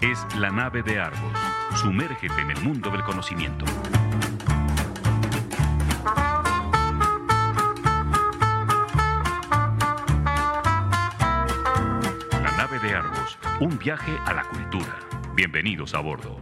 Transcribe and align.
Es 0.00 0.24
la 0.38 0.50
nave 0.50 0.82
de 0.82 0.98
Argos. 0.98 1.32
Sumérgete 1.74 2.40
en 2.40 2.50
el 2.50 2.60
mundo 2.62 2.90
del 2.90 3.02
conocimiento. 3.02 3.64
La 12.32 12.56
nave 12.56 12.78
de 12.78 12.94
Argos. 12.94 13.38
Un 13.60 13.78
viaje 13.78 14.16
a 14.24 14.32
la 14.32 14.44
cultura. 14.44 14.96
Bienvenidos 15.34 15.94
a 15.94 16.00
bordo. 16.00 16.40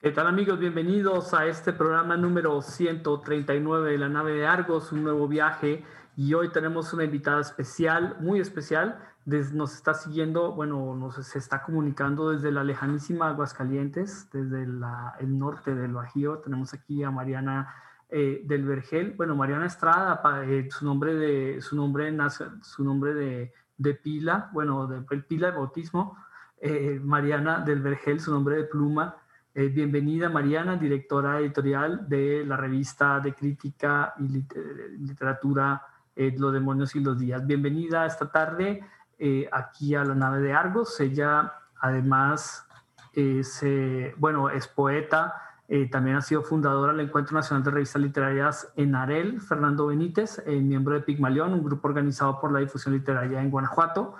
¿Qué 0.00 0.10
tal 0.12 0.26
amigos? 0.28 0.58
Bienvenidos 0.58 1.34
a 1.34 1.46
este 1.46 1.72
programa 1.72 2.16
número 2.16 2.62
139 2.62 3.92
de 3.92 3.98
la 3.98 4.08
nave 4.08 4.32
de 4.32 4.46
Argos, 4.46 4.92
un 4.92 5.02
nuevo 5.02 5.28
viaje. 5.28 5.84
Y 6.16 6.32
hoy 6.32 6.48
tenemos 6.48 6.92
una 6.94 7.04
invitada 7.04 7.40
especial, 7.40 8.16
muy 8.20 8.40
especial. 8.40 8.98
Nos 9.26 9.74
está 9.74 9.92
siguiendo, 9.94 10.52
bueno, 10.52 10.94
nos 10.94 11.34
está 11.34 11.62
comunicando 11.62 12.30
desde 12.30 12.52
la 12.52 12.62
lejanísima 12.62 13.28
Aguascalientes, 13.28 14.30
desde 14.32 14.62
el 14.62 15.38
norte 15.38 15.74
del 15.74 15.92
Bajío. 15.92 16.38
Tenemos 16.38 16.72
aquí 16.74 17.02
a 17.02 17.10
Mariana 17.10 17.74
eh, 18.08 18.42
del 18.44 18.64
Vergel. 18.64 19.14
Bueno, 19.16 19.34
Mariana 19.34 19.66
Estrada, 19.66 20.22
eh, 20.44 20.68
su 20.70 20.84
nombre 20.84 21.14
de, 21.16 21.60
su 21.60 21.74
nombre, 21.74 22.16
su 22.62 22.84
nombre 22.84 23.14
de, 23.14 23.52
de 23.76 23.94
pila, 23.94 24.48
bueno, 24.52 24.86
de, 24.86 25.02
pila 25.22 25.50
de 25.50 25.56
bautismo. 25.56 26.16
Eh, 26.60 27.00
Mariana 27.02 27.60
del 27.60 27.82
Vergel, 27.82 28.20
su 28.20 28.30
nombre 28.30 28.56
de 28.56 28.64
pluma. 28.64 29.16
Bienvenida 29.54 30.28
Mariana, 30.28 30.76
directora 30.76 31.40
editorial 31.40 32.06
de 32.06 32.44
la 32.44 32.58
revista 32.58 33.20
de 33.20 33.32
crítica 33.32 34.12
y 34.18 34.44
literatura 34.98 35.82
eh, 36.18 36.34
Los 36.38 36.50
demonios 36.50 36.96
y 36.96 37.00
los 37.00 37.18
días. 37.18 37.46
Bienvenida 37.46 38.06
esta 38.06 38.32
tarde 38.32 38.82
eh, 39.18 39.48
aquí 39.52 39.94
a 39.94 40.04
la 40.04 40.14
nave 40.14 40.40
de 40.40 40.52
Argos. 40.52 41.00
Ella 41.00 41.52
además 41.80 42.66
es, 43.12 43.64
bueno, 44.18 44.50
es 44.50 44.68
poeta, 44.68 45.34
también 45.90 46.16
ha 46.16 46.20
sido 46.20 46.42
fundadora 46.42 46.92
del 46.92 47.06
Encuentro 47.06 47.34
Nacional 47.34 47.64
de 47.64 47.70
Revistas 47.70 48.02
Literarias 48.02 48.72
en 48.76 48.94
Arel, 48.94 49.40
Fernando 49.40 49.86
Benítez, 49.86 50.42
miembro 50.46 50.94
de 50.94 51.00
Pigmalión, 51.00 51.54
un 51.54 51.64
grupo 51.64 51.88
organizado 51.88 52.38
por 52.38 52.52
la 52.52 52.60
difusión 52.60 52.92
literaria 52.94 53.40
en 53.40 53.50
Guanajuato. 53.50 54.14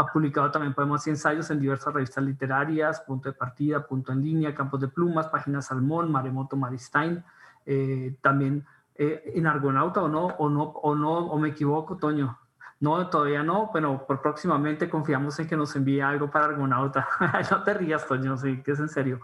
Ha 0.00 0.06
publicado 0.06 0.50
también 0.50 0.72
poemas 0.72 1.06
y 1.06 1.10
ensayos 1.10 1.50
en 1.50 1.60
diversas 1.60 1.92
revistas 1.92 2.24
literarias, 2.24 3.02
Punto 3.02 3.28
de 3.28 3.34
Partida, 3.34 3.86
Punto 3.86 4.12
en 4.12 4.22
Línea, 4.22 4.54
Campos 4.54 4.80
de 4.80 4.88
Plumas, 4.88 5.28
Páginas 5.28 5.66
Salmón, 5.66 6.10
Maremoto 6.10 6.56
Maristain, 6.56 7.22
eh, 7.66 8.16
también 8.22 8.64
eh, 8.94 9.32
en 9.34 9.46
Argonauta 9.46 10.02
o 10.02 10.08
no, 10.08 10.26
o 10.26 10.48
no, 10.48 10.62
o 10.62 10.94
no, 10.94 11.18
o 11.18 11.38
me 11.38 11.50
equivoco, 11.50 11.98
Toño. 11.98 12.38
No, 12.80 13.08
todavía 13.10 13.42
no, 13.42 13.70
pero 13.72 14.06
por 14.06 14.22
próximamente 14.22 14.88
confiamos 14.88 15.38
en 15.38 15.46
que 15.46 15.56
nos 15.56 15.76
envíe 15.76 16.00
algo 16.00 16.30
para 16.30 16.46
Argonauta. 16.46 17.06
no 17.50 17.62
te 17.62 17.74
rías, 17.74 18.06
Toño, 18.06 18.38
sí, 18.38 18.62
que 18.62 18.72
es 18.72 18.78
en 18.80 18.88
serio. 18.88 19.20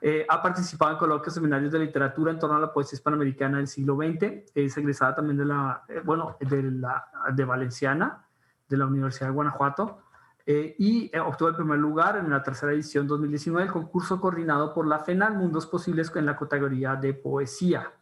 Eh, 0.00 0.24
ha 0.28 0.40
participado 0.40 0.92
en 0.92 0.98
coloquios, 0.98 1.34
seminarios 1.34 1.72
de 1.72 1.80
literatura 1.80 2.30
en 2.30 2.38
torno 2.38 2.56
a 2.56 2.60
la 2.60 2.72
poesía 2.72 2.96
hispanoamericana 2.96 3.58
del 3.58 3.66
siglo 3.66 3.96
XX. 3.96 4.52
Es 4.54 4.76
egresada 4.76 5.16
también 5.16 5.36
de 5.36 5.44
la, 5.44 5.82
bueno, 6.04 6.36
de 6.40 6.62
la, 6.62 7.04
de 7.34 7.44
Valenciana, 7.44 8.24
de 8.68 8.76
la 8.76 8.86
Universidad 8.86 9.26
de 9.26 9.34
Guanajuato. 9.34 10.02
Eh, 10.46 10.74
y 10.78 11.10
eh, 11.12 11.20
obtuvo 11.20 11.48
el 11.48 11.56
primer 11.56 11.78
lugar 11.78 12.16
en 12.16 12.30
la 12.30 12.42
tercera 12.42 12.72
edición 12.72 13.06
2019 13.06 13.64
del 13.64 13.72
concurso 13.72 14.20
coordinado 14.20 14.72
por 14.72 14.86
la 14.86 15.00
FENAL 15.00 15.34
Mundos 15.34 15.66
Posibles 15.66 16.10
en 16.14 16.26
la 16.26 16.36
categoría 16.36 16.96
de 16.96 17.12
poesía. 17.12 17.92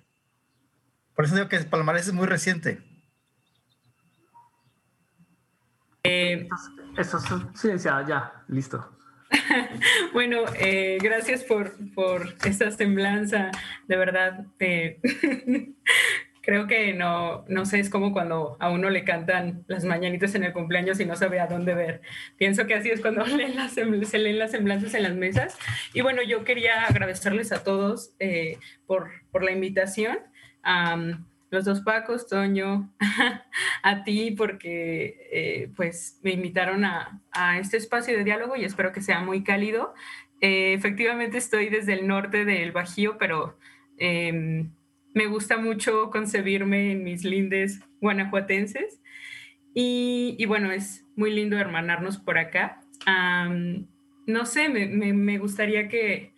Por 1.20 1.26
eso 1.26 1.36
digo 1.36 1.50
que 1.50 1.60
Palmarés 1.60 2.08
es 2.08 2.14
muy 2.14 2.28
reciente. 2.28 2.80
Eh, 6.02 6.48
eso 6.98 7.18
es 7.18 7.60
silenciada, 7.60 8.08
ya, 8.08 8.46
listo. 8.48 8.98
bueno, 10.14 10.46
eh, 10.58 10.98
gracias 11.02 11.44
por, 11.44 11.74
por 11.94 12.36
esta 12.46 12.72
semblanza, 12.72 13.52
de 13.90 13.98
verdad. 13.98 14.46
Eh, 14.62 15.02
creo 16.42 16.68
que 16.68 16.94
no, 16.94 17.44
no 17.50 17.66
sé, 17.66 17.82
es 17.82 17.90
como 17.90 18.14
cuando 18.14 18.56
a 18.62 18.70
uno 18.70 18.90
le 18.90 19.04
cantan 19.04 19.66
las 19.68 19.84
mañanitas 19.84 20.36
en 20.36 20.46
el 20.46 20.54
cumpleaños 20.54 21.02
y 21.02 21.06
no 21.06 21.18
sabe 21.18 21.42
a 21.42 21.48
dónde 21.48 21.74
ver. 21.74 22.02
Pienso 22.38 22.66
que 22.66 22.76
así 22.76 22.92
es 22.92 23.02
cuando 23.02 23.26
leen 23.28 23.58
las, 23.58 23.74
se 23.74 24.20
leen 24.20 24.40
las 24.40 24.52
semblanzas 24.52 24.94
en 24.94 25.04
las 25.04 25.16
mesas. 25.16 25.58
Y 25.94 26.00
bueno, 26.00 26.22
yo 26.22 26.46
quería 26.46 26.86
agradecerles 26.86 27.52
a 27.52 27.62
todos 27.62 28.14
por, 28.88 29.12
por 29.32 29.44
la 29.44 29.52
invitación 29.52 30.18
a 30.64 31.20
los 31.52 31.66
dos 31.66 31.82
Pacos, 31.82 32.28
Toño, 32.28 32.94
a 33.84 34.04
ti 34.04 34.32
porque 34.32 35.28
eh, 35.32 35.72
pues 35.76 36.20
me 36.24 36.32
invitaron 36.32 36.86
a, 36.86 37.22
este 37.60 37.78
espacio 37.78 38.18
de 38.18 38.24
diálogo 38.24 38.56
y 38.56 38.66
espero 38.66 38.92
que 38.92 39.02
sea 39.02 39.22
muy 39.22 39.44
cálido. 39.44 39.94
Eh, 40.42 40.74
efectivamente 40.74 41.38
estoy 41.38 41.70
desde 41.70 41.94
el 41.94 42.08
norte 42.08 42.46
del 42.46 42.72
Bajío, 42.72 43.18
pero 43.18 43.58
em, 43.98 44.72
me 45.14 45.26
gusta 45.26 45.58
mucho 45.58 46.12
concebirme 46.12 46.92
en 46.92 47.04
mis 47.04 47.24
lindes 47.24 47.82
guanajuatenses 48.02 49.02
y, 49.74 50.44
bueno, 50.46 50.72
es 50.72 51.06
muy 51.16 51.32
lindo 51.32 51.58
hermanarnos 51.58 52.18
por 52.18 52.38
acá. 52.38 52.82
no 54.26 54.46
sé, 54.46 54.70
me 54.70 55.38
gustaría 55.38 55.88
que 55.88 56.34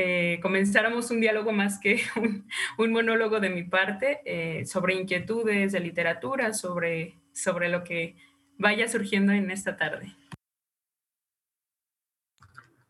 eh, 0.00 0.38
comenzáramos 0.40 1.10
un 1.10 1.20
diálogo 1.20 1.50
más 1.50 1.80
que 1.80 2.00
un, 2.78 2.92
monólogo 2.92 3.40
de 3.40 3.50
mi 3.50 3.64
parte 3.64 4.20
eh, 4.24 4.64
sobre 4.64 4.94
inquietudes 4.94 5.72
de 5.72 5.80
literatura, 5.80 6.54
sobre, 6.54 7.18
sobre 7.32 7.68
lo 7.68 7.82
que 7.82 8.16
vaya 8.58 8.86
surgiendo 8.86 9.32
en 9.32 9.50
esta 9.50 9.76
tarde. 9.76 10.14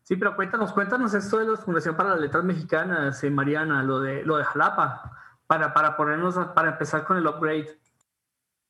Sí, 0.03 0.17
pero 0.17 0.35
cuéntanos, 0.35 0.71
cuéntanos 0.71 1.15
esto 1.15 1.39
de 1.39 1.47
la 1.47 1.57
Fundación 1.57 1.97
para 1.97 2.11
las 2.11 2.19
Letras 2.19 2.43
Mexicanas, 2.43 3.23
eh, 3.23 3.31
Mariana, 3.31 3.81
lo 3.81 4.01
de, 4.01 4.23
lo 4.23 4.37
de 4.37 4.43
Jalapa, 4.43 5.11
para, 5.47 5.73
para 5.73 5.97
ponernos, 5.97 6.35
para 6.53 6.69
empezar 6.69 7.05
con 7.05 7.17
el 7.17 7.25
upgrade. 7.25 7.75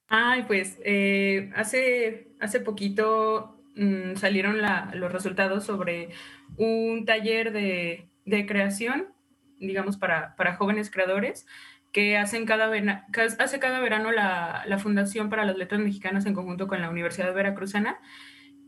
Ay, 0.08 0.44
pues 0.44 0.80
hace, 1.58 2.38
hace 2.40 2.62
poquito 2.62 3.60
mm, 3.76 4.16
salieron 4.16 4.62
los 4.94 5.12
resultados 5.12 5.66
sobre 5.66 6.12
un 6.56 7.04
taller 7.06 7.52
de 7.52 8.09
de 8.30 8.46
creación, 8.46 9.08
digamos, 9.60 9.98
para, 9.98 10.36
para 10.36 10.56
jóvenes 10.56 10.90
creadores, 10.90 11.46
que 11.92 12.18
hacen 12.18 12.46
cada 12.46 12.72
hace 13.40 13.60
cada 13.60 13.80
verano 13.80 14.12
la, 14.12 14.64
la, 14.68 14.78
Fundación 14.78 15.30
para 15.30 15.46
las 15.46 15.58
Letras 15.58 15.82
Mexicanas 15.82 16.26
en 16.26 16.36
conjunto 16.36 16.68
con 16.68 16.82
la 16.82 16.90
Universidad 16.90 17.34
Veracruzana. 17.34 18.00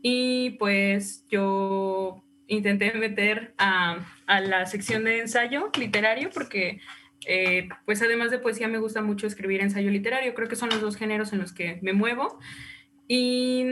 Y 0.02 0.50
pues 0.58 1.24
yo 1.28 2.24
intenté 2.48 2.92
meter 2.94 3.54
a, 3.58 3.98
a 4.26 4.40
la 4.40 4.66
sección 4.66 5.04
de 5.04 5.20
ensayo 5.20 5.70
literario 5.78 6.30
porque 6.34 6.80
eh, 7.26 7.68
pues 7.84 8.02
además 8.02 8.30
de 8.30 8.38
poesía 8.38 8.68
me 8.68 8.78
gusta 8.78 9.00
mucho 9.02 9.26
escribir 9.26 9.60
ensayo 9.60 9.90
literario, 9.90 10.34
creo 10.34 10.48
que 10.48 10.56
son 10.56 10.70
los 10.70 10.80
dos 10.80 10.96
géneros 10.96 11.32
en 11.32 11.38
los 11.38 11.52
que 11.52 11.78
me 11.82 11.92
muevo 11.92 12.38
y, 13.06 13.64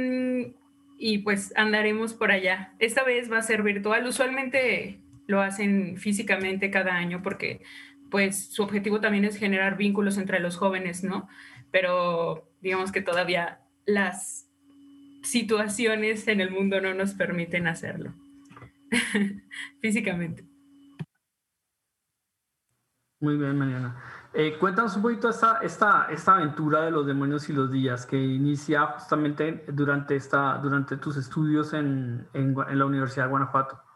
y 0.99 1.19
pues 1.19 1.53
andaremos 1.57 2.15
por 2.15 2.31
allá. 2.31 2.75
Esta 2.79 3.03
vez 3.03 3.31
va 3.31 3.39
a 3.39 3.43
ser 3.43 3.63
virtual, 3.63 4.07
usualmente 4.07 5.01
lo 5.31 5.41
hacen 5.41 5.97
físicamente 5.97 6.71
cada 6.71 6.95
año 6.95 7.23
porque 7.23 7.63
pues 8.11 8.53
su 8.53 8.63
objetivo 8.65 9.01
también 9.01 9.25
es 9.25 9.39
generar 9.39 9.77
vínculos 9.77 10.19
entre 10.19 10.41
los 10.41 10.57
jóvenes, 10.57 11.05
¿no? 11.05 11.29
Pero 11.71 12.51
digamos 12.61 12.91
que 12.91 13.01
todavía 13.01 13.61
las 13.87 14.49
situaciones 15.23 16.27
en 16.27 16.41
el 16.41 16.51
mundo 16.51 16.81
no 16.81 16.93
nos 16.95 17.15
permiten 17.15 17.69
hacerlo 17.69 18.13
físicamente. 19.81 20.45
Muy 23.21 23.37
bien, 23.37 23.57
Mariana. 23.57 24.03
Eh, 24.33 24.57
cuéntanos 24.59 24.97
un 24.97 25.03
poquito 25.03 25.29
esta, 25.29 25.59
esta, 25.63 26.07
esta 26.11 26.37
aventura 26.37 26.83
de 26.83 26.91
los 26.91 27.07
demonios 27.07 27.49
y 27.51 27.53
los 27.53 27.71
días 27.71 28.07
que 28.07 28.17
inicia 28.17 28.87
justamente 28.87 29.65
durante, 29.69 30.17
esta, 30.17 30.59
durante 30.59 30.97
tus 30.97 31.17
estudios 31.17 31.73
en, 31.75 32.27
en 32.33 32.55
la 32.55 32.87
Universidad 32.87 33.27
de 33.27 33.31
Guanajuato. 33.31 33.90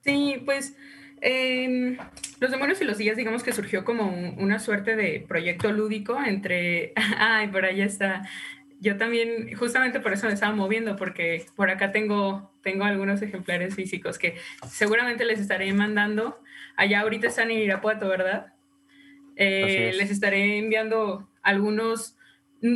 Sí, 0.00 0.42
pues 0.44 0.76
em, 1.20 1.98
Los 2.40 2.50
Demonios 2.50 2.80
y 2.80 2.84
los 2.84 2.98
Días, 2.98 3.16
digamos 3.16 3.42
que 3.42 3.52
surgió 3.52 3.84
como 3.84 4.08
una 4.38 4.58
suerte 4.58 4.96
de 4.96 5.24
proyecto 5.26 5.72
lúdico 5.72 6.18
entre, 6.24 6.92
ay, 7.18 7.48
por 7.48 7.64
allá 7.64 7.84
está, 7.84 8.22
yo 8.80 8.96
también, 8.96 9.54
justamente 9.56 10.00
por 10.00 10.14
eso 10.14 10.26
me 10.26 10.32
estaba 10.32 10.54
moviendo, 10.54 10.96
porque 10.96 11.44
por 11.54 11.68
acá 11.68 11.92
tengo, 11.92 12.50
tengo 12.62 12.84
algunos 12.84 13.20
ejemplares 13.20 13.74
físicos 13.74 14.18
que 14.18 14.36
seguramente 14.68 15.26
les 15.26 15.38
estaré 15.38 15.70
mandando. 15.74 16.40
Allá 16.76 17.00
ahorita 17.00 17.26
están 17.26 17.50
en 17.50 17.58
Irapuato, 17.58 18.08
¿verdad? 18.08 18.54
Eh, 19.36 19.92
les 19.96 20.10
estaré 20.10 20.58
enviando 20.58 21.28
algunos 21.42 22.16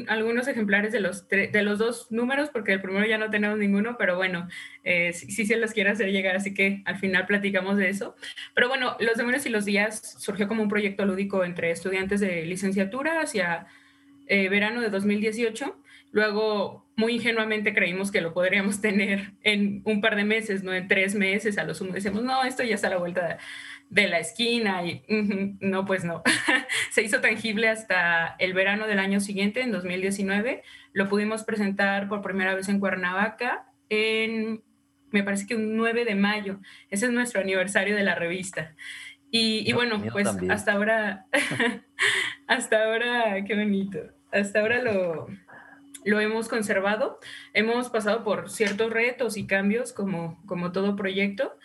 algunos 0.09 0.49
ejemplares 0.49 0.93
de 0.93 1.01
los, 1.01 1.29
de 1.29 1.63
los 1.63 1.79
dos 1.79 2.11
números, 2.11 2.51
porque 2.51 2.73
el 2.73 2.81
primero 2.81 3.07
ya 3.07 3.19
no 3.19 3.31
tenemos 3.31 3.59
ninguno, 3.59 3.97
pero 3.99 4.17
bueno, 4.17 4.49
eh, 4.83 5.13
sí, 5.13 5.45
se 5.45 5.57
los 5.57 5.73
quiero 5.73 5.91
hacer 5.91 6.11
llegar, 6.11 6.37
así 6.37 6.55
que 6.55 6.83
al 6.87 6.97
final 6.97 7.27
platicamos 7.27 7.77
de 7.77 7.91
eso. 7.91 8.17
Pero 8.55 8.69
bueno, 8.69 8.97
Los 9.01 9.17
Demonios 9.17 9.47
y 9.47 9.51
los 9.51 9.65
Días 9.65 10.17
surgió 10.19 10.49
como 10.49 10.63
un 10.63 10.69
proyecto 10.69 11.05
lúdico 11.05 11.45
entre 11.45 11.71
estudiantes 11.71 12.21
de 12.21 12.47
licenciatura 12.47 13.21
hacia 13.21 13.67
eh, 14.27 14.49
verano 14.49 14.81
de 14.81 14.89
2018. 14.89 15.77
Luego, 16.13 16.87
muy 16.97 17.15
ingenuamente 17.15 17.75
creímos 17.75 18.11
que 18.11 18.21
lo 18.21 18.33
podríamos 18.33 18.81
tener 18.81 19.33
en 19.43 19.83
un 19.85 20.01
par 20.01 20.17
de 20.17 20.25
meses, 20.25 20.63
no 20.63 20.73
en 20.73 20.89
tres 20.89 21.15
meses, 21.15 21.59
a 21.59 21.65
lo 21.65 21.75
sumo 21.75 21.93
decimos, 21.93 22.23
no, 22.23 22.45
esto 22.45 22.63
ya 22.63 22.77
está 22.77 22.87
a 22.87 22.91
la 22.91 22.99
vuelta 22.99 23.27
de 23.27 23.37
de 23.91 24.09
la 24.09 24.19
esquina 24.19 24.85
y 24.85 25.05
no, 25.61 25.85
pues 25.85 26.05
no. 26.05 26.23
Se 26.91 27.03
hizo 27.03 27.21
tangible 27.21 27.69
hasta 27.69 28.37
el 28.39 28.55
verano 28.55 28.87
del 28.87 28.99
año 28.99 29.21
siguiente, 29.21 29.63
en 29.63 29.73
2019. 29.73 30.63
Lo 30.93 31.09
pudimos 31.09 31.45
presentar 31.45 32.09
por 32.09 32.23
primera 32.23 32.55
vez 32.55 32.69
en 32.69 32.81
Cuernavaca 32.81 33.67
en, 33.89 34.63
me 35.11 35.23
parece 35.23 35.47
que 35.47 35.57
un 35.57 35.77
9 35.77 36.05
de 36.05 36.15
mayo. 36.15 36.61
Ese 36.91 37.07
es 37.07 37.13
nuestro 37.13 37.41
aniversario 37.41 37.97
de 37.97 38.03
la 38.03 38.15
revista. 38.15 38.75
Y, 39.31 39.73
bueno, 39.73 40.01
pues 40.13 40.29
hasta 40.49 40.75
ahora, 40.75 41.27
hasta 42.47 42.85
ahora, 42.85 43.45
qué 43.45 43.57
bonito. 43.57 43.99
Hasta 44.31 44.61
ahora 44.61 44.81
lo, 44.81 45.27
lo 46.05 46.21
hemos 46.21 46.49
conservado. 46.49 47.19
Hemos 47.53 47.91
pasado 47.91 48.23
por 48.23 48.49
ciertos 48.49 48.93
retos 48.93 49.37
y 49.37 49.49
cambios 49.49 49.93
como, 49.93 50.41
como 50.47 50.71
todo 50.71 50.95
proyecto, 50.95 51.57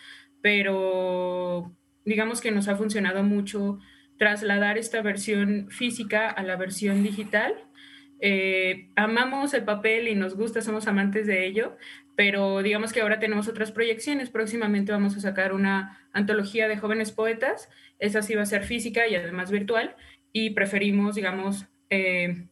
pero 0.42 1.71
digamos 2.09 2.41
que 2.41 2.51
nos 2.51 2.67
ha 2.67 2.75
funcionado 2.75 3.23
mucho 3.23 3.79
trasladar 4.17 4.77
esta 4.77 5.01
versión 5.01 5.67
física 5.69 6.27
a 6.27 6.44
la 6.44 6.57
versión 6.57 7.03
digital. 7.03 7.53
Eh, 8.19 8.89
amamos 8.95 9.53
el 9.53 9.63
papel 9.63 10.07
y 10.07 10.15
nos 10.15 10.35
gusta, 10.35 10.61
somos 10.61 10.88
amantes 10.88 11.27
de 11.27 11.45
ello, 11.45 11.77
pero 12.17 12.61
digamos 12.63 12.91
que 12.91 13.01
ahora 13.01 13.19
tenemos 13.19 13.47
otras 13.47 13.71
proyecciones. 13.71 14.29
Próximamente 14.31 14.91
vamos 14.91 15.15
a 15.15 15.21
sacar 15.21 15.53
una 15.53 16.00
antología 16.11 16.67
de 16.67 16.77
jóvenes 16.77 17.11
poetas. 17.11 17.69
Esa 18.00 18.23
sí 18.23 18.33
va 18.35 18.41
a 18.41 18.47
ser 18.47 18.63
física 18.63 19.07
y 19.07 19.15
además 19.15 19.51
virtual. 19.51 19.95
Y 20.33 20.50
preferimos, 20.50 21.15
digamos, 21.15 21.67
eh, 21.91 22.47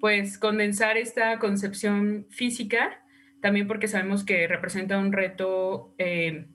pues 0.00 0.38
condensar 0.38 0.96
esta 0.96 1.38
concepción 1.38 2.26
física, 2.30 3.04
también 3.42 3.68
porque 3.68 3.88
sabemos 3.88 4.24
que 4.24 4.48
representa 4.48 4.98
un 4.98 5.12
reto. 5.12 5.94
Eh, 5.98 6.46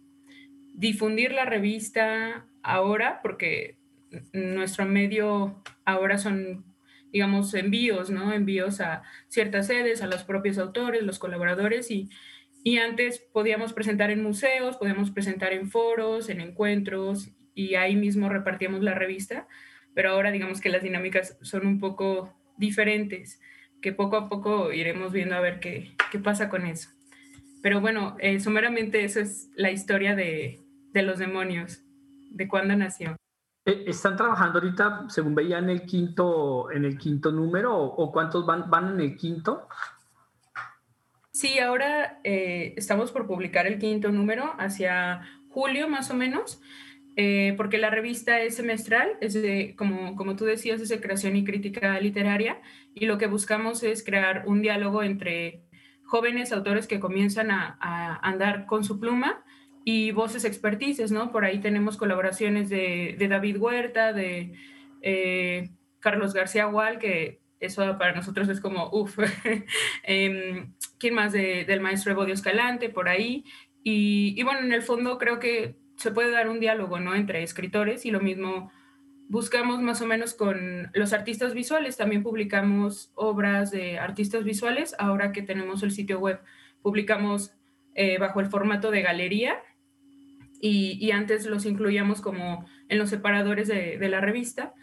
difundir 0.75 1.31
la 1.31 1.45
revista 1.45 2.45
ahora, 2.61 3.19
porque 3.21 3.77
nuestro 4.33 4.85
medio 4.85 5.63
ahora 5.85 6.17
son, 6.17 6.65
digamos, 7.11 7.53
envíos, 7.53 8.09
¿no? 8.09 8.33
Envíos 8.33 8.81
a 8.81 9.03
ciertas 9.27 9.67
sedes, 9.67 10.01
a 10.01 10.07
los 10.07 10.23
propios 10.23 10.57
autores, 10.57 11.03
los 11.03 11.19
colaboradores 11.19 11.89
y, 11.91 12.09
y 12.63 12.77
antes 12.77 13.19
podíamos 13.19 13.73
presentar 13.73 14.11
en 14.11 14.23
museos, 14.23 14.77
podíamos 14.77 15.11
presentar 15.11 15.53
en 15.53 15.69
foros, 15.69 16.29
en 16.29 16.41
encuentros 16.41 17.31
y 17.53 17.75
ahí 17.75 17.95
mismo 17.95 18.29
repartíamos 18.29 18.81
la 18.83 18.93
revista, 18.93 19.47
pero 19.93 20.11
ahora 20.11 20.31
digamos 20.31 20.59
que 20.59 20.69
las 20.69 20.83
dinámicas 20.83 21.37
son 21.41 21.65
un 21.67 21.79
poco 21.79 22.33
diferentes, 22.57 23.39
que 23.81 23.93
poco 23.93 24.17
a 24.17 24.29
poco 24.29 24.73
iremos 24.73 25.13
viendo 25.13 25.35
a 25.35 25.41
ver 25.41 25.59
qué, 25.59 25.95
qué 26.11 26.19
pasa 26.19 26.49
con 26.49 26.65
eso. 26.65 26.89
Pero 27.61 27.81
bueno, 27.81 28.15
eh, 28.19 28.39
sumeramente 28.39 29.03
esa 29.03 29.21
es 29.21 29.49
la 29.55 29.71
historia 29.71 30.15
de, 30.15 30.64
de 30.95 31.03
los 31.03 31.19
demonios? 31.19 31.83
¿De 32.31 32.47
cuándo 32.47 32.75
nació? 32.75 33.17
Eh, 33.65 33.83
¿Están 33.87 34.15
trabajando 34.15 34.59
ahorita, 34.59 35.05
según 35.09 35.35
veía, 35.35 35.57
en 35.59 35.69
el 35.69 35.85
quinto, 35.85 36.71
en 36.71 36.85
el 36.85 36.97
quinto 36.97 37.31
número 37.31 37.77
o, 37.77 38.11
cuántos 38.11 38.45
van, 38.45 38.69
van 38.69 38.93
en 38.93 39.01
el 39.01 39.17
quinto? 39.17 39.67
Sí, 41.31 41.59
ahora 41.59 42.21
eh, 42.23 42.73
estamos 42.77 43.11
por 43.11 43.27
publicar 43.27 43.67
el 43.67 43.77
quinto 43.77 44.09
número 44.09 44.55
hacia 44.57 45.21
julio 45.49 45.89
más 45.89 46.11
o 46.11 46.13
menos, 46.13 46.61
eh, 47.17 47.53
porque 47.57 47.77
la 47.77 47.89
revista 47.89 48.39
es 48.39 48.55
semestral, 48.55 49.17
es 49.19 49.33
de, 49.33 49.75
como, 49.77 50.15
como 50.15 50.37
tú 50.37 50.45
decías, 50.45 50.79
es 50.79 50.87
de 50.87 51.01
creación 51.01 51.35
y 51.35 51.43
crítica 51.43 51.99
literaria, 51.99 52.61
y 52.93 53.05
lo 53.05 53.17
que 53.17 53.27
buscamos 53.27 53.83
es 53.83 54.01
crear 54.01 54.43
un 54.47 54.61
diálogo 54.61 55.03
entre 55.03 55.65
jóvenes 56.05 56.53
autores 56.53 56.87
que 56.87 57.01
comienzan 57.01 57.51
a, 57.51 57.77
a 57.81 58.15
andar 58.17 58.65
con 58.65 58.85
su 58.85 58.97
pluma 58.97 59.43
y 59.87 60.11
voces 60.11 60.45
expertices, 60.45 61.11
¿no? 61.11 61.31
Por 61.31 61.45
ahí 61.45 61.59
tenemos 61.59 61.95
colaboraciones 61.95 62.69
de, 62.69 63.15
David 63.29 63.57
Huerta, 63.57 64.13
de 64.13 64.53
eh, 65.03 65.69
Carlos 65.99 66.33
García 66.33 66.65
Gual, 66.65 66.97
que 66.97 67.39
eso 67.59 67.97
para 67.99 68.15
nosotros 68.15 68.49
es 68.49 68.59
como, 68.59 68.89
uff, 68.91 69.19
em, 70.03 70.73
¿quién 70.97 71.13
más? 71.13 71.33
del 71.33 71.81
maestro 71.81 72.11
Evodio 72.11 72.33
Escalante, 72.33 72.89
por 72.89 73.07
ahí. 73.07 73.45
Y, 73.83 74.41
bueno, 74.41 74.61
en 74.61 74.73
el 74.73 74.81
fondo 74.81 75.19
creo 75.19 75.39
que 75.39 75.75
se 75.97 76.09
puede 76.09 76.31
dar 76.31 76.49
un 76.49 76.59
diálogo, 76.59 76.99
¿no? 76.99 77.13
Entre 77.13 77.43
escritores 77.43 78.07
y 78.07 78.11
lo 78.11 78.19
mismo 78.19 78.71
buscamos 79.29 79.81
más 79.81 80.01
o 80.01 80.07
menos 80.07 80.33
con 80.33 80.89
los 80.95 81.13
artistas 81.13 81.53
visuales. 81.53 81.95
También 81.95 82.23
publicamos 82.23 83.11
obras 83.13 83.69
de 83.69 83.99
artistas 83.99 84.43
visuales. 84.43 84.95
Ahora 84.97 85.31
que 85.31 85.43
tenemos 85.43 85.83
el 85.83 85.91
sitio 85.91 86.19
web, 86.19 86.39
publicamos 86.81 87.53
eh, 87.93 88.17
bajo 88.17 88.39
el 88.39 88.47
formato 88.47 88.89
de 88.89 89.03
galería 89.03 89.61
y, 90.67 91.11
antes 91.11 91.45
los 91.45 91.65
incluíamos 91.65 92.21
como 92.21 92.65
en 92.89 92.97
los 92.97 93.11
separadores 93.11 93.67
de, 93.67 94.09
la 94.09 94.19
revista. 94.19 94.73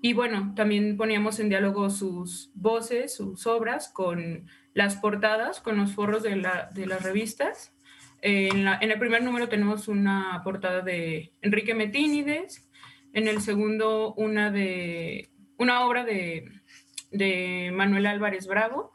Y 0.00 0.12
bueno, 0.12 0.52
también 0.54 0.96
poníamos 0.96 1.40
en 1.40 1.48
diálogo 1.48 1.90
sus 1.90 2.52
voces, 2.54 3.14
sus 3.16 3.46
obras 3.46 3.88
con 3.88 4.46
las 4.74 4.96
portadas, 4.96 5.60
con 5.60 5.76
los 5.76 5.92
forros 5.92 6.22
de, 6.22 6.36
las 6.36 7.02
revistas. 7.02 7.74
En, 8.22 8.68
el 8.68 8.98
primer 8.98 9.24
número 9.24 9.48
tenemos 9.48 9.88
una 9.88 10.40
portada 10.44 10.82
de 10.82 11.32
Enrique 11.42 11.74
Metínides, 11.74 12.68
en 13.12 13.26
el 13.26 13.40
segundo 13.40 14.14
una, 14.14 14.52
de, 14.52 15.30
una 15.58 15.84
obra 15.84 16.04
de, 16.04 16.60
de 17.10 17.72
Manuel 17.72 18.06
Álvarez 18.06 18.46
Bravo 18.46 18.92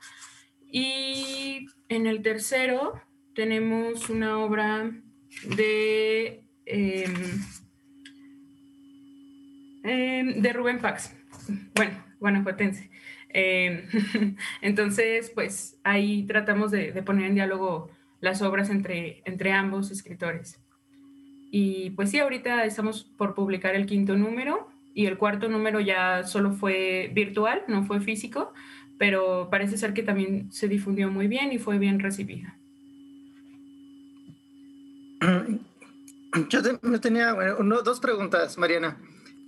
y 0.72 1.65
en 1.89 2.05
el 2.05 2.22
tercero 2.22 3.01
tenemos 3.34 4.10
una 4.10 4.39
obra 4.39 4.91
de, 5.43 6.43
em, 6.65 7.13
de 10.41 10.53
Rubén 10.53 10.79
Pax, 10.79 11.15
bueno, 11.75 12.03
guanajuatense. 12.19 12.89
Em, 13.29 13.83
entonces, 14.62 15.31
pues 15.33 15.79
ahí 15.83 16.24
tratamos 16.24 16.71
de, 16.71 16.91
poner 17.03 17.27
en 17.27 17.36
diálogo 17.36 17.89
las 18.21 18.41
obras 18.41 18.69
entre, 18.69 19.21
entre 19.25 19.51
ambos 19.51 19.91
escritores. 19.91 20.59
Y 21.51 21.91
pues 21.91 22.12
sí, 22.12 22.19
ahorita 22.19 22.65
estamos 22.65 23.03
por 23.03 23.33
publicar 23.33 23.75
el 23.75 23.86
quinto 23.86 24.15
número 24.17 24.69
y 24.93 25.05
el 25.05 25.17
cuarto 25.17 25.48
número 25.48 25.79
ya 25.79 26.24
solo 26.24 26.51
fue 26.51 27.12
virtual, 27.13 27.63
no 27.67 27.83
fue 27.83 28.01
físico, 28.01 28.53
pero 28.98 29.48
parece 29.50 29.77
ser 29.77 29.93
que 29.93 30.03
también 30.03 30.51
se 30.51 30.67
difundió 30.67 31.09
muy 31.09 31.27
bien 31.27 31.51
y 31.51 31.57
fue 31.57 31.79
bien 31.79 32.00
recibido. 32.00 32.51
Yo 36.50 36.62
tenía 37.00 37.34
dos 37.84 38.00
preguntas, 38.00 38.58
Mariana. 38.58 38.98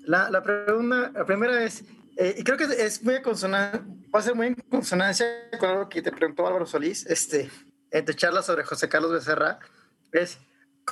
La, 0.06 0.30
la, 0.30 0.42
pregunta, 0.42 1.12
la 1.14 1.26
primera 1.26 1.64
es, 1.64 1.84
eh, 2.18 2.36
y 2.38 2.44
creo 2.44 2.58
que 2.58 2.64
es 2.64 3.04
muy 3.04 3.22
consonante, 3.22 3.80
va 4.14 4.20
a 4.20 4.24
ser 4.24 4.36
muy 4.36 4.48
en 4.48 4.56
consonancia 4.56 5.28
con 5.60 5.70
algo 5.70 5.90
que 5.90 6.02
te 6.02 6.12
preguntó 6.12 6.48
Álvaro 6.48 6.66
Solís, 6.66 7.06
este, 7.06 7.50
en 7.92 8.06
tu 8.06 8.14
charla 8.14 8.42
sobre 8.42 8.64
José 8.64 8.90
Carlos 8.90 9.12
Becerra, 9.12 9.60
es, 10.12 10.40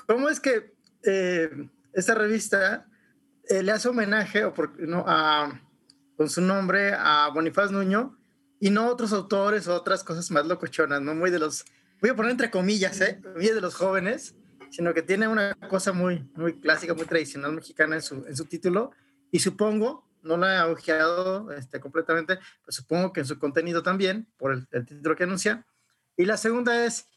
¿cómo 0.08 0.30
es 0.30 0.40
que 0.40 0.76
eh, 1.04 1.50
esta 1.94 2.14
revista 2.14 2.86
eh, 3.50 3.64
le 3.64 3.72
hace 3.72 3.90
homenaje 3.90 4.46
o 4.46 4.54
por, 4.54 4.80
no, 4.80 5.04
a, 5.08 5.60
con 6.16 6.30
su 6.30 6.42
nombre 6.42 6.94
a 6.94 7.30
Bonifaz 7.34 7.72
Nuño 7.72 8.16
y 8.60 8.70
no 8.70 8.82
a 8.82 8.92
otros 8.92 9.12
autores 9.12 9.68
o 9.68 9.74
otras 9.74 10.04
cosas 10.04 10.30
más 10.30 10.46
locochonas, 10.46 11.02
¿no? 11.02 11.16
Muy 11.16 11.32
de 11.32 11.40
los, 11.40 11.66
voy 12.00 12.12
a 12.12 12.16
poner 12.16 12.32
entre 12.32 12.52
comillas, 12.52 13.02
¿eh? 13.02 13.20
Muy 13.36 13.48
de 13.48 13.62
los 13.62 13.74
jóvenes 13.74 14.36
sino 14.72 14.94
que 14.94 15.02
tiene 15.02 15.28
una 15.28 15.56
cosa 15.70 15.94
muy, 15.94 16.30
muy 16.36 16.60
clásica, 16.60 16.94
muy 16.94 17.06
tradicional 17.06 17.54
mexicana 17.54 17.96
en 17.96 18.02
su, 18.02 18.26
en 18.28 18.36
su 18.36 18.46
título, 18.46 18.92
y 19.32 19.40
supongo, 19.40 20.10
no 20.22 20.38
la 20.38 20.58
he 20.58 20.72
ojeado 20.72 21.52
este, 21.52 21.80
completamente, 21.80 22.36
pero 22.36 22.72
supongo 22.72 23.14
que 23.14 23.22
en 23.22 23.26
su 23.26 23.40
contenido 23.40 23.84
también, 23.84 24.32
por 24.38 24.52
el, 24.54 24.86
título 24.86 25.16
que 25.16 25.24
anuncia. 25.24 25.66
Y 26.18 26.26
la 26.26 26.38
segunda 26.38 26.86
es, 26.86 27.08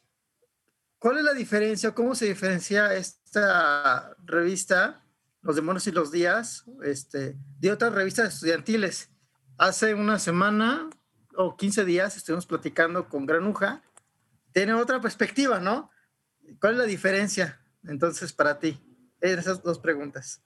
¿cuál 0.99 1.19
es 1.19 1.25
la 1.25 1.33
diferencia? 1.33 1.95
¿Cómo 1.95 2.15
se 2.15 2.27
diferencia 2.27 2.95
esta 2.95 4.15
revista, 4.25 5.05
Los 5.41 5.57
Demonios 5.57 5.87
y 5.87 5.93
los 5.93 6.13
Días, 6.13 6.65
este, 6.85 7.37
de 7.59 7.73
otras 7.73 7.93
revistas 7.93 8.35
estudiantiles? 8.35 9.11
Hace 9.59 9.95
una 9.95 10.19
semana 10.19 10.89
o 11.37 11.57
15 11.57 11.85
días 11.85 12.17
estuvimos 12.17 12.47
platicando 12.47 13.09
con 13.09 13.27
Granuja. 13.27 13.83
Tiene 14.53 14.75
otra 14.75 15.01
perspectiva, 15.01 15.61
¿no? 15.61 15.91
¿Cuál 16.61 16.75
es 16.75 16.79
la 16.79 16.87
diferencia 16.87 17.61
entonces 17.87 18.33
para 18.33 18.59
ti? 18.59 18.79
Esas 19.21 19.63
dos 19.63 19.79
preguntas. 19.79 20.43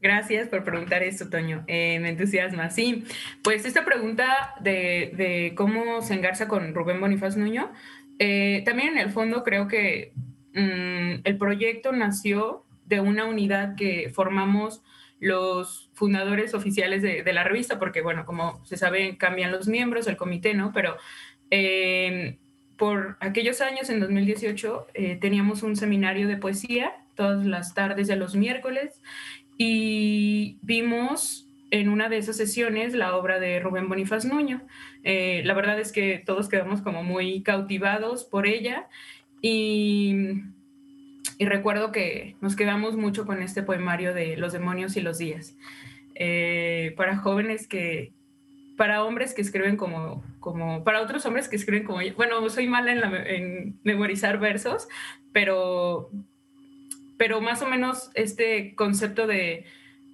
Gracias 0.00 0.48
por 0.48 0.62
preguntar 0.62 1.02
esto, 1.02 1.28
Toño. 1.28 1.64
Eh, 1.66 1.98
me 2.00 2.10
entusiasma. 2.10 2.70
Sí, 2.70 3.04
pues 3.42 3.64
esta 3.64 3.84
pregunta 3.84 4.54
de, 4.60 5.52
cómo 5.56 6.02
se 6.02 6.14
engarza 6.14 6.46
con 6.46 6.72
Rubén 6.74 7.00
Bonifaz 7.00 7.36
Nuño, 7.36 7.72
eh, 8.20 8.62
también 8.64 8.90
en 8.90 8.98
el 8.98 9.10
fondo 9.10 9.42
creo 9.42 9.66
que 9.66 10.12
mm, 10.54 11.22
el 11.24 11.38
proyecto 11.38 11.92
nació 11.92 12.64
de 12.84 13.00
una 13.00 13.24
unidad 13.24 13.74
que 13.74 14.10
formamos 14.14 14.82
los 15.20 15.90
fundadores 15.94 16.54
oficiales 16.54 17.02
de, 17.02 17.32
la 17.32 17.42
revista, 17.42 17.80
porque 17.80 18.00
bueno, 18.00 18.24
como 18.24 18.64
se 18.64 18.76
sabe, 18.76 19.18
cambian 19.18 19.50
los 19.50 19.66
miembros 19.66 20.06
del 20.06 20.16
comité, 20.16 20.54
¿no? 20.54 20.72
Pero 20.72 20.96
eh, 21.50 22.38
por 22.78 23.16
aquellos 23.20 23.60
años, 23.60 23.90
en 23.90 24.00
2018, 24.00 24.86
teníamos 25.20 25.62
un 25.62 25.76
seminario 25.76 26.28
de 26.28 26.36
poesía 26.36 26.92
todas 27.14 27.44
las 27.44 27.74
tardes 27.74 28.06
de 28.06 28.16
los 28.16 28.36
miércoles 28.36 29.02
y 29.58 30.56
vimos 30.62 31.48
en 31.70 31.88
una 31.88 32.08
de 32.08 32.18
esas 32.18 32.36
sesiones 32.36 32.94
la 32.94 33.16
obra 33.16 33.40
de 33.40 33.60
Rubén 33.60 33.88
Bonifaz 33.88 34.24
Nuño. 34.24 34.62
Eh, 35.02 35.42
la 35.44 35.54
verdad 35.54 35.78
es 35.80 35.92
que 35.92 36.22
todos 36.24 36.48
quedamos 36.48 36.80
como 36.80 37.02
muy 37.02 37.42
cautivados 37.42 38.24
por 38.24 38.46
ella 38.46 38.86
y, 39.42 40.42
recuerdo 41.40 41.92
que 41.92 42.36
nos 42.40 42.56
quedamos 42.56 42.96
mucho 42.96 43.26
con 43.26 43.42
este 43.42 43.62
poemario 43.62 44.14
de 44.14 44.36
Los 44.36 44.52
demonios 44.52 44.96
y 44.96 45.00
los 45.00 45.18
días. 45.18 45.56
Eh, 46.14 46.94
para 46.96 47.16
jóvenes 47.16 47.68
que, 47.68 48.12
para 48.76 49.04
hombres 49.04 49.34
que 49.34 49.42
escriben 49.42 49.76
como, 49.76 50.24
como, 50.52 50.84
para 50.84 51.02
otros 51.02 51.24
hombres 51.26 51.48
que 51.48 51.56
escriben 51.56 51.84
como, 51.84 52.00
bueno, 52.16 52.48
soy 52.50 52.66
mala 52.66 52.92
en, 52.92 53.78
memorizar 53.82 54.38
versos, 54.38 54.88
pero 55.32 56.10
pero 57.16 57.40
más 57.40 57.62
o 57.62 57.66
menos 57.66 58.10
este 58.14 58.74
concepto 58.76 59.26
de 59.26 59.64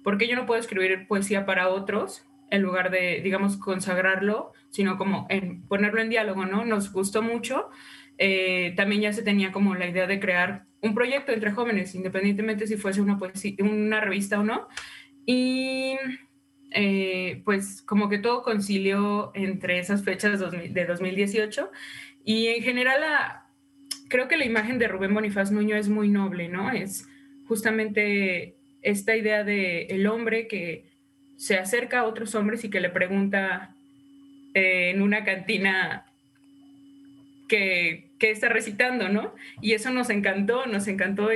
por 0.03 0.17
qué 0.17 0.27
yo 0.27 0.35
no 0.35 0.45
puedo 0.45 0.59
escribir 0.59 1.07
poesía 1.07 1.45
para 1.45 1.69
otros 1.69 2.25
en 2.49 2.61
lugar 2.61 2.89
de, 2.91 3.21
digamos, 3.23 3.57
consagrarlo, 3.57 4.53
sino 4.69 4.97
como 4.97 5.27
ponerlo 5.67 6.01
en 6.01 6.09
diálogo, 6.09 6.45
¿no? 6.45 6.65
Nos 6.65 6.91
gustó 6.91 7.21
mucho. 7.21 7.69
Eh, 8.17 8.73
también 8.75 9.01
ya 9.01 9.13
se 9.13 9.23
tenía 9.23 9.51
como 9.51 9.75
la 9.75 9.87
idea 9.87 10.07
de 10.07 10.19
crear 10.19 10.65
un 10.81 10.93
proyecto 10.93 11.31
entre 11.31 11.51
jóvenes, 11.51 11.95
independientemente 11.95 12.67
si 12.67 12.77
fuese 12.77 13.01
una, 13.01 13.17
una 13.59 14.01
revista 14.01 14.39
o 14.39 14.43
no. 14.43 14.67
Y 15.25 15.95
eh, 16.77 17.41
pues 17.45 17.81
como 17.81 18.09
que 18.09 18.17
todo 18.17 18.43
concilió 18.43 19.31
entre 19.33 19.79
esas 19.79 20.03
fechas 20.03 20.41
de 20.41 20.85
2018 20.85 21.71
y 22.25 22.47
en 22.47 22.63
general 22.63 23.01
creo 24.09 24.27
que 24.27 24.35
la 24.35 24.43
imagen 24.43 24.77
de 24.77 24.89
Rubén 24.89 25.13
Bonifaz 25.13 25.51
Nuño 25.51 25.77
es 25.77 25.87
muy 25.87 26.09
noble, 26.09 26.49
¿no? 26.49 26.71
Es 26.71 27.07
justamente 27.47 28.57
esta 28.81 29.15
idea 29.15 29.45
de 29.45 29.83
el 29.83 30.05
hombre 30.05 30.49
que 30.49 30.91
se 31.37 31.57
acerca 31.57 31.99
a 31.99 32.03
otros 32.03 32.35
hombres 32.35 32.65
y 32.65 32.69
que 32.69 32.81
le 32.81 32.89
pregunta 32.89 33.73
eh, 34.53 34.91
en 34.93 35.01
una 35.01 35.23
cantina 35.23 36.07
qué 37.47 38.11
está 38.19 38.49
recitando, 38.49 39.07
¿no? 39.07 39.33
Y 39.61 39.71
eso 39.73 39.91
nos 39.91 40.09
encantó, 40.09 40.65
nos 40.65 40.89
encantó 40.89 41.31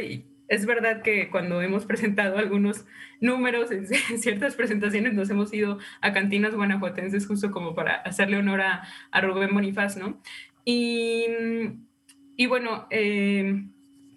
es 0.49 0.65
verdad 0.65 1.01
que 1.01 1.29
cuando 1.29 1.61
hemos 1.61 1.85
presentado 1.85 2.37
algunos 2.37 2.85
números 3.21 3.71
en, 3.71 3.87
ciertas 3.87 4.55
presentaciones 4.55 5.13
nos 5.13 5.29
hemos 5.29 5.53
ido 5.53 5.79
a 6.01 6.11
cantinas 6.11 6.55
guanajuatenses 6.55 7.25
justo 7.25 7.51
como 7.51 7.75
para 7.75 7.95
hacerle 7.95 8.37
honor 8.37 8.61
a, 8.61 8.83
a 9.11 9.21
Rubén 9.21 9.53
Bonifaz, 9.53 9.95
¿no? 9.95 10.21
Y 10.65 12.45
bueno, 12.47 12.87
eh, 12.89 13.63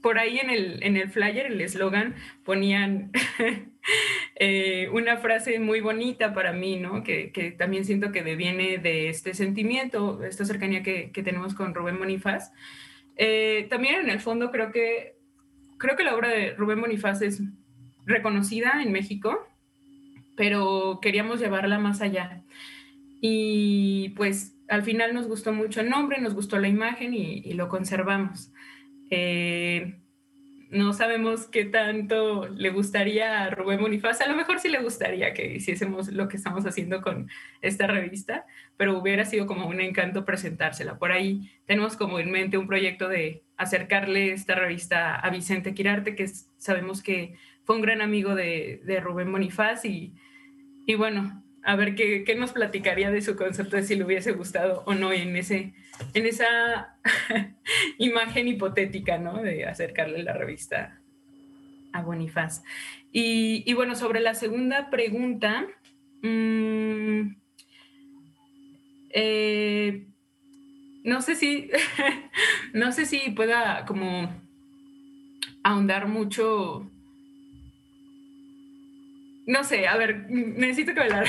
por 0.00 0.18
ahí 0.18 0.38
en 0.38 0.50
el, 0.50 0.82
en 0.82 0.96
el 0.96 1.10
flyer, 1.10 1.46
el 1.46 1.60
eslogan, 1.60 2.14
ponían 2.44 3.10
eh, 4.36 4.88
una 4.92 5.16
frase 5.16 5.58
muy 5.58 5.80
bonita 5.80 6.34
para 6.34 6.52
mí, 6.52 6.76
¿no? 6.76 7.02
Que, 7.02 7.54
también 7.56 7.84
siento 7.84 8.12
que 8.12 8.22
deviene 8.22 8.78
de 8.78 9.08
este 9.08 9.34
sentimiento, 9.34 10.22
esta 10.24 10.44
cercanía 10.44 10.82
que, 10.82 11.10
que 11.12 11.22
tenemos 11.22 11.54
con 11.54 11.74
Rubén 11.74 11.98
Bonifaz. 11.98 12.52
Eh, 13.16 13.66
también 13.70 14.00
en 14.00 14.10
el 14.10 14.20
fondo 14.20 14.50
creo 14.50 14.70
que, 14.72 15.16
creo 15.82 15.96
que 15.96 16.04
la 16.04 16.14
obra 16.14 16.28
de 16.28 16.54
Rubén 16.54 16.80
Bonifaz 16.80 17.22
es 17.22 17.42
reconocida 18.06 18.80
en 18.82 18.92
México, 18.92 19.48
pero 20.36 21.00
queríamos 21.02 21.40
llevarla 21.40 21.80
más 21.80 22.00
allá. 22.00 22.44
Y 23.20 24.10
pues 24.10 24.56
al 24.68 24.84
final 24.84 25.12
nos 25.12 25.26
gustó 25.26 25.52
mucho 25.52 25.80
el 25.80 25.90
nombre, 25.90 26.20
nos 26.20 26.34
gustó 26.34 26.58
la 26.60 26.68
imagen 26.68 27.14
y, 27.14 27.52
lo 27.54 27.68
conservamos. 27.68 28.52
Eh, 29.10 29.98
no 30.70 30.92
sabemos 30.92 31.48
qué 31.48 31.64
tanto 31.64 32.48
le 32.48 32.70
gustaría 32.70 33.42
a 33.42 33.50
Rubén 33.50 33.80
Bonifaz. 33.80 34.20
A 34.20 34.28
lo 34.28 34.36
mejor 34.36 34.60
sí 34.60 34.68
le 34.68 34.82
gustaría 34.82 35.34
que 35.34 35.56
hiciésemos 35.56 36.08
lo 36.12 36.28
que 36.28 36.36
estamos 36.36 36.64
haciendo 36.64 37.02
con 37.02 37.28
esta 37.60 37.88
revista, 37.88 38.46
pero 38.76 38.96
hubiera 38.98 39.24
sido 39.24 39.46
como 39.46 39.66
un 39.66 39.80
encanto 39.80 40.24
presentársela. 40.24 40.96
Por 40.96 41.10
ahí 41.10 41.50
tenemos 41.66 41.96
como 41.96 42.20
en 42.20 42.30
mente 42.30 42.56
un 42.56 42.68
proyecto 42.68 43.08
de 43.08 43.42
acercarle 43.62 44.33
esta 44.33 44.54
revista 44.54 45.14
a 45.14 45.31
Vicente 45.31 45.75
Quirarte, 45.75 46.14
que 46.14 46.28
sabemos 46.59 47.02
que 47.02 47.37
fue 47.64 47.76
un 47.76 47.83
gran 47.83 48.00
amigo 48.00 48.35
de, 48.35 49.00
Rubén 49.02 49.33
Bonifaz 49.33 49.85
y, 49.85 50.14
bueno, 50.97 51.42
a 51.64 51.76
ver 51.76 51.95
qué, 51.95 52.25
qué, 52.25 52.35
nos 52.35 52.52
platicaría 52.52 53.11
de 53.11 53.23
su 53.23 53.37
concepto 53.37 53.76
de 53.76 53.85
si 53.85 53.95
le 53.95 54.04
hubiese 54.04 54.33
gustado 54.33 54.83
o 54.87 54.95
no 54.95 55.12
en, 55.12 55.37
ese, 55.37 55.75
en 56.14 56.26
esa 56.26 56.97
imagen 57.99 58.49
hipotética, 58.49 59.19
¿no? 59.19 59.40
De 59.40 59.64
acercarle 59.66 60.23
la 60.23 60.33
revista 60.33 61.00
a 61.92 62.02
Bonifaz. 62.02 62.62
Y, 63.12 63.62
y 63.64 63.75
bueno, 63.75 63.95
sobre 63.95 64.21
la 64.21 64.35
segunda 64.35 64.90
pregunta, 64.90 65.66
mmm, 66.23 67.37
eh, 69.11 70.07
no 71.04 71.23
sé 71.23 71.35
si, 71.35 71.71
no 72.73 72.92
sé 72.92 73.06
si 73.06 73.30
pueda 73.30 73.85
como 73.87 74.30
ahondar 75.62 76.09
mucho 76.09 76.90
no 79.44 79.64
sé, 79.64 79.88
a 79.88 79.97
ver, 79.97 80.26
necesito 80.28 80.94
que 80.94 81.00
me 81.00 81.09
la, 81.09 81.25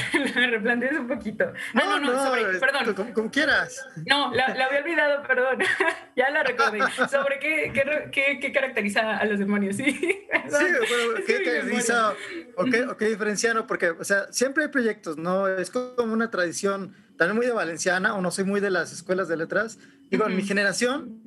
replantees 0.51 0.93
un 0.93 1.07
poquito. 1.07 1.51
No, 1.73 1.99
no, 1.99 1.99
no, 1.99 2.23
sobre, 2.23 2.59
perdón. 2.59 3.11
Como, 3.13 3.31
quieras. 3.31 3.83
No, 4.05 4.31
la, 4.33 4.45
había 4.45 4.79
olvidado, 4.79 5.23
perdón. 5.23 5.59
ya 6.15 6.29
la 6.29 6.43
recordé. 6.43 6.79
¿Sobre 7.09 7.39
qué, 7.39 7.71
qué, 8.11 8.39
qué, 8.39 8.51
caracteriza 8.51 9.17
a 9.17 9.25
los 9.25 9.39
demonios? 9.39 9.77
Sí, 9.77 9.91
sí 9.91 10.19
bueno, 10.49 11.25
¿qué 11.25 11.43
caracteriza 11.43 12.13
o 12.55 12.65
qué, 12.65 12.83
o 12.83 12.97
qué 12.97 13.05
diferencia? 13.07 13.53
No? 13.55 13.65
Porque, 13.65 13.89
o 13.89 14.03
sea, 14.03 14.31
siempre 14.31 14.65
hay 14.65 14.69
proyectos, 14.69 15.17
¿no? 15.17 15.47
Es 15.47 15.71
como 15.71 16.13
una 16.13 16.29
tradición, 16.29 16.95
también 17.17 17.37
muy 17.37 17.45
de 17.45 17.53
valenciana, 17.53 18.15
o 18.15 18.21
no 18.21 18.31
soy 18.31 18.45
muy 18.45 18.59
de 18.59 18.69
las 18.69 18.91
escuelas 18.91 19.27
de 19.27 19.37
letras. 19.37 19.79
Digo, 20.09 20.27
en 20.27 20.35
mi 20.35 20.43
generación, 20.43 21.23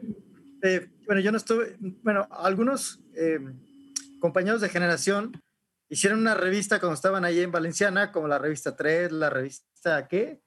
eh, 0.63 0.89
bueno, 1.07 1.21
yo 1.21 1.31
no 1.31 1.39
estuve, 1.39 1.77
bueno, 2.03 2.27
algunos 2.31 3.01
eh, 3.15 3.41
compañeros 4.21 4.61
de 4.61 4.69
generación 4.69 5.41
hicieron 5.89 6.21
una 6.21 6.35
revista 6.35 6.81
cuando 6.81 6.95
estaban 6.95 7.25
ahí 7.25 7.41
en 7.41 7.53
Valenciana, 7.53 8.13
como 8.13 8.29
la 8.29 8.39
revista 8.39 8.77
3, 8.77 9.13
la 9.13 9.31
revista, 9.31 10.09
¿qué? 10.09 10.41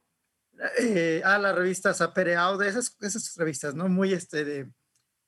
Eh, 0.79 1.22
ah, 1.24 1.38
la 1.38 1.53
revista 1.53 1.93
Zapereao, 1.93 2.58
de 2.58 2.67
esas, 2.67 2.96
esas 3.01 3.36
revistas, 3.38 3.75
¿no? 3.75 3.88
Muy 3.88 4.12
este 4.12 4.43
de, 4.43 4.72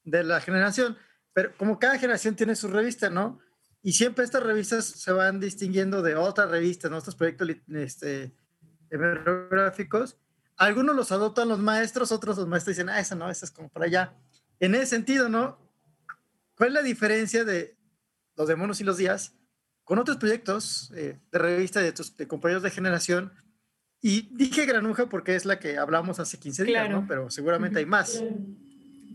de, 0.04 0.24
la 0.24 0.42
generación. 0.42 0.98
Pero 1.34 1.56
como 1.58 1.80
cada 1.80 1.98
generación 1.98 2.36
tiene 2.36 2.56
su 2.56 2.68
revista, 2.68 3.10
¿no? 3.10 3.40
Y 3.82 3.94
siempre 3.94 4.26
estas 4.26 4.44
revistas 4.44 4.86
se 4.86 5.12
van 5.12 5.40
distinguiendo 5.40 6.02
de 6.02 6.16
otras 6.16 6.52
revistas, 6.52 6.92
¿no? 6.92 6.98
Estos 6.98 7.16
proyectos 7.16 7.50
este, 7.70 8.34
gráficos. 8.92 10.18
Algunos 10.58 10.96
los 10.96 11.12
adoptan 11.12 11.50
los 11.50 11.60
maestros, 11.60 12.12
otros 12.12 12.38
los 12.38 12.48
maestros 12.48 12.76
dicen, 12.76 12.90
ah, 12.90 13.00
esa 13.00 13.16
no, 13.16 13.30
esa 13.30 13.46
es 13.46 13.52
como 13.52 13.70
para 13.70 13.86
allá. 13.86 14.14
En 14.60 14.76
ese 14.76 14.88
sentido, 14.88 15.30
¿no? 15.30 15.58
¿Cuál 16.56 16.70
es 16.70 16.74
la 16.76 16.82
diferencia 16.84 17.44
de 17.44 17.76
los 18.36 18.48
demonios 18.48 18.80
y 18.82 18.84
los 18.84 18.98
días? 18.98 19.34
con 19.92 20.00
otros 20.00 20.16
proyectos 20.16 20.90
eh, 20.96 21.18
de 21.34 21.38
revista 21.38 21.82
de 21.82 21.92
tus 21.92 22.12
compañeros 22.28 22.64
de 22.64 22.70
generación. 22.70 23.34
Y 24.02 24.30
dije 24.32 24.66
Granuja 24.66 25.08
porque 25.08 25.36
es 25.36 25.44
la 25.46 25.60
que 25.60 25.78
hablamos 25.78 26.18
hace 26.18 26.40
15 26.40 26.64
días, 26.64 26.90
¿no? 26.90 27.06
Pero 27.10 27.30
seguramente 27.30 27.80
hay 27.80 27.86
más. 27.86 28.24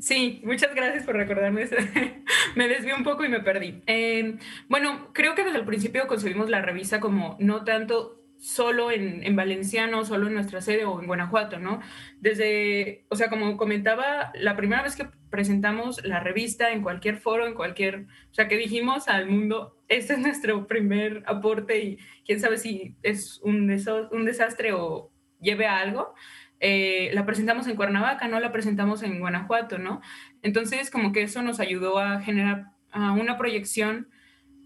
Sí, 0.00 0.42
muchas 0.44 0.74
gracias 0.74 1.04
por 1.04 1.16
recordarme 1.16 1.62
eso. 1.62 1.76
me 2.56 2.68
desvié 2.68 2.92
un 2.92 3.04
poco 3.04 3.24
y 3.24 3.30
me 3.30 3.40
perdí. 3.40 3.82
Eh, 3.86 4.38
bueno, 4.68 5.12
creo 5.14 5.34
que 5.34 5.44
desde 5.44 5.58
el 5.58 5.64
principio 5.64 6.06
concebimos 6.06 6.50
la 6.50 6.60
revista 6.60 7.00
como 7.00 7.38
no 7.40 7.64
tanto 7.64 8.15
solo 8.38 8.90
en, 8.90 9.24
en, 9.24 9.36
Valenciano, 9.36 10.04
solo 10.04 10.26
en 10.26 10.34
nuestra 10.34 10.60
sede 10.60 10.84
o 10.84 11.00
en 11.00 11.06
Guanajuato, 11.06 11.58
¿no? 11.58 11.80
Desde, 12.20 13.04
o 13.08 13.16
sea, 13.16 13.28
como 13.28 13.56
comentaba, 13.56 14.32
la 14.34 14.56
primera 14.56 14.82
vez 14.82 14.96
que 14.96 15.08
presentamos 15.30 16.04
la 16.04 16.20
revista 16.20 16.72
en 16.72 16.82
cualquier 16.82 17.16
foro, 17.16 17.46
en 17.46 17.54
cualquier, 17.54 18.06
o 18.30 18.34
sea, 18.34 18.48
que 18.48 18.56
dijimos 18.56 19.08
al 19.08 19.28
mundo, 19.28 19.76
este 19.88 20.14
es 20.14 20.18
nuestro 20.18 20.66
primer 20.66 21.22
aporte 21.26 21.78
y 21.78 21.98
quién 22.24 22.40
sabe 22.40 22.58
si 22.58 22.96
es 23.02 23.40
un, 23.42 23.66
desastre 23.66 24.72
o 24.72 25.10
lleve 25.40 25.66
a 25.66 25.78
algo. 25.78 26.14
Eh, 26.58 27.10
la 27.12 27.26
presentamos 27.26 27.66
en 27.66 27.76
Cuernavaca, 27.76 28.28
no 28.28 28.40
la 28.40 28.50
presentamos 28.50 29.02
en 29.02 29.20
Guanajuato, 29.20 29.78
¿no? 29.78 30.00
Entonces, 30.42 30.90
como 30.90 31.12
que 31.12 31.22
eso 31.22 31.42
nos 31.42 31.60
ayudó 31.60 31.98
a 31.98 32.20
generar 32.20 32.68
una 32.94 33.36
proyección, 33.36 34.08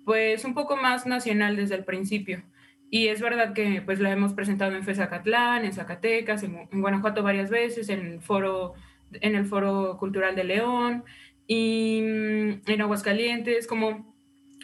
pues, 0.05 0.45
un 0.45 0.55
poco 0.55 0.77
más 0.77 1.05
nacional 1.05 1.57
desde 1.57 1.75
el 1.75 1.85
principio. 1.85 2.45
Y 2.91 3.09
es 3.09 3.21
verdad 3.21 3.53
que, 3.55 3.83
pues, 3.83 4.01
la 4.01 4.11
hemos 4.11 4.35
presentado 4.35 4.75
en 4.75 4.83
FESACatlán, 4.83 5.65
en 5.65 5.73
Zacatecas, 5.73 6.43
en, 6.43 6.69
Guanajuato 6.73 7.23
varias 7.23 7.49
veces, 7.49 7.89
en 7.89 8.01
el, 8.01 8.21
foro, 8.21 8.75
en 9.13 9.37
el 9.37 9.47
Foro 9.47 9.97
Cultural 9.99 10.35
de 10.35 10.45
León 10.45 11.05
y 11.47 12.03
mm, 12.03 12.71
en 12.71 12.81
Aguascalientes, 12.81 13.67
como 13.67 14.15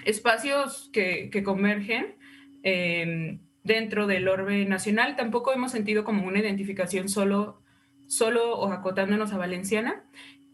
espacios 0.05 0.91
que, 0.93 1.31
que 1.31 1.43
convergen. 1.43 2.17
Eh, 2.63 3.39
dentro 3.67 4.07
del 4.07 4.29
orbe 4.29 4.65
nacional. 4.65 5.17
Tampoco 5.17 5.53
hemos 5.53 5.73
sentido 5.73 6.05
como 6.05 6.27
una 6.27 6.39
identificación 6.39 7.09
solo, 7.09 7.61
solo 8.07 8.57
o 8.57 8.73
acotándonos 8.73 9.33
a 9.33 9.39
Valenciana. 9.39 10.05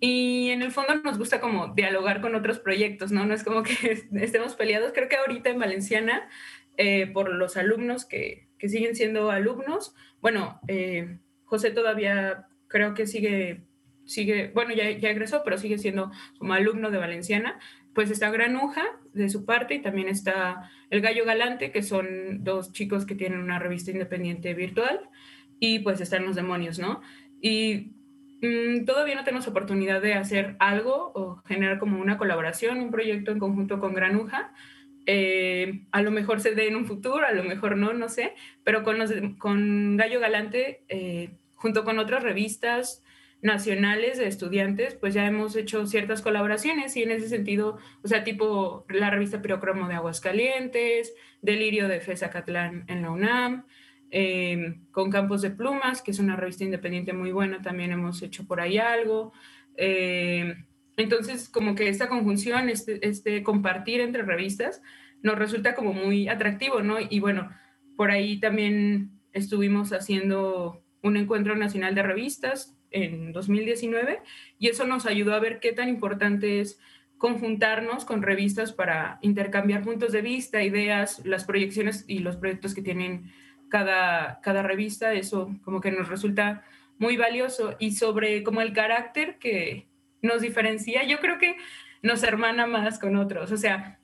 Y 0.00 0.50
en 0.50 0.62
el 0.62 0.72
fondo 0.72 0.96
nos 0.96 1.18
gusta 1.18 1.40
como 1.40 1.68
dialogar 1.68 2.20
con 2.20 2.34
otros 2.34 2.58
proyectos, 2.58 3.12
¿no? 3.12 3.24
No 3.24 3.34
es 3.34 3.44
como 3.44 3.62
que 3.62 4.06
estemos 4.14 4.54
peleados. 4.56 4.92
Creo 4.92 5.08
que 5.08 5.16
ahorita 5.16 5.50
en 5.50 5.60
Valenciana, 5.60 6.28
eh, 6.76 7.06
por 7.06 7.32
los 7.32 7.56
alumnos 7.56 8.04
que, 8.04 8.48
que, 8.58 8.68
siguen 8.68 8.94
siendo 8.94 9.30
alumnos, 9.30 9.94
bueno, 10.20 10.60
eh, 10.68 11.18
José 11.44 11.70
todavía 11.70 12.46
creo 12.68 12.94
que 12.94 13.06
sigue, 13.06 13.62
sigue 14.04 14.50
bueno, 14.54 14.74
ya, 14.74 14.90
ya 14.90 15.10
egresó, 15.10 15.42
pero 15.44 15.58
sigue 15.58 15.78
siendo 15.78 16.10
como 16.38 16.54
alumno 16.54 16.90
de 16.90 16.98
Valenciana 16.98 17.58
pues 17.94 18.10
está 18.10 18.30
Granuja 18.30 18.84
de 19.12 19.28
su 19.28 19.44
parte 19.44 19.74
y 19.74 19.82
también 19.82 20.08
está 20.08 20.70
El 20.90 21.00
Gallo 21.00 21.24
Galante, 21.24 21.70
que 21.70 21.82
son 21.82 22.42
dos 22.42 22.72
chicos 22.72 23.04
que 23.06 23.14
tienen 23.14 23.40
una 23.40 23.58
revista 23.58 23.90
independiente 23.90 24.54
virtual, 24.54 25.00
y 25.58 25.80
pues 25.80 26.00
están 26.00 26.24
los 26.24 26.34
demonios, 26.34 26.78
¿no? 26.78 27.02
Y 27.40 27.92
mm, 28.40 28.84
todavía 28.84 29.14
no 29.14 29.24
tenemos 29.24 29.46
oportunidad 29.46 30.00
de 30.00 30.14
hacer 30.14 30.56
algo 30.58 31.12
o 31.14 31.42
generar 31.46 31.78
como 31.78 32.00
una 32.00 32.18
colaboración, 32.18 32.80
un 32.80 32.90
proyecto 32.90 33.30
en 33.30 33.38
conjunto 33.38 33.78
con 33.78 33.94
Granuja. 33.94 34.52
Eh, 35.06 35.84
a 35.90 36.02
lo 36.02 36.10
mejor 36.10 36.40
se 36.40 36.54
dé 36.54 36.68
en 36.68 36.76
un 36.76 36.86
futuro, 36.86 37.26
a 37.26 37.32
lo 37.32 37.44
mejor 37.44 37.76
no, 37.76 37.92
no 37.92 38.08
sé, 38.08 38.34
pero 38.64 38.82
con, 38.82 38.98
con 39.36 39.96
Gallo 39.96 40.20
Galante, 40.20 40.84
eh, 40.88 41.30
junto 41.54 41.84
con 41.84 41.98
otras 41.98 42.22
revistas, 42.22 43.02
nacionales 43.42 44.18
de 44.18 44.28
estudiantes, 44.28 44.94
pues 44.94 45.14
ya 45.14 45.26
hemos 45.26 45.56
hecho 45.56 45.84
ciertas 45.86 46.22
colaboraciones 46.22 46.96
y 46.96 47.02
en 47.02 47.10
ese 47.10 47.28
sentido, 47.28 47.78
o 48.02 48.08
sea, 48.08 48.22
tipo 48.22 48.86
la 48.88 49.10
revista 49.10 49.42
Pirocromo 49.42 49.88
de 49.88 49.94
Aguascalientes, 49.94 51.12
Delirio 51.42 51.88
de 51.88 52.00
Catlán 52.00 52.84
en 52.86 53.02
la 53.02 53.10
UNAM, 53.10 53.66
eh, 54.12 54.76
con 54.92 55.10
Campos 55.10 55.42
de 55.42 55.50
Plumas, 55.50 56.02
que 56.02 56.12
es 56.12 56.20
una 56.20 56.36
revista 56.36 56.62
independiente 56.62 57.12
muy 57.12 57.32
buena, 57.32 57.60
también 57.60 57.90
hemos 57.90 58.22
hecho 58.22 58.46
por 58.46 58.60
ahí 58.60 58.78
algo. 58.78 59.32
Eh, 59.76 60.54
entonces, 60.96 61.48
como 61.48 61.74
que 61.74 61.88
esta 61.88 62.08
conjunción, 62.08 62.68
este, 62.68 63.06
este 63.06 63.42
compartir 63.42 64.00
entre 64.00 64.22
revistas, 64.22 64.82
nos 65.22 65.38
resulta 65.38 65.74
como 65.74 65.92
muy 65.92 66.28
atractivo, 66.28 66.82
¿no? 66.82 66.96
Y 67.00 67.20
bueno, 67.20 67.50
por 67.96 68.10
ahí 68.10 68.40
también 68.40 69.10
estuvimos 69.32 69.92
haciendo 69.92 70.82
un 71.02 71.16
encuentro 71.16 71.56
nacional 71.56 71.94
de 71.94 72.02
revistas 72.02 72.76
en 72.90 73.32
2019 73.32 74.20
y 74.58 74.68
eso 74.68 74.86
nos 74.86 75.06
ayudó 75.06 75.34
a 75.34 75.40
ver 75.40 75.60
qué 75.60 75.72
tan 75.72 75.88
importante 75.88 76.60
es 76.60 76.78
conjuntarnos 77.18 78.04
con 78.04 78.22
revistas 78.22 78.72
para 78.72 79.18
intercambiar 79.22 79.82
puntos 79.82 80.12
de 80.12 80.22
vista, 80.22 80.62
ideas, 80.62 81.24
las 81.24 81.44
proyecciones 81.44 82.04
y 82.08 82.18
los 82.18 82.36
proyectos 82.36 82.74
que 82.74 82.82
tienen 82.82 83.32
cada, 83.68 84.40
cada 84.42 84.62
revista. 84.62 85.14
Eso 85.14 85.54
como 85.62 85.80
que 85.80 85.92
nos 85.92 86.08
resulta 86.08 86.64
muy 86.98 87.16
valioso 87.16 87.76
y 87.78 87.92
sobre 87.92 88.42
como 88.42 88.60
el 88.60 88.72
carácter 88.72 89.38
que 89.38 89.86
nos 90.22 90.40
diferencia, 90.40 91.04
yo 91.04 91.18
creo 91.20 91.38
que 91.38 91.56
nos 92.02 92.22
hermana 92.22 92.66
más 92.66 92.98
con 92.98 93.16
otros. 93.16 93.52
O 93.52 93.56
sea, 93.56 93.98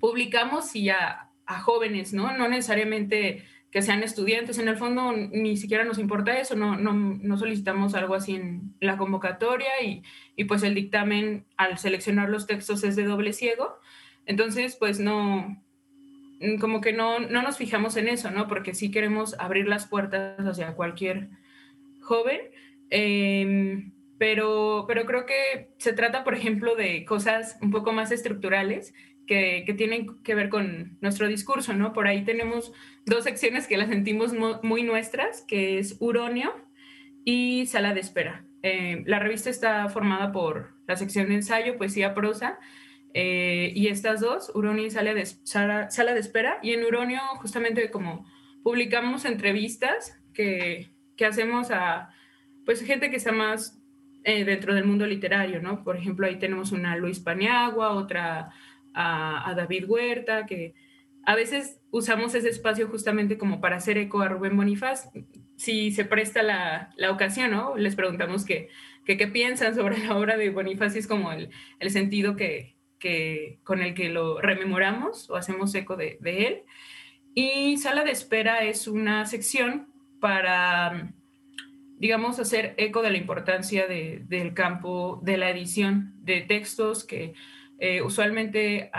publicamos 0.00 0.74
y 0.76 0.90
a, 0.90 1.30
jóvenes, 1.46 2.14
¿no? 2.14 2.36
No 2.36 2.48
necesariamente 2.48 3.44
que 3.70 3.82
sean 3.82 4.02
estudiantes. 4.02 4.58
En 4.58 4.68
el 4.68 4.76
fondo 4.76 5.12
ni 5.12 5.56
siquiera 5.56 5.84
nos 5.84 5.98
importa 5.98 6.38
eso, 6.38 6.56
no, 6.56 6.76
no, 6.76 6.92
no 6.92 7.36
solicitamos 7.36 7.94
algo 7.94 8.14
así 8.14 8.36
en 8.36 8.74
la 8.80 8.96
convocatoria 8.96 9.82
y, 9.82 10.02
y, 10.36 10.44
pues 10.44 10.62
el 10.62 10.74
dictamen 10.74 11.44
al 11.56 11.76
seleccionar 11.78 12.30
los 12.30 12.46
textos 12.46 12.82
es 12.84 12.96
de 12.96 13.04
doble 13.04 13.32
ciego. 13.32 13.78
Entonces, 14.26 14.76
pues 14.76 15.00
no, 15.00 15.62
como 16.60 16.80
que 16.80 16.92
no, 16.92 17.18
no 17.20 17.42
nos 17.42 17.56
fijamos 17.56 17.96
en 17.96 18.08
eso, 18.08 18.30
¿no? 18.30 18.48
Porque 18.48 18.74
sí 18.74 18.90
queremos 18.90 19.34
abrir 19.38 19.68
las 19.68 19.86
puertas 19.86 20.38
hacia 20.40 20.74
cualquier 20.74 21.28
joven. 22.00 22.40
Em, 22.90 23.92
pero, 24.18 24.84
pero 24.86 25.06
creo 25.06 25.26
que 25.26 25.70
se 25.78 25.92
trata, 25.92 26.24
por 26.24 26.34
ejemplo, 26.34 26.76
de 26.76 27.04
cosas 27.04 27.58
un 27.60 27.70
poco 27.70 27.92
más 27.92 28.12
estructurales 28.12 28.94
que, 29.26 29.64
que, 29.66 29.74
tienen 29.74 30.22
que 30.22 30.34
ver 30.34 30.48
con 30.50 30.98
nuestro 31.00 31.28
discurso, 31.28 31.72
¿no? 31.72 31.92
Por 31.92 32.06
ahí 32.06 32.24
tenemos 32.24 32.72
dos 33.06 33.24
secciones 33.24 33.66
que 33.66 33.76
las 33.76 33.88
sentimos 33.88 34.32
muy 34.62 34.82
nuestras, 34.82 35.42
que 35.42 35.78
es 35.78 35.96
Uronio 36.00 36.52
y 37.24 37.66
Sala 37.66 37.94
de 37.94 38.00
Espera. 38.00 38.44
Eh, 38.62 39.02
la 39.06 39.18
revista 39.18 39.50
está 39.50 39.88
formada 39.88 40.32
por 40.32 40.74
la 40.86 40.96
sección 40.96 41.28
de 41.28 41.34
ensayo, 41.34 41.76
poesía, 41.76 42.14
prosa, 42.14 42.58
eh, 43.14 43.72
y 43.74 43.88
estas 43.88 44.20
dos, 44.20 44.50
Uronio 44.54 44.86
y 44.86 44.90
Sala 44.90 45.14
de, 45.14 45.26
Sala, 45.26 46.14
de 46.14 46.20
Espera. 46.20 46.58
Y 46.62 46.72
en 46.72 46.84
Uronio, 46.84 47.20
justamente 47.40 47.90
como 47.90 48.26
publicamos 48.62 49.24
entrevistas 49.24 50.18
que, 50.32 50.92
que 51.16 51.26
hacemos 51.26 51.70
a 51.70 52.10
pues 52.64 52.82
gente 52.82 53.10
que 53.10 53.16
está 53.16 53.32
más 53.32 53.78
eh, 54.24 54.44
dentro 54.44 54.74
del 54.74 54.84
mundo 54.84 55.06
literario, 55.06 55.62
¿no? 55.62 55.84
Por 55.84 55.96
ejemplo, 55.96 56.26
ahí 56.26 56.36
tenemos 56.36 56.72
una 56.72 56.96
Luis 56.96 57.20
Paniagua, 57.20 57.92
otra 57.92 58.50
a, 58.94 59.54
David 59.56 59.84
Huerta, 59.86 60.46
que 60.46 60.74
a 61.24 61.34
veces 61.34 61.80
usamos 61.90 62.34
ese 62.34 62.48
espacio 62.48 62.88
justamente 62.88 63.38
como 63.38 63.60
para 63.60 63.76
hacer 63.76 63.98
eco 63.98 64.20
a 64.22 64.28
Rubén 64.28 64.56
Bonifaz. 64.56 65.10
Si 65.56 65.92
se 65.92 66.04
presta 66.04 66.42
la, 66.42 66.90
la 66.96 67.10
ocasión, 67.10 67.52
¿no? 67.52 67.76
Les 67.76 67.94
preguntamos 67.94 68.44
qué 68.44 68.68
qué 69.04 69.26
piensan 69.28 69.74
sobre 69.74 69.98
la 69.98 70.16
obra 70.16 70.36
de 70.36 70.50
Bonifaz 70.50 70.96
y 70.96 70.98
es 71.00 71.06
como 71.06 71.32
el, 71.32 71.50
el 71.78 71.90
sentido 71.90 72.36
que, 72.36 72.76
que, 72.98 73.60
con 73.64 73.82
el 73.82 73.94
que 73.94 74.08
lo 74.08 74.40
rememoramos 74.40 75.28
o 75.30 75.36
hacemos 75.36 75.74
eco 75.74 75.96
de, 75.96 76.18
de, 76.20 76.46
él. 76.46 76.62
Y 77.34 77.76
Sala 77.76 78.04
de 78.04 78.12
Espera 78.12 78.64
es 78.64 78.88
una 78.88 79.26
sección 79.26 79.92
para, 80.20 81.12
digamos, 81.98 82.38
hacer 82.38 82.74
eco 82.76 83.02
de 83.02 83.10
la 83.10 83.18
importancia 83.18 83.86
de, 83.86 84.22
del 84.28 84.54
campo 84.54 85.20
de 85.22 85.36
la 85.36 85.50
edición 85.50 86.14
de 86.22 86.40
textos 86.42 87.04
que 87.04 87.34
eh, 87.78 88.02
usualmente 88.02 88.90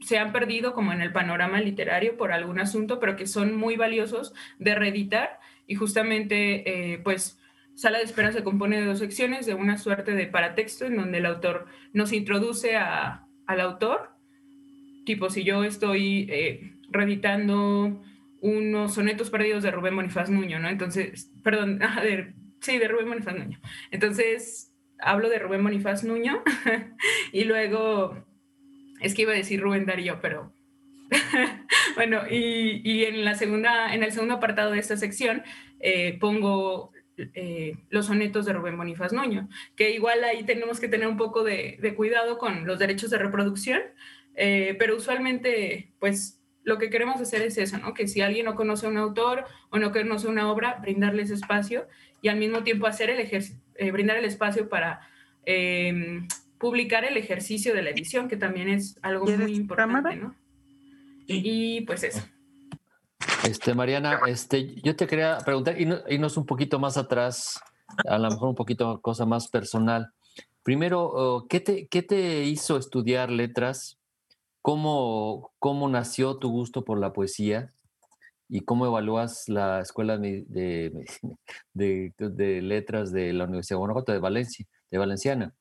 se 0.00 0.18
han 0.18 0.32
perdido 0.32 0.74
como 0.74 0.92
en 0.92 1.00
el 1.00 1.12
panorama 1.12 1.60
literario 1.60 2.16
por 2.16 2.32
algún 2.32 2.60
asunto, 2.60 3.00
pero 3.00 3.16
que 3.16 3.26
son 3.26 3.56
muy 3.56 3.76
valiosos 3.76 4.34
de 4.58 4.74
reeditar. 4.74 5.38
Y 5.66 5.76
justamente 5.76 6.92
eh, 6.92 6.98
pues 6.98 7.38
Sala 7.74 7.98
de 7.98 8.04
Espera 8.04 8.32
se 8.32 8.44
compone 8.44 8.80
de 8.80 8.86
dos 8.86 8.98
secciones, 8.98 9.46
de 9.46 9.54
una 9.54 9.78
suerte 9.78 10.12
de 10.12 10.26
paratexto 10.26 10.84
en 10.84 10.96
donde 10.96 11.18
el 11.18 11.26
autor 11.26 11.66
nos 11.92 12.12
introduce 12.12 12.76
a, 12.76 13.26
al 13.46 13.60
autor, 13.60 14.10
tipo 15.04 15.28
si 15.30 15.42
yo 15.42 15.64
estoy 15.64 16.26
eh, 16.30 16.74
reeditando 16.90 18.02
unos 18.44 18.92
sonetos 18.92 19.30
perdidos 19.30 19.62
de 19.62 19.70
Rubén 19.70 19.96
Bonifaz 19.96 20.28
Nuño, 20.28 20.58
¿no? 20.58 20.68
Entonces, 20.68 21.32
perdón, 21.42 21.80
sí, 22.60 22.78
de 22.78 22.88
Rubén 22.88 23.08
Bonifaz 23.08 23.34
Nuño. 23.34 23.58
Entonces, 23.90 24.70
hablo 24.98 25.30
de 25.30 25.38
Rubén 25.38 25.62
Bonifaz 25.62 26.04
Nuño 26.04 26.44
y 27.32 27.44
luego, 27.44 28.22
es 29.00 29.14
que 29.14 29.22
iba 29.22 29.32
a 29.32 29.36
decir 29.36 29.62
Rubén 29.62 29.86
Darío, 29.86 30.18
pero 30.20 30.52
bueno, 31.94 32.20
y, 32.30 32.82
y, 32.84 33.04
en, 33.06 33.24
la 33.24 33.34
segunda, 33.34 33.94
en 33.94 34.02
el 34.02 34.12
segundo 34.12 34.34
apartado 34.34 34.72
de 34.72 34.78
esta 34.78 34.98
sección 34.98 35.42
eh, 35.80 36.18
pongo 36.20 36.92
eh, 37.16 37.78
los 37.88 38.06
sonetos 38.06 38.44
de 38.44 38.52
Rubén 38.52 38.76
Bonifaz 38.76 39.14
Nuño, 39.14 39.48
que 39.74 39.92
igual 39.92 40.22
ahí 40.22 40.44
tenemos 40.44 40.80
que 40.80 40.88
tener 40.88 41.08
un 41.08 41.16
poco 41.16 41.44
de, 41.44 41.78
de 41.80 41.94
cuidado 41.94 42.36
con 42.36 42.66
los 42.66 42.78
derechos 42.78 43.08
de 43.08 43.16
reproducción, 43.16 43.80
eh, 44.34 44.76
pero 44.78 44.96
usualmente, 44.96 45.94
pues 45.98 46.43
lo 46.64 46.78
que 46.78 46.90
queremos 46.90 47.20
hacer 47.20 47.42
es 47.42 47.56
eso, 47.58 47.78
¿no? 47.78 47.94
Que 47.94 48.08
si 48.08 48.20
alguien 48.20 48.46
no 48.46 48.54
conoce 48.54 48.86
a 48.86 48.88
un 48.88 48.96
autor 48.96 49.44
o 49.70 49.78
no 49.78 49.92
conoce 49.92 50.26
una 50.26 50.50
obra, 50.50 50.78
brindarles 50.80 51.30
espacio 51.30 51.86
y 52.20 52.28
al 52.28 52.38
mismo 52.38 52.64
tiempo 52.64 52.86
hacer 52.86 53.10
el 53.10 53.20
ejercicio 53.20 53.62
eh, 53.76 53.90
brindar 53.90 54.16
el 54.16 54.24
espacio 54.24 54.68
para 54.68 55.00
em, 55.44 56.28
publicar 56.58 57.04
el 57.04 57.16
ejercicio 57.16 57.74
de 57.74 57.82
la 57.82 57.90
edición, 57.90 58.28
que 58.28 58.36
también 58.36 58.68
es 58.68 58.98
algo 59.02 59.26
muy 59.26 59.54
importante, 59.54 60.16
¿no? 60.16 60.34
Y 61.26 61.80
pues 61.82 62.04
eso. 62.04 62.22
Este, 63.42 63.74
Mariana, 63.74 64.20
este, 64.26 64.74
yo 64.82 64.94
te 64.94 65.06
quería 65.06 65.38
preguntar, 65.44 65.80
y 65.80 65.88
irnos 66.08 66.36
un 66.36 66.46
poquito 66.46 66.78
más 66.78 66.96
atrás 66.96 67.60
a 68.06 68.18
lo 68.18 68.30
mejor 68.30 68.50
un 68.50 68.54
poquito 68.54 69.00
cosa 69.00 69.26
más 69.26 69.48
personal. 69.48 70.10
Primero, 70.62 71.02
oh, 71.02 71.46
¿qué 71.48 71.60
te, 71.60 71.86
qué 71.88 72.02
te 72.02 72.44
hizo 72.44 72.76
estudiar 72.76 73.30
letras? 73.30 73.98
¿Cómo, 74.64 75.52
¿Cómo 75.58 75.90
nació 75.90 76.38
tu 76.38 76.48
gusto 76.48 76.86
por 76.86 76.98
la 76.98 77.12
poesía? 77.12 77.74
¿Y 78.48 78.62
cómo 78.62 78.86
evalúas 78.86 79.46
la 79.50 79.80
Escuela 79.80 80.16
de, 80.18 81.04
de, 81.74 82.62
Letras 82.62 83.12
de 83.12 83.34
la 83.34 83.44
Universidad 83.44 83.76
de 83.76 83.80
Guanajuato, 83.80 84.12
de 84.12 84.20
Valencia, 84.20 84.64
de 84.90 84.96
Valenciana? 84.96 85.54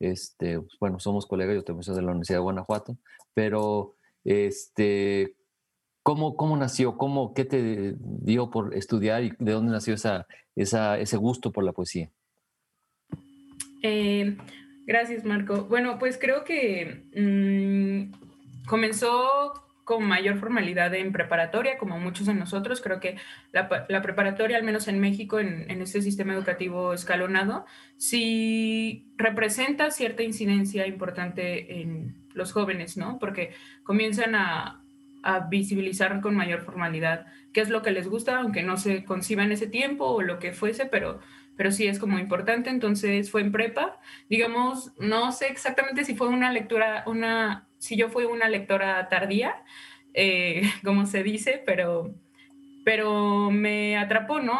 Este, 0.00 0.58
pues, 0.58 0.72
bueno, 0.80 0.98
somos 1.00 1.26
colegas, 1.26 1.54
yo 1.54 1.64
también 1.64 1.82
soy 1.82 1.96
de 1.96 2.00
la 2.00 2.12
Universidad 2.12 2.38
de 2.38 2.44
Guanajuato, 2.44 2.96
pero 3.34 3.94
este, 4.24 5.34
¿cómo, 6.02 6.34
cómo 6.34 6.56
nació? 6.56 6.96
¿Cómo, 6.96 7.34
¿Qué 7.34 7.44
te 7.44 7.94
dio 8.00 8.48
por 8.48 8.74
estudiar 8.74 9.22
y 9.22 9.32
de 9.38 9.52
dónde 9.52 9.72
nació 9.72 9.92
esa, 9.92 10.26
esa, 10.54 10.98
ese 10.98 11.18
gusto 11.18 11.52
por 11.52 11.62
la 11.62 11.72
poesía? 11.72 12.10
Eh, 13.82 14.34
gracias, 14.86 15.26
Marco. 15.26 15.64
Bueno, 15.64 15.98
pues 15.98 16.16
creo 16.16 16.42
que 16.42 17.04
mm, 17.14 18.25
comenzó 18.66 19.66
con 19.86 20.02
mayor 20.02 20.38
formalidad 20.38 20.92
en 20.94 21.12
preparatoria, 21.12 21.78
como 21.78 22.00
muchos 22.00 22.26
de 22.26 22.34
nosotros. 22.34 22.80
Creo 22.80 22.98
que 22.98 23.16
la, 23.52 23.68
preparatoria, 24.02 24.56
al 24.56 24.64
menos 24.64 24.88
en 24.88 24.98
México, 24.98 25.38
en, 25.38 25.70
este 25.80 26.02
sistema 26.02 26.34
educativo 26.34 26.92
escalonado, 26.92 27.66
sí 27.96 29.06
representa 29.16 29.92
cierta 29.92 30.24
incidencia 30.24 30.88
importante 30.88 31.80
en 31.80 32.16
los 32.34 32.52
jóvenes, 32.52 32.96
¿no? 32.96 33.20
Porque 33.20 33.54
comienzan 33.84 34.34
a, 34.34 34.82
a 35.22 35.40
visibilizar 35.48 36.20
con 36.20 36.34
mayor 36.34 36.62
formalidad 36.62 37.26
qué 37.52 37.60
es 37.60 37.70
lo 37.70 37.82
que 37.82 37.92
les 37.92 38.08
gusta, 38.08 38.38
aunque 38.38 38.64
no 38.64 38.76
se 38.78 39.04
conciba 39.04 39.44
en 39.44 39.52
ese 39.52 39.68
tiempo 39.68 40.06
o 40.06 40.20
lo 40.20 40.40
que 40.40 40.52
fuese, 40.52 40.86
pero 40.86 41.20
pero 41.56 41.72
sí 41.72 41.86
es 41.86 41.98
como 41.98 42.18
importante. 42.18 42.70
Entonces 42.70 43.30
fue 43.30 43.40
en 43.40 43.52
prepa. 43.52 43.98
Digamos, 44.28 44.92
no 44.98 45.32
sé 45.32 45.46
exactamente 45.46 46.04
si 46.04 46.14
fue 46.14 46.28
una 46.28 46.52
lectura, 46.52 47.02
una, 47.06 47.66
si 47.86 47.96
yo 47.96 48.08
fui 48.08 48.24
una 48.24 48.48
lectora 48.48 49.08
tardía, 49.08 49.54
eh, 50.12 50.62
como 50.84 51.06
se 51.06 51.22
dice, 51.22 51.62
pero, 51.64 52.14
pero 52.84 53.50
me 53.50 53.96
atrapó, 53.96 54.40
¿no? 54.40 54.58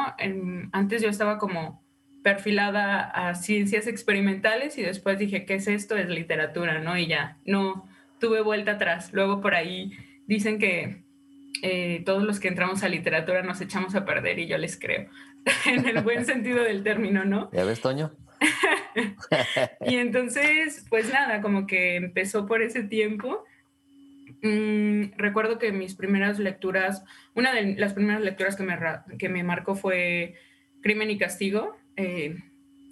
antes 0.73 1.03
yo 1.03 1.09
estaba 1.09 1.39
como 1.39 1.85
perfilada 2.23 3.03
a 3.03 3.35
ciencias 3.35 3.87
experimentales 3.87 4.79
y 4.79 4.83
después 4.83 5.19
dije, 5.19 5.45
¿qué 5.45 5.55
es 5.55 5.69
esto? 5.69 5.97
Es 5.97 6.09
literatura, 6.09 6.81
¿no? 6.81 6.99
Y 6.99 7.07
ya, 7.07 7.39
no 7.45 7.89
tuve 8.19 8.41
vuelta 8.41 8.73
atrás. 8.73 9.13
Luego 9.13 9.41
por 9.41 9.55
ahí 9.55 9.93
dicen 10.27 10.59
que 10.59 11.05
eh, 11.63 12.03
todos 12.05 12.25
los 12.25 12.41
que 12.41 12.49
entramos 12.49 12.83
a 12.83 12.89
literatura 12.89 13.43
nos 13.43 13.61
echamos 13.61 13.95
a 13.95 14.05
perder 14.05 14.39
y 14.41 14.47
yo 14.47 14.59
les 14.59 14.79
creo. 14.79 15.09
en 15.67 15.87
el 15.87 16.03
buen 16.03 16.25
sentido 16.27 16.65
del 16.65 16.83
término, 16.83 17.25
¿no? 17.25 17.51
¿Ya 17.53 17.65
ves, 17.65 17.81
Toño? 17.81 18.13
y 19.87 19.97
entonces, 19.97 20.87
pues 20.89 21.13
nada, 21.13 21.41
como 21.41 21.67
que 21.67 21.97
empezó 21.97 22.47
por 22.47 22.63
ese 22.63 22.83
tiempo. 22.83 23.45
Mm, 24.43 25.13
recuerdo 25.17 25.59
que 25.59 25.73
mis 25.73 25.95
primeras 25.95 26.39
lecturas, 26.39 27.05
una 27.35 27.53
de 27.53 27.77
las 27.77 27.95
primeras 27.95 28.23
lecturas 28.23 28.57
que 28.57 28.63
me, 28.63 28.79
que 29.19 29.29
me 29.29 29.45
marcó 29.45 29.75
fue 29.75 30.35
Crimen 30.83 31.11
y 31.11 31.19
Castigo. 31.19 31.77
Eh, 31.97 32.37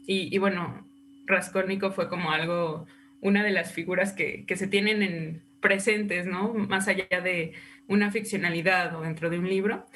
y, 0.06 0.36
bueno, 0.38 0.86
Raskolnikov 1.26 1.94
fue 1.94 2.10
como 2.10 2.30
algo, 2.30 2.86
una 3.20 3.42
de 3.42 3.50
las 3.50 3.72
figuras 3.72 4.12
que, 4.12 4.44
que 4.46 4.56
se 4.56 4.66
tienen 4.66 5.02
en 5.02 5.42
presentes, 5.60 6.26
¿no? 6.26 6.52
Más 6.52 6.88
allá 6.88 7.06
de 7.22 7.54
una 7.88 8.10
ficcionalidad 8.10 8.94
o 8.96 9.00
dentro 9.00 9.30
de 9.30 9.38
un 9.38 9.48
libro. 9.48 9.86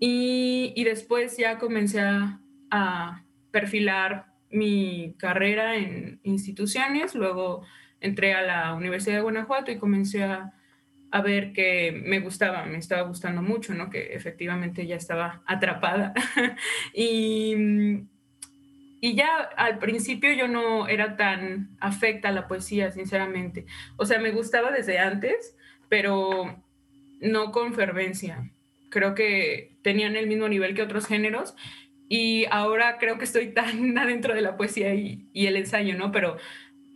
Y, 0.00 0.84
después 0.84 1.36
ya 1.36 1.58
comencé 1.58 2.00
a, 2.00 3.24
perfilar 3.50 4.26
mi 4.50 5.14
carrera 5.18 5.76
en 5.76 6.20
instituciones, 6.22 7.14
luego 7.14 7.64
entré 8.00 8.34
a 8.34 8.42
la 8.42 8.74
Universidad 8.74 9.16
de 9.16 9.22
Guanajuato 9.22 9.70
y 9.70 9.78
comencé 9.78 10.24
a, 10.24 10.52
ver 11.24 11.52
que 11.52 12.02
me 12.04 12.20
gustaba, 12.20 12.66
me 12.66 12.78
estaba 12.78 13.02
gustando 13.02 13.42
mucho, 13.42 13.74
¿no? 13.74 13.90
Que 13.90 14.14
efectivamente 14.14 14.86
ya 14.86 14.96
estaba 14.96 15.42
atrapada. 15.46 16.12
y, 16.94 18.04
y 19.00 19.14
ya 19.14 19.36
al 19.56 19.78
principio 19.78 20.32
yo 20.32 20.48
no 20.48 20.86
era 20.86 21.16
tan 21.16 21.76
afecta 21.80 22.28
a 22.28 22.32
la 22.32 22.46
poesía, 22.46 22.90
sinceramente. 22.90 23.64
O 23.96 24.04
sea, 24.04 24.18
me 24.18 24.32
gustaba 24.32 24.70
desde 24.70 24.98
antes, 24.98 25.56
pero 25.88 26.62
no 27.20 27.52
con 27.52 27.74
fervencia 27.74 28.50
creo 28.88 29.14
que 29.14 29.76
tenían 29.82 30.16
el 30.16 30.26
mismo 30.26 30.48
nivel 30.48 30.74
que 30.74 30.82
otros 30.82 31.06
géneros 31.06 31.54
y 32.08 32.46
ahora 32.50 32.96
creo 32.98 33.18
que 33.18 33.24
estoy 33.24 33.48
tan 33.52 33.96
adentro 33.98 34.34
de 34.34 34.42
la 34.42 34.56
poesía 34.56 34.94
y, 34.94 35.28
el 35.34 35.56
ensayo, 35.56 35.96
¿no? 35.96 36.10
Pero 36.10 36.36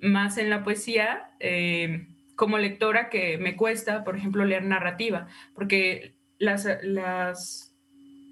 más 0.01 0.39
en 0.39 0.51
la 0.51 0.65
poesía, 0.65 1.31
eh, 1.39 2.07
como 2.35 2.59
lectora 2.59 3.09
que 3.09 3.39
me 3.39 3.57
cuesta, 3.57 4.05
por 4.05 4.17
ejemplo, 4.17 4.45
leer 4.45 4.65
narrativa, 4.65 5.29
porque 5.55 6.15
las, 6.39 6.67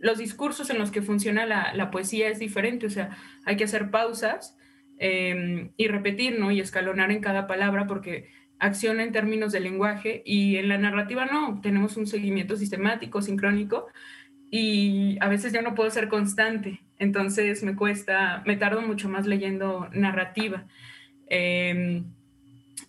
los 0.00 0.18
discursos 0.18 0.70
en 0.70 0.78
los 0.78 0.90
que 0.90 1.02
funciona 1.02 1.46
la, 1.46 1.90
poesía 1.90 2.28
es 2.28 2.38
diferente, 2.38 2.86
o 2.86 2.90
sea, 2.90 3.16
hay 3.44 3.56
que 3.56 3.64
hacer 3.64 3.90
pausas 3.90 4.56
eh, 4.98 5.70
y 5.76 5.88
repetir, 5.88 6.38
¿no? 6.38 6.50
Y 6.50 6.60
escalonar 6.60 7.12
en 7.12 7.20
cada 7.20 7.46
palabra, 7.46 7.86
porque 7.86 8.30
acciona 8.58 9.02
en 9.02 9.12
términos 9.12 9.52
de 9.52 9.60
lenguaje 9.60 10.22
y 10.24 10.56
en 10.56 10.68
la 10.68 10.78
narrativa 10.78 11.24
no, 11.26 11.60
tenemos 11.62 11.96
un 11.96 12.06
seguimiento 12.06 12.56
sistemático, 12.56 13.22
sincrónico 13.22 13.86
y 14.50 15.16
a 15.20 15.28
veces 15.28 15.52
ya 15.52 15.62
no 15.62 15.74
puedo 15.74 15.90
ser 15.90 16.08
constante, 16.08 16.80
entonces 16.98 17.62
me 17.62 17.76
cuesta, 17.76 18.42
me 18.46 18.56
tardo 18.56 18.82
mucho 18.82 19.08
más 19.08 19.26
leyendo 19.26 19.88
narrativa. 19.92 20.66
Em, 21.28 22.04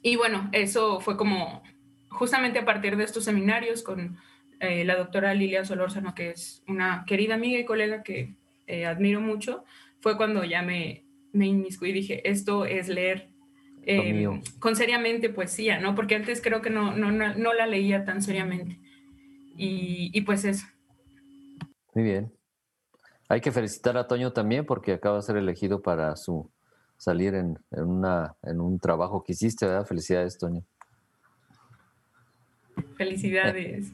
y 0.02 0.16
bueno, 0.16 0.50
eso 0.52 1.00
fue 1.00 1.18
como 1.18 1.62
justamente 2.10 2.60
a 2.60 2.66
partir 2.66 2.98
de 2.98 3.04
estos 3.04 3.24
seminarios 3.24 3.84
con 3.84 4.18
eh, 4.60 4.84
la 4.86 4.96
doctora 4.96 5.34
Lilia 5.34 5.66
Solórzano, 5.66 6.14
que 6.16 6.32
es 6.32 6.64
una 6.68 7.04
querida 7.06 7.36
amiga 7.36 7.60
y 7.60 7.66
colega 7.66 8.04
que 8.04 8.36
eh, 8.68 8.86
admiro 8.86 9.22
mucho, 9.22 9.64
fue 10.02 10.18
cuando 10.18 10.44
ya 10.44 10.62
me, 10.62 11.06
me 11.32 11.48
inmiscuí 11.48 11.90
y 11.90 11.94
dije, 11.94 12.30
esto 12.30 12.66
es 12.66 12.88
leer 12.88 13.30
eh, 13.84 14.40
con 14.60 14.76
seriamente 14.76 15.30
poesía, 15.30 15.80
¿no? 15.80 15.96
Porque 15.96 16.16
antes 16.16 16.42
creo 16.42 16.62
que 16.62 16.70
no, 16.70 16.96
no, 16.96 17.12
no, 17.12 17.54
la 17.54 17.66
leía 17.66 18.06
tan 18.06 18.22
seriamente. 18.22 18.80
Y, 19.58 20.12
y, 20.14 20.22
pues 20.22 20.46
eso. 20.46 20.66
Muy 21.94 22.04
bien. 22.04 22.32
Hay 23.30 23.42
que 23.42 23.52
felicitar 23.52 23.98
a 23.98 24.08
Toño 24.08 24.34
también 24.34 24.66
porque 24.66 24.94
acaba 24.94 25.18
de 25.18 25.22
ser 25.22 25.38
elegido 25.38 25.82
para 25.82 26.16
su 26.16 26.52
salir 26.98 27.34
en, 27.34 27.58
en, 27.72 27.84
una, 27.84 28.36
en 28.44 28.62
un 28.62 28.80
trabajo 28.80 29.24
que 29.24 29.32
hiciste, 29.32 29.66
¿verdad? 29.66 29.86
Felicidades, 29.88 30.38
Toño. 30.38 30.64
Felicidades. 32.96 33.92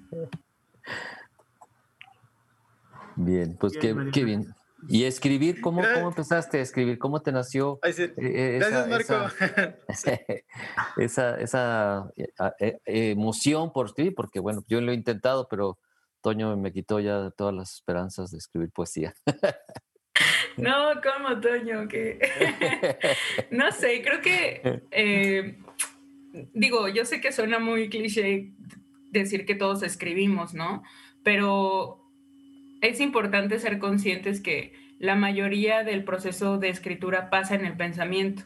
Bien, 3.15 3.55
pues 3.59 3.73
qué, 3.77 3.95
qué, 4.13 4.23
bien. 4.23 4.53
¿Y 4.87 5.05
escribir? 5.05 5.61
¿Cómo, 5.61 5.81
cómo 5.93 6.09
empezaste 6.09 6.59
a 6.59 6.61
escribir? 6.61 6.99
¿Cómo 6.99 7.21
te 7.21 7.31
nació? 7.31 7.79
Eh, 7.83 8.13
eh, 8.17 8.57
Gracias, 8.59 8.87
Marco. 8.87 9.33
Esa, 10.97 11.37
esa, 11.39 12.11
eh, 12.59 12.79
emoción 12.85 13.71
por 13.71 13.87
escribir, 13.87 14.13
porque 14.15 14.39
bueno, 14.39 14.63
yo 14.67 14.81
lo 14.81 14.91
he 14.91 14.95
intentado, 14.95 15.47
pero 15.49 15.77
Toño 16.21 16.55
me 16.57 16.71
quitó 16.71 16.99
ya 16.99 17.31
todas 17.31 17.53
las 17.53 17.73
esperanzas 17.73 18.31
de 18.31 18.37
escribir 18.37 18.71
poesía. 18.71 19.13
No, 20.57 20.89
¿cómo, 21.03 21.39
Toño? 21.39 21.87
no 23.51 23.71
sé, 23.71 24.01
creo 24.01 24.21
que, 24.21 25.59
digo, 26.53 26.87
yo 26.87 27.05
sé 27.05 27.21
que 27.21 27.31
suena 27.31 27.59
muy 27.59 27.89
cliché 27.89 28.51
decir 29.11 29.45
que 29.45 29.55
todos 29.55 29.83
escribimos, 29.83 30.53
¿no? 30.53 30.83
Pero 31.23 32.03
es 32.81 32.99
importante 32.99 33.59
ser 33.59 33.79
conscientes 33.79 34.41
que 34.41 34.73
la 34.99 35.15
mayoría 35.15 35.83
del 35.83 36.03
proceso 36.03 36.57
de 36.57 36.69
escritura 36.69 37.29
pasa 37.29 37.55
en 37.55 37.65
el 37.65 37.77
pensamiento. 37.77 38.43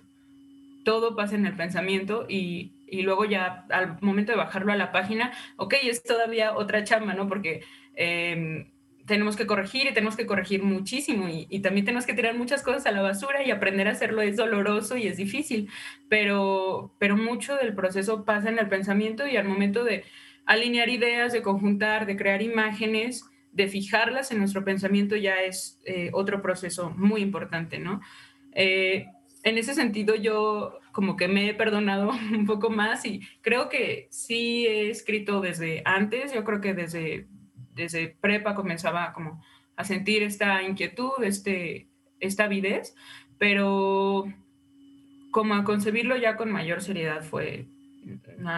Todo 0.84 1.16
pasa 1.16 1.36
en 1.36 1.46
el 1.46 1.56
pensamiento 1.56 2.26
y, 2.28 2.74
luego 2.92 3.26
ya 3.26 3.66
al 3.70 3.98
momento 4.02 4.32
de 4.32 4.38
bajarlo 4.38 4.72
a 4.72 4.76
la 4.76 4.92
página, 4.92 5.32
ok, 5.58 5.76
es 5.84 6.04
todavía 6.04 6.54
otra 6.54 6.84
chamba, 6.84 7.14
¿no? 7.14 7.28
Porque 7.28 7.64
em, 7.96 8.72
tenemos 9.06 9.36
que 9.36 9.48
corregir 9.48 9.88
y 9.88 9.94
tenemos 9.94 10.16
que 10.16 10.26
corregir 10.26 10.64
muchísimo 10.64 11.28
y, 11.30 11.48
y, 11.50 11.62
también 11.62 11.86
tenemos 11.86 12.06
que 12.06 12.14
tirar 12.14 12.36
muchas 12.36 12.64
cosas 12.64 12.86
a 12.86 12.92
la 12.92 13.02
basura 13.02 13.44
y 13.44 13.52
aprender 13.52 13.88
a 13.88 13.92
hacerlo 13.92 14.22
es 14.22 14.38
doloroso 14.38 14.98
y 14.98 15.08
es 15.08 15.18
difícil, 15.18 15.70
pero, 16.10 16.94
pero 17.00 17.18
mucho 17.18 17.56
del 17.56 17.74
proceso 17.74 18.26
pasa 18.26 18.50
en 18.50 18.60
el 18.60 18.68
pensamiento 18.68 19.28
y 19.28 19.38
al 19.38 19.48
momento 19.48 19.84
de 19.84 20.04
alinear 20.46 20.90
ideas, 20.90 21.34
de 21.34 21.42
conjuntar, 21.42 22.06
de 22.06 22.18
crear 22.18 22.42
imágenes, 22.42 23.26
de 23.52 23.68
fijarlas 23.68 24.32
en 24.32 24.40
nuestro 24.40 24.64
pensamiento 24.64 25.16
ya 25.16 25.42
es 25.42 25.80
eh, 25.86 26.10
otro 26.14 26.42
proceso 26.42 26.92
muy 26.92 27.22
importante, 27.22 27.80
¿no? 27.80 28.02
Eh, 28.54 29.08
en 29.44 29.58
ese 29.58 29.74
sentido 29.74 30.16
yo 30.16 30.80
como 30.92 31.16
que 31.16 31.28
me 31.28 31.50
he 31.50 31.54
perdonado 31.54 32.10
un 32.32 32.46
poco 32.46 32.70
más 32.70 33.06
y 33.06 33.22
creo 33.42 33.70
que 33.70 34.08
sí 34.12 34.68
he 34.68 34.90
escrito 34.90 35.42
desde 35.42 35.82
antes, 35.86 36.34
yo 36.34 36.44
creo 36.44 36.62
que 36.62 36.74
desde, 36.74 37.28
desde 37.74 38.10
prepa 38.10 38.56
comenzaba 38.56 39.14
como 39.14 39.44
a 39.76 39.84
sentir 39.84 40.24
esta 40.24 40.62
inquietud, 40.64 41.24
este, 41.24 41.88
esta 42.20 42.44
avidez, 42.46 42.96
pero 43.38 44.32
como 45.32 45.56
a 45.56 45.64
concebirlo 45.64 46.18
ya 46.18 46.36
con 46.36 46.52
mayor 46.52 46.82
seriedad 46.82 47.24
fue, 47.24 47.66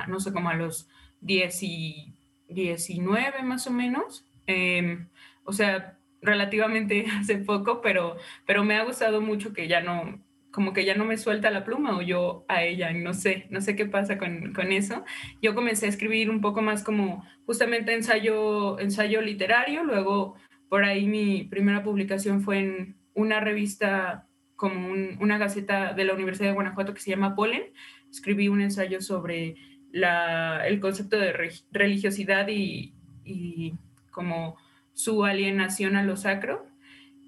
no 0.07 0.19
sé, 0.19 0.33
como 0.33 0.49
a 0.49 0.55
los 0.55 0.89
10 1.21 1.63
y 1.63 2.13
19 2.49 3.43
más 3.43 3.67
o 3.67 3.71
menos. 3.71 4.25
Em, 4.47 5.07
o 5.45 5.53
sea, 5.53 5.97
relativamente 6.21 7.05
hace 7.19 7.37
poco, 7.37 7.81
pero, 7.81 8.17
pero 8.45 8.63
me 8.63 8.75
ha 8.75 8.83
gustado 8.83 9.21
mucho 9.21 9.53
que 9.53 9.67
ya 9.67 9.81
no, 9.81 10.19
como 10.53 10.71
que 10.71 10.85
ya 10.85 10.95
no 10.95 11.03
me 11.03 11.17
suelta 11.17 11.49
la 11.49 11.65
pluma 11.65 11.97
o 11.97 12.01
yo 12.03 12.45
a 12.47 12.63
ella, 12.63 12.93
no 12.93 13.13
sé, 13.13 13.47
no 13.49 13.59
sé 13.59 13.75
qué 13.75 13.87
pasa 13.87 14.19
con, 14.19 14.53
con 14.53 14.71
eso. 14.71 15.03
Yo 15.41 15.55
comencé 15.55 15.87
a 15.87 15.89
escribir 15.89 16.29
un 16.29 16.41
poco 16.41 16.61
más 16.61 16.83
como 16.83 17.25
justamente 17.45 17.93
ensayo, 17.93 18.79
ensayo 18.79 19.21
literario, 19.21 19.83
luego 19.83 20.35
por 20.69 20.85
ahí 20.85 21.07
mi 21.07 21.43
primera 21.43 21.83
publicación 21.83 22.41
fue 22.41 22.59
en 22.59 22.95
una 23.15 23.39
revista 23.39 24.27
como 24.55 24.91
una 25.19 25.37
gaceta 25.37 25.93
de 25.93 26.05
la 26.05 26.13
Universidad 26.13 26.49
de 26.49 26.53
Guanajuato 26.53 26.93
que 26.93 27.01
se 27.01 27.09
llama 27.09 27.35
Polen. 27.35 27.63
Escribí 28.11 28.47
un 28.47 28.61
ensayo 28.61 29.01
sobre 29.01 29.55
la, 29.91 30.65
el 30.67 30.79
concepto 30.79 31.17
de 31.17 31.33
religiosidad 31.71 32.47
y, 32.47 32.93
y, 33.25 33.73
como 34.11 34.55
su 34.93 35.25
alienación 35.25 35.95
a 35.95 36.03
lo 36.03 36.15
sacro. 36.15 36.65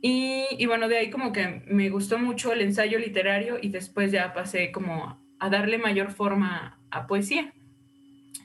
Y, 0.07 0.45
y, 0.59 0.67
bueno, 0.67 0.87
de 0.87 0.99
ahí 0.99 1.09
como 1.09 1.33
que 1.33 1.63
me 1.65 1.89
gustó 1.89 2.19
mucho 2.19 2.53
el 2.53 2.61
ensayo 2.61 2.99
literario 2.99 3.57
y 3.59 3.69
después 3.69 4.11
ya 4.11 4.35
pasé 4.35 4.71
como 4.71 5.19
a 5.39 5.49
darle 5.49 5.79
mayor 5.79 6.11
forma 6.11 6.79
a 6.91 7.07
poesía. 7.07 7.55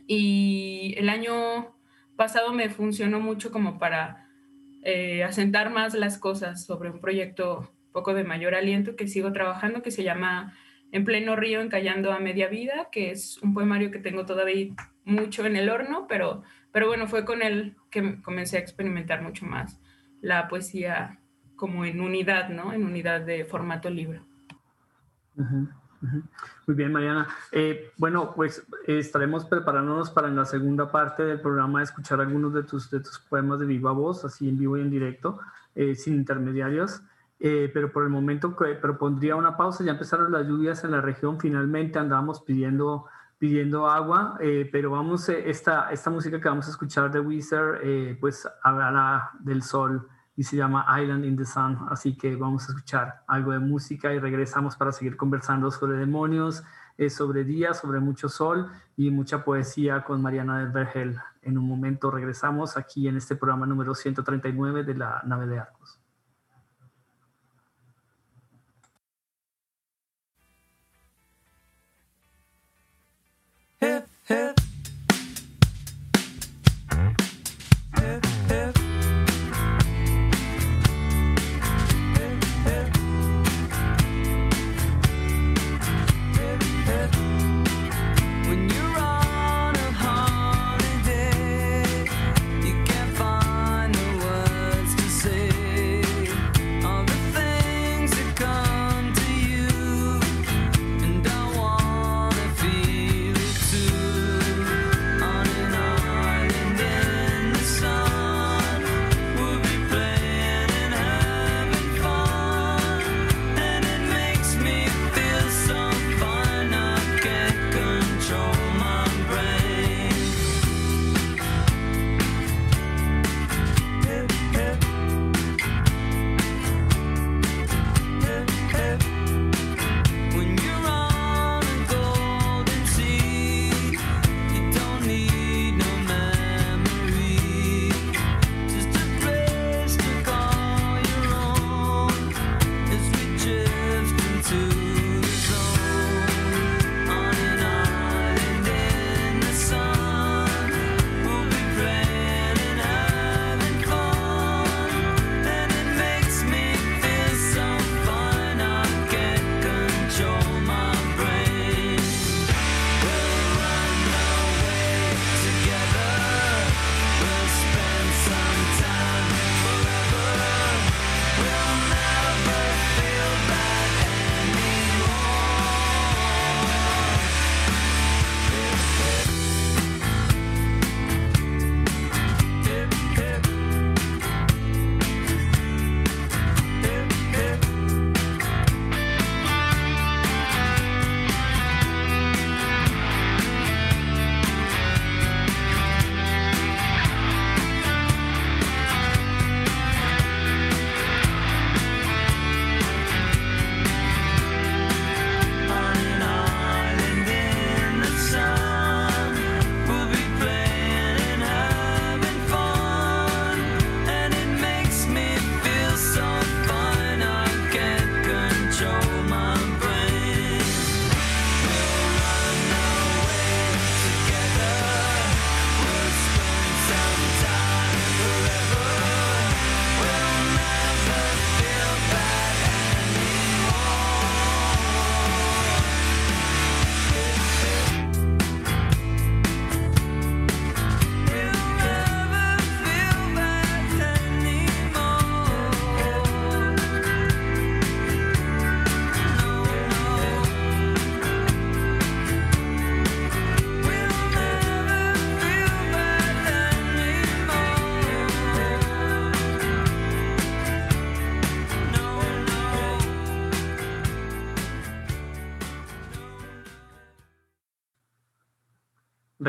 Y 0.07 0.94
el 0.96 1.11
año 1.11 1.77
pasado 2.16 2.55
me 2.55 2.70
funcionó 2.70 3.20
mucho 3.20 3.53
como 3.53 3.79
para 3.79 4.27
eh, 4.85 5.23
asentar 5.23 5.68
más 5.68 5.92
las 5.92 6.16
cosas 6.16 6.64
sobre 6.64 6.88
un 6.88 6.99
proyecto 6.99 7.70
poco 7.92 8.14
de 8.14 8.25
mayor 8.25 8.55
aliento 8.55 8.96
que 8.96 9.07
sigo 9.07 9.31
trabajando, 9.31 9.83
que 9.83 9.90
se 9.90 10.03
llama 10.03 10.57
En 10.92 11.05
pleno 11.05 11.37
río, 11.37 11.61
encallando 11.61 12.11
a 12.11 12.20
media 12.20 12.49
vida, 12.49 12.88
que 12.90 13.11
es 13.11 13.37
un 13.42 13.53
poemario 13.53 13.90
que 13.90 13.99
tengo 13.99 14.25
todavía 14.25 14.75
mucho 15.05 15.44
en 15.44 15.57
el 15.57 15.68
horno, 15.68 16.07
pero, 16.09 16.42
pero 16.73 16.87
bueno, 16.87 17.07
fue 17.07 17.27
con 17.27 17.42
él 17.42 17.77
que 17.90 18.23
comencé 18.23 18.57
a 18.57 18.61
experimentar 18.61 19.20
mucho 19.20 19.44
más 19.44 19.79
la 20.23 20.49
poesía 20.49 21.19
como 21.61 21.85
en 21.85 22.01
unidad, 22.01 22.49
¿no? 22.49 22.73
En 22.73 22.85
unidad 22.85 23.20
de 23.20 23.44
formato 23.44 23.90
libro. 23.90 24.23
Muy 26.66 26.75
bien, 26.75 26.90
Mariana. 26.90 27.29
Eh, 27.53 27.92
bueno, 27.99 28.33
pues 28.35 28.66
estaremos 28.87 29.44
preparándonos 29.44 30.11
para 30.11 30.29
en 30.29 30.37
la 30.37 30.46
segunda 30.46 30.90
parte 30.90 31.23
del 31.23 31.38
programa 31.38 31.83
escuchar 31.83 32.23
algunos 32.23 32.55
de 32.55 32.62
tus, 32.62 32.90
de 32.90 33.01
tus 33.01 33.18
poemas 33.18 33.59
de 33.61 33.66
viva 33.66 33.92
voz, 33.92 34.25
así 34.25 34.49
en 34.49 34.59
vivo 34.59 34.79
y 34.79 34.81
en 34.81 34.90
directo, 34.90 35.38
eh, 35.75 35.94
sin 35.94 36.14
intermediarios. 36.14 37.03
Eh, 37.38 37.70
pero 37.75 37.92
por 37.92 38.05
el 38.05 38.09
momento 38.09 38.57
propondría 38.57 39.37
una 39.37 39.59
pausa. 39.59 39.85
Ya 39.85 39.92
empezaron 39.92 40.33
las 40.33 40.46
lluvias 40.46 40.83
en 40.85 40.92
la 40.92 41.03
región, 41.03 41.38
finalmente 41.38 41.99
andamos 41.99 42.40
pidiendo, 42.40 43.05
pidiendo 43.38 43.87
agua, 43.87 44.38
pero 44.73 44.92
vamos, 44.92 45.29
esta, 45.29 45.90
esta 45.90 46.09
música 46.09 46.40
que 46.40 46.49
vamos 46.49 46.68
a 46.68 46.70
escuchar 46.70 47.11
de 47.11 47.20
Wizard, 47.20 47.81
pues 48.18 48.49
hablará 48.62 49.33
del 49.40 49.62
sol 49.62 50.09
y 50.40 50.44
se 50.44 50.57
llama 50.57 50.87
Island 50.98 51.26
in 51.26 51.37
the 51.37 51.44
Sun. 51.44 51.76
Así 51.90 52.16
que 52.16 52.35
vamos 52.35 52.66
a 52.66 52.72
escuchar 52.72 53.22
algo 53.26 53.53
de 53.53 53.59
música 53.59 54.14
y 54.14 54.18
regresamos 54.18 54.74
para 54.74 54.90
seguir 54.90 55.18
conversando 55.18 55.70
sobre 55.70 55.98
demonios, 55.98 56.64
eh, 56.96 57.11
sobre 57.11 57.44
días, 57.44 57.79
sobre 57.79 58.00
mucho 58.00 58.31
sol 58.31 58.70
y 58.96 59.11
mucha 59.11 59.44
poesía 59.44 60.03
con 60.03 60.22
Mariana 60.22 60.61
del 60.61 60.70
Vergel. 60.70 61.18
En 61.42 61.59
un 61.59 61.68
momento 61.68 62.11
regresamos 62.11 62.79
aquí 62.79 63.07
en 63.07 63.18
este 63.18 63.37
programa 63.37 63.66
número 63.66 63.94
139 63.94 64.83
de 64.83 64.94
la 64.94 65.20
nave 65.26 65.46
de 65.46 65.59
Arcos. 65.59 65.99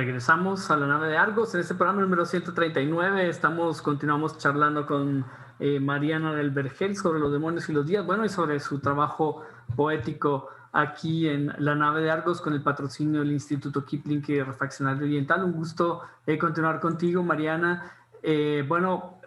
Regresamos 0.02 0.72
a 0.72 0.78
la 0.78 0.88
nave 0.88 1.10
de 1.10 1.18
Argos. 1.18 1.54
En 1.54 1.62
este 1.62 1.76
programa 1.76 2.02
número 2.02 2.26
139 2.26 3.30
estamos, 3.30 3.84
continuamos 3.84 4.36
charlando 4.40 4.88
con 4.88 5.24
eh, 5.60 5.80
Mariana 5.80 6.34
del 6.34 6.50
Vergel 6.50 6.98
sobre 6.98 7.20
los 7.20 7.32
demonios 7.32 7.70
y 7.70 7.72
los 7.72 7.86
días, 7.86 8.04
bueno, 8.04 8.26
y 8.26 8.30
sobre 8.30 8.60
su 8.60 8.80
trabajo 8.80 9.44
poético 9.76 10.50
aquí 10.72 11.30
en 11.30 11.54
la 11.60 11.76
nave 11.76 12.02
de 12.02 12.10
Argos 12.10 12.42
con 12.42 12.54
el 12.54 12.64
patrocinio 12.64 13.20
del 13.20 13.32
Instituto 13.32 13.86
Kipling 13.86 14.24
y 14.28 14.42
Refaccionario 14.42 15.04
Oriental. 15.04 15.44
Un 15.44 15.52
gusto 15.52 16.02
eh, 16.26 16.36
continuar 16.40 16.80
contigo, 16.80 17.22
Mariana. 17.22 17.92
Eh, 18.24 18.66
bueno, 18.68 19.20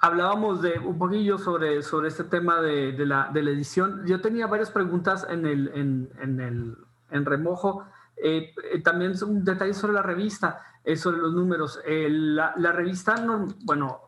hablábamos 0.00 0.62
de 0.62 0.78
un 0.78 0.96
poquillo 0.96 1.36
sobre, 1.36 1.82
sobre 1.82 2.08
este 2.08 2.24
tema 2.24 2.62
de, 2.62 2.94
la, 3.04 3.28
de 3.34 3.42
la, 3.42 3.50
edición. 3.50 4.06
Yo 4.06 4.22
tenía 4.22 4.46
varias 4.46 4.70
preguntas 4.70 5.26
en 5.28 5.44
el, 5.44 5.70
en, 5.74 6.78
en 7.10 7.24
remojo. 7.26 7.84
Eh, 8.16 8.54
eh, 8.72 8.80
también 8.80 9.12
un 9.24 9.44
detalle 9.44 9.74
sobre 9.74 9.92
la 9.92 10.02
revista, 10.02 10.62
eh, 10.82 10.96
sobre 10.96 11.18
los 11.18 11.34
números. 11.34 11.80
La, 11.86 12.54
la, 12.56 12.72
revista, 12.72 13.16
no, 13.16 13.46
bueno, 13.64 14.00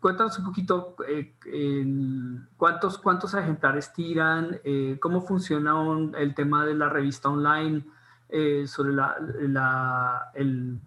cuéntanos 0.00 0.38
un 0.38 0.46
poquito 0.46 0.96
cuántos, 2.56 2.98
cuántos 2.98 3.34
ejemplares 3.34 3.92
tiran, 3.92 4.60
cómo 5.00 5.20
funciona 5.20 5.74
el 6.16 6.34
tema 6.34 6.64
de 6.64 6.74
la 6.74 6.88
revista 6.88 7.28
online, 7.28 7.84
sobre 8.66 8.92
la, 8.92 9.16
la 9.40 10.30
el, 10.34 10.78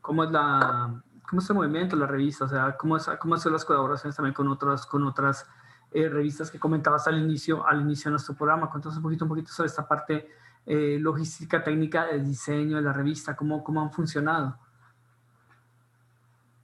cómo 0.00 0.24
es 0.24 0.30
la 0.30 1.02
cómo 1.28 1.42
es 1.42 1.50
el 1.50 1.56
movimiento, 1.56 1.96
la 1.96 2.06
revista, 2.06 2.44
o 2.44 2.48
sea, 2.48 2.76
cómo, 2.76 2.96
es, 2.96 3.10
cómo 3.18 3.36
son 3.36 3.52
las 3.52 3.64
colaboraciones 3.64 4.14
también 4.14 4.32
con 4.32 4.46
otras, 4.48 4.86
con 4.86 5.04
otras 5.04 5.46
revistas 5.92 6.50
que 6.50 6.58
comentabas 6.58 7.08
al 7.08 7.18
inicio, 7.18 7.66
al 7.66 7.80
inicio 7.80 8.10
de 8.10 8.12
nuestro 8.12 8.34
programa. 8.34 8.70
Cuéntanos 8.70 8.96
un 8.96 9.02
poquito, 9.02 9.24
un 9.24 9.30
poquito 9.30 9.50
sobre 9.50 9.66
esta 9.66 9.86
parte 9.88 10.28
eh, 10.66 10.98
logística 11.00 11.62
técnica 11.62 12.06
de 12.06 12.20
diseño 12.20 12.76
de 12.76 12.82
la 12.82 12.92
revista? 12.92 13.36
¿Cómo, 13.36 13.62
cómo 13.62 13.80
han 13.80 13.92
funcionado? 13.92 14.58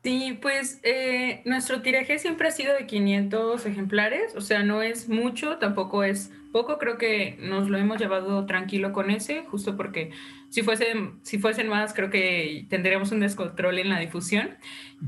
Sí, 0.03 0.37
pues 0.43 0.81
eh, 0.83 1.43
nuestro 1.45 1.81
tiraje 1.81 2.19
siempre 2.19 2.49
ha 2.49 2.51
sido 2.51 2.75
de 2.75 2.87
500 2.87 3.65
ejemplares, 3.67 4.35
o 4.35 4.41
sea, 4.41 4.65
no 4.65 4.83
es 4.83 5.09
mucho, 5.09 5.59
tampoco 5.59 6.03
es 6.03 6.33
poco, 6.51 6.79
creo 6.79 6.99
que 6.99 7.39
nos 7.41 7.71
lo 7.71 7.79
hemos 7.79 8.01
llevado 8.01 8.45
tranquilo 8.45 8.93
con 8.93 9.11
ese, 9.11 9.45
justo 9.45 9.77
porque 9.77 10.11
si 10.51 10.63
fuesen, 10.63 11.21
si 11.23 11.39
fuesen 11.39 11.69
más, 11.69 11.95
creo 11.95 12.11
que 12.11 12.67
tendríamos 12.69 13.13
un 13.13 13.21
descontrol 13.21 13.79
en 13.79 13.91
la 13.91 14.01
difusión, 14.01 14.57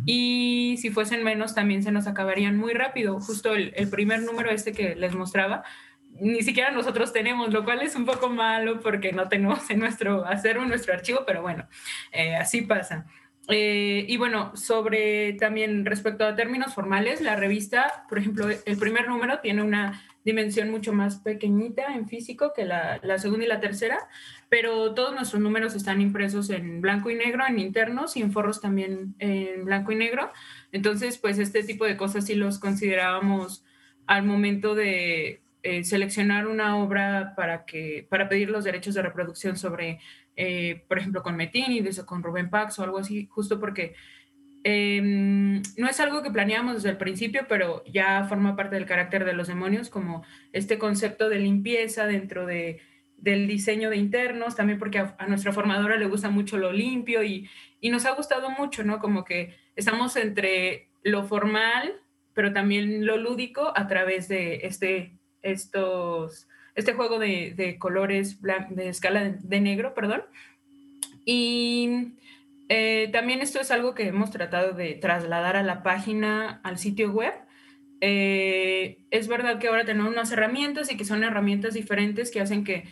y 0.06 0.76
si 0.78 0.90
fuesen 0.90 1.24
menos, 1.24 1.56
también 1.56 1.82
se 1.82 1.90
nos 1.90 2.06
acabarían 2.06 2.56
muy 2.56 2.72
rápido, 2.72 3.18
justo 3.18 3.56
el, 3.56 3.72
el 3.74 3.90
primer 3.90 4.22
número 4.22 4.50
este 4.50 4.70
que 4.70 4.94
les 4.94 5.16
mostraba, 5.16 5.64
ni 6.20 6.42
siquiera 6.42 6.70
nosotros 6.70 7.12
tenemos, 7.12 7.52
lo 7.52 7.64
cual 7.64 7.82
es 7.82 7.96
un 7.96 8.04
poco 8.04 8.28
malo 8.28 8.80
porque 8.80 9.12
no 9.12 9.28
tenemos 9.28 9.68
en 9.70 9.80
nuestro 9.80 10.24
acervo, 10.24 10.64
nuestro 10.64 10.94
archivo, 10.94 11.20
pero 11.26 11.42
bueno, 11.42 11.68
eh, 12.12 12.36
así 12.36 12.62
pasa. 12.62 13.06
Eh, 13.48 14.06
y 14.08 14.16
bueno, 14.16 14.56
sobre 14.56 15.34
también 15.34 15.84
respecto 15.84 16.24
a 16.24 16.34
términos 16.34 16.74
formales, 16.74 17.20
la 17.20 17.36
revista, 17.36 18.06
por 18.08 18.18
ejemplo, 18.18 18.48
el 18.48 18.78
primer 18.78 19.06
número 19.08 19.40
tiene 19.40 19.62
una 19.62 20.02
dimensión 20.24 20.70
mucho 20.70 20.94
más 20.94 21.18
pequeñita 21.18 21.94
en 21.94 22.08
físico 22.08 22.52
que 22.56 22.64
la, 22.64 22.98
la, 23.02 23.18
segunda 23.18 23.44
y 23.44 23.48
la 23.48 23.60
tercera, 23.60 23.98
pero 24.48 24.94
todos 24.94 25.14
nuestros 25.14 25.42
números 25.42 25.74
están 25.74 26.00
impresos 26.00 26.48
en 26.48 26.80
blanco 26.80 27.10
y 27.10 27.16
negro, 27.16 27.44
en 27.46 27.58
internos 27.58 28.16
y 28.16 28.22
en 28.22 28.32
forros 28.32 28.62
también 28.62 29.14
en 29.18 29.66
blanco 29.66 29.92
y 29.92 29.96
negro. 29.96 30.32
Entonces, 30.72 31.18
pues 31.18 31.38
este 31.38 31.62
tipo 31.62 31.84
de 31.84 31.98
cosas 31.98 32.24
sí 32.24 32.34
los 32.36 32.58
considerábamos 32.58 33.66
al 34.06 34.24
momento 34.24 34.74
de, 34.74 35.43
eh, 35.66 35.82
seleccionar 35.82 36.46
una 36.46 36.76
obra 36.76 37.32
para, 37.34 37.64
que, 37.64 38.06
para 38.10 38.28
pedir 38.28 38.50
los 38.50 38.64
derechos 38.64 38.92
de 38.92 39.00
reproducción 39.00 39.56
sobre, 39.56 39.98
eh, 40.36 40.84
por 40.86 40.98
ejemplo, 40.98 41.22
con 41.22 41.36
Metini, 41.36 41.82
con 42.04 42.22
Rubén 42.22 42.50
Pax 42.50 42.78
o 42.78 42.82
algo 42.82 42.98
así, 42.98 43.26
justo 43.30 43.58
porque 43.58 43.94
em, 44.62 45.62
no 45.78 45.88
es 45.88 45.98
algo 46.00 46.22
que 46.22 46.30
planeamos 46.30 46.74
desde 46.74 46.90
el 46.90 46.98
principio, 46.98 47.46
pero 47.48 47.82
ya 47.86 48.26
forma 48.28 48.56
parte 48.56 48.74
del 48.74 48.84
carácter 48.84 49.24
de 49.24 49.32
los 49.32 49.48
demonios, 49.48 49.88
como 49.88 50.22
este 50.52 50.76
concepto 50.76 51.30
de 51.30 51.38
limpieza 51.38 52.06
dentro 52.06 52.44
de, 52.44 52.82
del 53.16 53.48
diseño 53.48 53.88
de 53.88 53.96
internos, 53.96 54.56
también 54.56 54.78
porque 54.78 54.98
a, 54.98 55.16
a, 55.18 55.26
nuestra 55.28 55.54
formadora 55.54 55.96
le 55.96 56.04
gusta 56.04 56.28
mucho 56.28 56.58
lo 56.58 56.74
limpio 56.74 57.22
y, 57.22 57.48
y 57.80 57.88
nos 57.88 58.04
ha 58.04 58.10
gustado 58.10 58.50
mucho, 58.50 58.84
¿no? 58.84 58.98
Como 58.98 59.24
que 59.24 59.56
estamos 59.76 60.14
entre 60.16 60.90
lo 61.02 61.24
formal, 61.24 62.02
pero 62.34 62.52
también 62.52 63.06
lo 63.06 63.16
lúdico 63.16 63.72
a 63.74 63.86
través 63.86 64.28
de 64.28 64.56
este 64.64 65.14
estos, 65.44 66.48
este 66.74 66.94
juego 66.94 67.20
de, 67.20 67.76
colores 67.78 68.40
de 68.42 68.88
escala 68.88 69.36
de, 69.38 69.60
negro, 69.60 69.94
perdón. 69.94 70.22
Y 71.24 72.14
eh, 72.68 73.08
también 73.12 73.40
esto 73.40 73.60
es 73.60 73.70
algo 73.70 73.94
que 73.94 74.08
hemos 74.08 74.30
tratado 74.30 74.72
de 74.72 74.94
trasladar 74.94 75.56
a 75.56 75.62
la 75.62 75.82
página, 75.82 76.60
al 76.64 76.78
sitio 76.78 77.12
web. 77.12 77.34
Eh, 78.00 78.98
es 79.10 79.28
verdad 79.28 79.58
que 79.58 79.68
ahora 79.68 79.84
tenemos 79.84 80.12
unas 80.12 80.32
herramientas 80.32 80.90
y 80.90 80.96
que 80.96 81.04
son 81.04 81.22
herramientas 81.24 81.74
diferentes 81.74 82.30
que 82.30 82.40
hacen 82.40 82.64
que, 82.64 82.84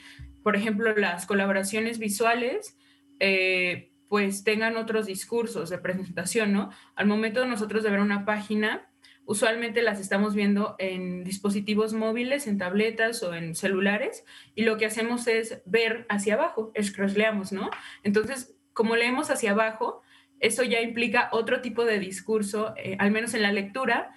por 0.42 0.56
ejemplo, 0.56 0.94
las 0.96 1.26
colaboraciones 1.26 1.98
visuales, 1.98 2.78
eh, 3.18 3.90
pues 4.08 4.44
tengan 4.44 4.76
otros 4.76 5.06
discursos 5.06 5.70
de 5.70 5.78
presentación, 5.78 6.52
¿no? 6.52 6.70
Al 6.94 7.06
momento 7.06 7.40
de 7.40 7.46
nosotros 7.46 7.82
de 7.82 7.90
ver 7.90 8.00
una 8.00 8.24
página, 8.24 8.86
usualmente 9.24 9.82
las 9.82 10.00
estamos 10.00 10.34
viendo 10.34 10.74
en 10.78 11.24
dispositivos 11.24 11.92
móviles, 11.92 12.46
en 12.46 12.58
tabletas 12.58 13.22
o 13.22 13.34
en 13.34 13.54
celulares, 13.54 14.24
y 14.54 14.62
lo 14.62 14.76
que 14.76 14.86
hacemos 14.86 15.26
es 15.26 15.62
ver 15.64 16.06
hacia 16.08 16.34
abajo, 16.34 16.72
scrollamos, 16.80 17.52
¿no? 17.52 17.70
Entonces, 18.02 18.56
como 18.72 18.96
leemos 18.96 19.30
hacia 19.30 19.52
abajo, 19.52 20.02
eso 20.40 20.64
ya 20.64 20.80
implica 20.80 21.28
otro 21.32 21.60
tipo 21.60 21.84
de 21.84 21.98
discurso, 22.00 22.74
eh, 22.76 22.96
al 22.98 23.12
menos 23.12 23.34
en 23.34 23.42
la 23.42 23.52
lectura 23.52 24.10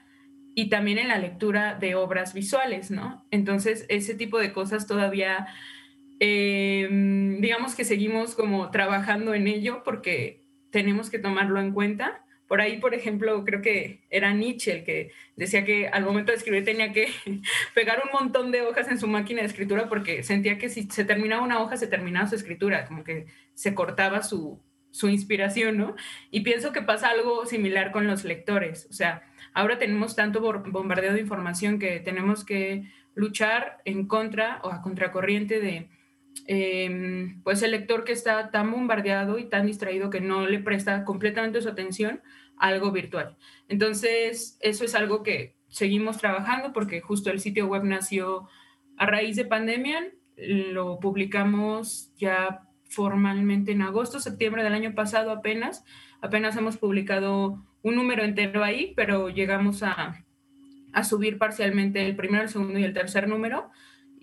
y 0.55 0.69
también 0.69 0.97
en 0.97 1.09
la 1.09 1.19
lectura 1.19 1.75
de 1.75 1.95
obras 1.95 2.33
visuales, 2.33 2.89
¿no? 2.89 3.25
Entonces, 3.29 3.85
ese 3.89 4.15
tipo 4.15 4.39
de 4.39 4.51
cosas 4.51 4.87
todavía, 4.87 5.45
eh, 6.19 6.87
digamos 7.39 7.75
que 7.75 7.83
seguimos 7.83 8.33
como 8.33 8.71
trabajando 8.71 9.35
en 9.35 9.47
ello 9.47 9.83
porque 9.83 10.45
tenemos 10.71 11.09
que 11.09 11.19
tomarlo 11.19 11.59
en 11.59 11.73
cuenta 11.73 12.24
por 12.47 12.61
ahí, 12.61 12.77
por 12.77 12.93
ejemplo, 12.93 13.43
creo 13.43 13.61
que 13.61 14.01
era 14.09 14.33
Nietzsche 14.33 14.71
el 14.71 14.83
que 14.83 15.11
decía 15.35 15.65
que 15.65 15.87
al 15.87 16.03
momento 16.03 16.31
de 16.31 16.37
escribir 16.37 16.63
tenía 16.63 16.91
que 16.91 17.07
pegar 17.73 18.03
un 18.05 18.11
montón 18.11 18.51
de 18.51 18.61
hojas 18.61 18.87
en 18.89 18.99
su 18.99 19.07
máquina 19.07 19.41
de 19.41 19.47
escritura 19.47 19.89
porque 19.89 20.23
sentía 20.23 20.57
que 20.57 20.69
si 20.69 20.83
se 20.83 21.05
terminaba 21.05 21.43
una 21.43 21.61
hoja, 21.61 21.77
se 21.77 21.87
terminaba 21.87 22.27
su 22.27 22.35
escritura, 22.35 22.85
como 22.85 23.03
que 23.03 23.25
se 23.53 23.73
cortaba 23.73 24.21
su, 24.21 24.61
su 24.91 25.09
inspiración, 25.09 25.77
¿no? 25.77 25.95
Y 26.29 26.41
pienso 26.41 26.71
que 26.71 26.81
pasa 26.81 27.09
algo 27.09 27.45
similar 27.45 27.91
con 27.91 28.05
los 28.07 28.23
lectores. 28.23 28.87
O 28.89 28.93
sea, 28.93 29.23
ahora 29.53 29.79
tenemos 29.79 30.15
tanto 30.15 30.41
bombardeo 30.41 31.13
de 31.13 31.21
información 31.21 31.79
que 31.79 31.99
tenemos 31.99 32.45
que 32.45 32.91
luchar 33.15 33.81
en 33.85 34.07
contra 34.07 34.59
o 34.63 34.71
a 34.71 34.81
contracorriente 34.81 35.59
de 35.59 35.89
Em, 36.47 37.41
pues 37.43 37.63
el 37.63 37.71
lector 37.71 38.03
que 38.03 38.11
está 38.11 38.51
tan 38.51 38.71
bombardeado 38.71 39.39
y 39.39 39.45
tan 39.45 39.65
distraído 39.65 40.09
que 40.09 40.21
no 40.21 40.45
le 40.45 40.59
presta 40.59 41.05
completamente 41.05 41.61
su 41.61 41.69
atención 41.69 42.21
algo 42.57 42.91
virtual. 42.91 43.37
Entonces, 43.67 44.57
eso 44.61 44.85
es 44.85 44.95
algo 44.95 45.23
que 45.23 45.55
seguimos 45.67 46.17
trabajando 46.17 46.73
porque 46.73 47.01
justo 47.01 47.29
el 47.29 47.39
sitio 47.39 47.67
web 47.67 47.83
nació 47.83 48.47
a 48.97 49.05
raíz 49.05 49.35
de 49.35 49.45
pandemia, 49.45 50.11
lo 50.37 50.99
publicamos 50.99 52.11
ya 52.17 52.61
formalmente 52.85 53.71
en 53.71 53.81
agosto, 53.81 54.19
septiembre 54.19 54.63
del 54.63 54.73
año 54.73 54.93
pasado 54.95 55.31
apenas, 55.31 55.83
apenas 56.21 56.55
hemos 56.55 56.77
publicado 56.77 57.65
un 57.81 57.95
número 57.95 58.23
entero 58.23 58.63
ahí, 58.63 58.93
pero 58.95 59.29
llegamos 59.29 59.83
a, 59.83 60.23
a 60.93 61.03
subir 61.03 61.37
parcialmente 61.37 62.05
el 62.05 62.15
primero, 62.15 62.43
el 62.43 62.49
segundo 62.49 62.79
y 62.79 62.83
el 62.83 62.93
tercer 62.93 63.27
número 63.27 63.71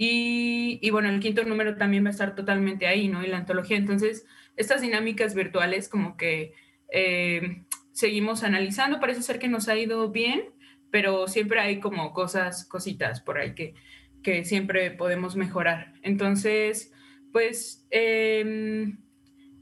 y, 0.05 0.91
bueno, 0.91 1.09
el 1.09 1.21
quinto 1.21 1.45
número 1.45 1.77
también 1.77 2.05
va 2.05 2.09
a 2.09 2.11
estar 2.11 2.35
totalmente 2.35 2.87
ahí, 2.87 3.09
¿no? 3.09 3.23
Y 3.23 3.29
la 3.29 3.37
antología. 3.37 3.77
Entonces, 3.77 4.27
estas 4.57 4.81
dinámicas 4.81 5.35
virtuales 5.35 5.89
como 5.89 6.17
que 6.17 6.55
eh, 6.91 7.65
seguimos 7.93 8.43
analizando, 8.43 9.01
parece 9.01 9.23
ser 9.23 9.39
que 9.39 9.49
nos 9.49 9.69
ha 9.69 9.77
ido 9.77 10.11
bien, 10.11 10.43
pero 10.91 11.29
siempre 11.29 11.61
hay 11.61 11.81
como 11.81 12.13
cosas, 12.13 12.65
cositas 12.67 13.21
por 13.21 13.39
ahí 13.39 13.55
que, 13.55 13.75
que 14.23 14.45
siempre 14.45 14.91
podemos 14.91 15.37
mejorar. 15.37 15.95
Entonces, 16.03 16.93
pues 17.33 17.87
em, 17.91 18.99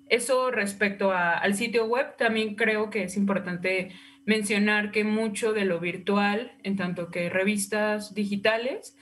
eso 0.09 0.51
respecto 0.51 1.13
al 1.13 1.55
sitio 1.55 1.87
web, 1.87 2.17
también 2.17 2.57
creo 2.57 2.91
que 2.91 3.05
es 3.05 3.17
importante 3.17 3.93
mencionar 4.27 4.91
que 4.91 5.05
mucho 5.05 5.53
de 5.53 5.65
lo 5.65 5.81
virtual, 5.81 6.53
en 6.63 6.77
tanto 6.77 7.11
que 7.11 7.31
revistas 7.31 8.15
digitales, 8.15 8.97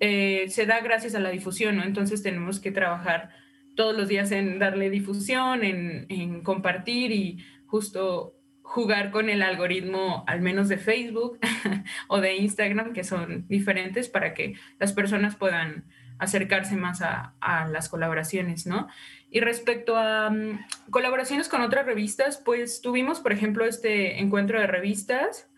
eh, 0.00 0.46
se 0.48 0.66
da 0.66 0.80
gracias 0.80 1.14
a 1.14 1.20
la 1.20 1.30
difusión, 1.30 1.76
¿no? 1.76 1.84
Entonces 1.84 2.22
tenemos 2.22 2.60
que 2.60 2.72
trabajar 2.72 3.30
todos 3.74 3.96
los 3.96 4.08
días 4.08 4.32
en 4.32 4.58
darle 4.58 4.90
difusión, 4.90 5.64
en, 5.64 6.42
compartir 6.42 7.12
y 7.12 7.38
justo 7.66 8.34
jugar 8.74 9.12
con 9.12 9.30
el 9.30 9.40
algoritmo, 9.42 10.24
al 10.26 10.40
menos 10.40 10.68
de 10.68 10.78
Facebook 10.78 11.38
o 12.08 12.20
de 12.20 12.34
Instagram, 12.34 12.92
que 12.92 13.04
son 13.04 13.46
diferentes 13.46 14.08
para 14.08 14.34
que 14.34 14.56
las 14.80 14.92
personas 14.92 15.36
puedan 15.36 15.84
acercarse 16.18 16.74
más 16.74 17.00
a, 17.00 17.34
las 17.70 17.88
colaboraciones, 17.88 18.66
¿no? 18.66 18.88
Y 19.30 19.38
respecto 19.38 19.96
a 19.96 20.28
mm, 20.28 20.90
colaboraciones 20.90 21.48
con 21.48 21.60
otras 21.60 21.86
revistas, 21.86 22.42
pues 22.44 22.80
tuvimos, 22.80 23.20
por 23.20 23.32
ejemplo, 23.32 23.64
este 23.64 24.20
encuentro 24.20 24.58
de 24.58 24.66
revistas. 24.66 25.48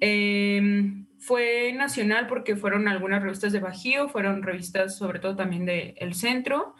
Em, 0.00 1.06
fue 1.18 1.72
nacional 1.72 2.26
porque 2.26 2.54
fueron 2.54 2.86
algunas 2.86 3.22
revistas 3.22 3.54
de 3.54 3.60
Bajío, 3.60 4.10
fueron 4.10 4.42
revistas 4.42 4.98
sobre 4.98 5.20
todo 5.20 5.36
también 5.36 5.64
del 5.64 5.94
el 5.96 6.12
centro. 6.12 6.74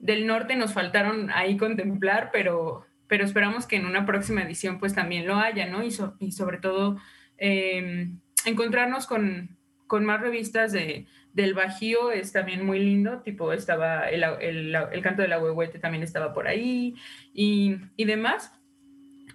Del 0.00 0.26
norte 0.26 0.56
nos 0.56 0.72
faltaron 0.72 1.30
ahí 1.30 1.56
contemplar, 1.56 2.30
pero, 2.32 2.86
pero 3.08 3.24
esperamos 3.24 3.66
que 3.66 3.76
en 3.76 3.86
una 3.86 4.06
próxima 4.06 4.42
edición 4.42 4.78
pues 4.78 4.94
también 4.94 5.26
lo 5.26 5.36
haya, 5.36 5.66
¿no? 5.66 5.82
Y, 5.84 5.90
sobre 6.32 6.58
todo 6.58 6.98
em, 7.38 8.20
encontrarnos 8.44 9.06
con, 9.06 9.56
con 9.86 10.04
más 10.04 10.20
revistas 10.20 10.72
de, 10.72 11.06
del 11.32 11.54
Bajío 11.54 12.10
es 12.10 12.32
también 12.32 12.64
muy 12.64 12.78
lindo, 12.78 13.20
tipo 13.20 13.52
estaba 13.52 14.08
el, 14.08 14.24
el, 14.40 14.74
el 14.74 15.02
canto 15.02 15.22
de 15.22 15.28
la 15.28 15.38
huehuete 15.38 15.78
también 15.78 16.02
estaba 16.02 16.32
por 16.32 16.48
ahí 16.48 16.94
y, 17.34 17.76
y 17.96 18.04
demás. 18.06 18.52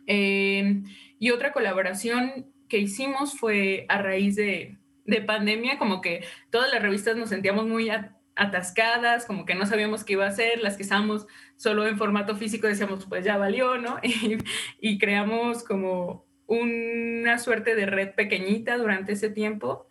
Em, 0.07 0.83
y 1.19 1.29
otra 1.29 1.53
colaboración 1.53 2.47
que 2.67 2.79
hicimos 2.79 3.37
fue 3.37 3.85
a 3.87 4.01
raíz 4.01 4.35
de, 4.35 4.77
de, 5.05 5.21
pandemia, 5.21 5.77
como 5.77 6.01
que 6.01 6.23
todas 6.49 6.71
las 6.71 6.81
revistas 6.81 7.15
nos 7.15 7.29
sentíamos 7.29 7.67
muy 7.67 7.89
atascadas, 8.35 9.25
como 9.25 9.45
que 9.45 9.55
no 9.55 9.65
sabíamos 9.65 10.03
qué 10.03 10.13
iba 10.13 10.25
a 10.25 10.29
hacer, 10.29 10.61
las 10.61 10.77
que 10.77 10.83
estábamos 10.83 11.27
solo 11.57 11.87
en 11.87 11.97
formato 11.97 12.35
físico 12.35 12.67
decíamos, 12.67 13.05
pues 13.05 13.25
ya 13.25 13.37
valió, 13.37 13.77
¿no? 13.77 13.99
Y, 14.79 14.97
creamos 14.97 15.63
como 15.63 16.25
una 16.47 17.37
suerte 17.37 17.75
de 17.75 17.85
red 17.85 18.13
pequeñita 18.15 18.77
durante 18.77 19.13
ese 19.13 19.29
tiempo 19.29 19.87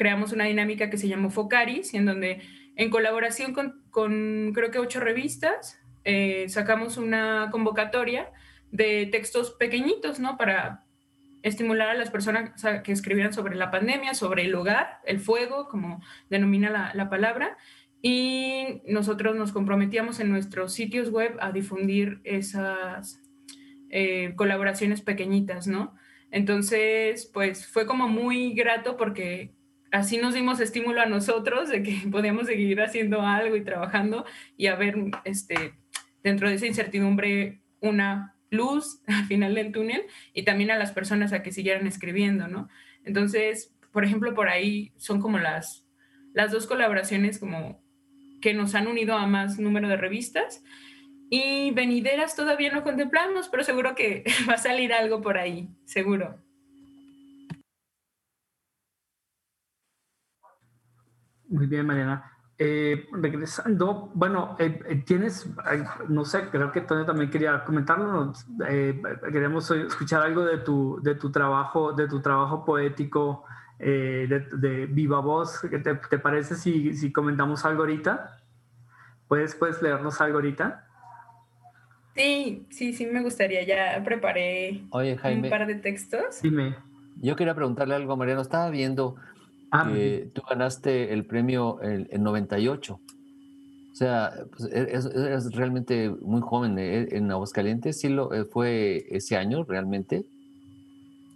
creamos 0.00 0.32
una 0.32 0.46
dinámica 0.46 0.88
que 0.88 0.96
se 0.96 1.08
llamó 1.08 1.28
Focaris, 1.28 1.92
en 1.92 2.06
donde 2.06 2.40
en 2.74 2.88
colaboración 2.88 3.52
con, 3.52 4.52
creo 4.54 4.70
que 4.70 4.78
ocho 4.78 4.98
revistas, 4.98 5.78
eh, 6.04 6.46
sacamos 6.48 6.96
una 6.96 7.50
convocatoria 7.52 8.30
de 8.70 9.10
textos 9.12 9.50
pequeñitos, 9.58 10.18
¿no? 10.18 10.38
Para 10.38 10.86
estimular 11.42 11.88
a 11.88 11.94
las 11.94 12.10
personas 12.10 12.52
que 12.84 12.92
escribieran 12.92 13.32
sobre 13.32 13.56
la 13.56 13.70
pandemia, 13.70 14.14
sobre 14.14 14.44
el 14.44 14.54
hogar, 14.54 15.00
el 15.04 15.20
fuego, 15.20 15.68
como 15.68 16.02
denomina 16.28 16.92
la, 16.94 17.10
palabra, 17.10 17.56
y 18.02 18.82
nosotros 18.86 19.36
nos 19.36 19.52
comprometíamos 19.52 20.20
en 20.20 20.30
nuestros 20.30 20.72
sitios 20.72 21.10
web 21.10 21.36
a 21.40 21.52
difundir 21.52 22.20
esas 22.24 23.22
eh, 23.90 24.34
colaboraciones 24.36 25.02
pequeñitas, 25.02 25.66
¿no? 25.66 25.94
Entonces, 26.30 27.30
pues 27.32 27.66
fue 27.66 27.86
como 27.86 28.08
muy 28.08 28.52
grato 28.54 28.96
porque 28.96 29.52
así 29.90 30.18
nos 30.18 30.34
dimos 30.34 30.60
estímulo 30.60 31.00
a 31.00 31.06
nosotros 31.06 31.68
de 31.68 31.82
que 31.82 32.02
podíamos 32.10 32.46
seguir 32.46 32.80
haciendo 32.80 33.22
algo 33.22 33.56
y 33.56 33.64
trabajando 33.64 34.24
y 34.56 34.66
a 34.66 34.76
ver 34.76 34.96
este, 35.24 35.74
dentro 36.22 36.48
de 36.48 36.54
esa 36.54 36.66
incertidumbre 36.66 37.60
una 37.80 38.36
luz 38.50 39.02
al 39.06 39.24
final 39.24 39.54
del 39.54 39.72
túnel 39.72 40.02
y 40.34 40.44
también 40.44 40.70
a 40.70 40.76
las 40.76 40.92
personas 40.92 41.32
a 41.32 41.42
que 41.42 41.52
siguieran 41.52 41.86
escribiendo, 41.86 42.48
¿no? 42.48 42.68
Entonces, 43.04 43.74
por 43.92 44.04
ejemplo, 44.04 44.34
por 44.34 44.48
ahí 44.48 44.92
son 44.96 45.20
como 45.20 45.38
las, 45.38 45.86
las 46.34 46.52
dos 46.52 46.66
colaboraciones 46.66 47.38
como 47.38 47.82
que 48.40 48.54
nos 48.54 48.74
han 48.74 48.86
unido 48.86 49.14
a 49.16 49.26
más 49.26 49.58
número 49.58 49.88
de 49.88 49.96
revistas 49.96 50.62
y 51.28 51.70
venideras 51.70 52.34
todavía 52.34 52.72
no 52.72 52.82
contemplamos, 52.82 53.48
pero 53.48 53.62
seguro 53.62 53.94
que 53.94 54.24
va 54.48 54.54
a 54.54 54.58
salir 54.58 54.92
algo 54.92 55.20
por 55.20 55.38
ahí, 55.38 55.68
seguro. 55.84 56.38
Muy 61.48 61.66
bien, 61.66 61.84
Mariana. 61.86 62.39
Eh, 62.62 63.08
regresando, 63.12 64.10
bueno, 64.12 64.54
eh, 64.58 64.82
eh, 64.86 64.96
tienes, 65.06 65.48
no 66.08 66.26
sé, 66.26 66.42
creo 66.50 66.70
que 66.70 66.82
Tony 66.82 67.06
también 67.06 67.30
quería 67.30 67.64
comentarlo. 67.64 68.34
queremos 69.32 69.70
escuchar 69.70 70.20
algo 70.20 70.44
de 70.44 70.58
tu, 70.58 71.00
de 71.02 71.14
tu 71.14 71.32
trabajo, 71.32 71.94
de 71.94 72.06
tu 72.06 72.20
trabajo 72.20 72.62
poético 72.66 73.44
de, 73.78 74.86
viva 74.90 75.20
voz. 75.20 75.62
¿Te, 75.62 75.94
te 75.94 76.18
parece 76.18 76.54
si, 76.54 76.92
si, 76.92 77.10
comentamos 77.10 77.64
algo 77.64 77.80
ahorita? 77.80 78.36
¿Puedes, 79.26 79.54
¿Puedes 79.54 79.80
leernos 79.80 80.20
algo 80.20 80.36
ahorita? 80.36 80.86
Sí, 82.14 82.66
sí, 82.68 82.92
sí, 82.92 83.06
me 83.06 83.22
gustaría. 83.22 83.62
Ya 83.62 84.04
preparé 84.04 84.82
un 84.92 85.48
par 85.48 85.66
de 85.66 85.76
textos. 85.76 86.42
Dime. 86.42 86.76
Yo 87.22 87.36
quería 87.36 87.54
preguntarle 87.54 87.94
algo, 87.94 88.18
Mariano. 88.18 88.42
Estaba 88.42 88.68
viendo 88.68 89.16
Ah, 89.72 89.88
tú 90.32 90.42
ganaste 90.48 91.12
el 91.12 91.26
premio 91.26 91.82
en, 91.82 92.22
98. 92.22 92.94
O 92.94 93.94
sea, 93.94 94.32
pues, 94.56 94.72
e, 94.72 94.80
eres, 94.80 95.52
realmente 95.52 96.10
muy 96.22 96.40
joven 96.40 96.78
¿eh? 96.78 97.08
en 97.12 97.30
Aguascalientes. 97.30 98.00
¿Sí 98.00 98.08
lo 98.08 98.32
eh, 98.32 98.44
fue 98.44 99.06
ese 99.10 99.36
año 99.36 99.64
realmente? 99.64 100.24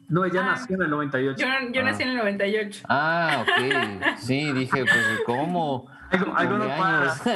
No, 0.08 0.24
ella 0.24 0.40
ah, 0.42 0.46
nació 0.46 0.76
en 0.76 0.82
el 0.82 0.90
98. 0.90 1.40
Yo, 1.40 1.46
yo 1.72 1.82
nací 1.82 2.02
en 2.02 2.10
el 2.10 2.16
98. 2.16 2.84
Ah, 2.88 3.42
ok. 3.42 3.48
Sí, 4.18 4.52
dije, 4.52 4.84
pues, 4.84 5.20
¿cómo? 5.26 5.86
Algo, 6.36 6.58
no 6.58 6.66
para. 6.66 7.12
es 7.16 7.26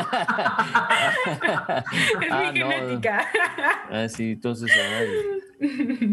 ah, 2.31 2.53
mi 2.53 2.59
genética. 2.59 3.27
Ah, 3.91 4.09
sí, 4.09 4.33
entonces. 4.33 4.71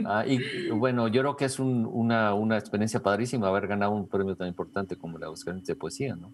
Ah, 0.05 0.23
y 0.25 0.69
bueno, 0.69 1.07
yo 1.07 1.21
creo 1.21 1.35
que 1.35 1.45
es 1.45 1.59
una, 1.59 2.33
una, 2.33 2.57
experiencia 2.57 3.01
padrísima 3.01 3.47
haber 3.47 3.67
ganado 3.67 3.91
un 3.91 4.07
premio 4.07 4.35
tan 4.35 4.47
importante 4.47 4.95
como 4.95 5.17
el 5.17 5.23
Aguascalientes 5.23 5.67
de 5.67 5.75
Poesía, 5.75 6.15
¿no? 6.15 6.31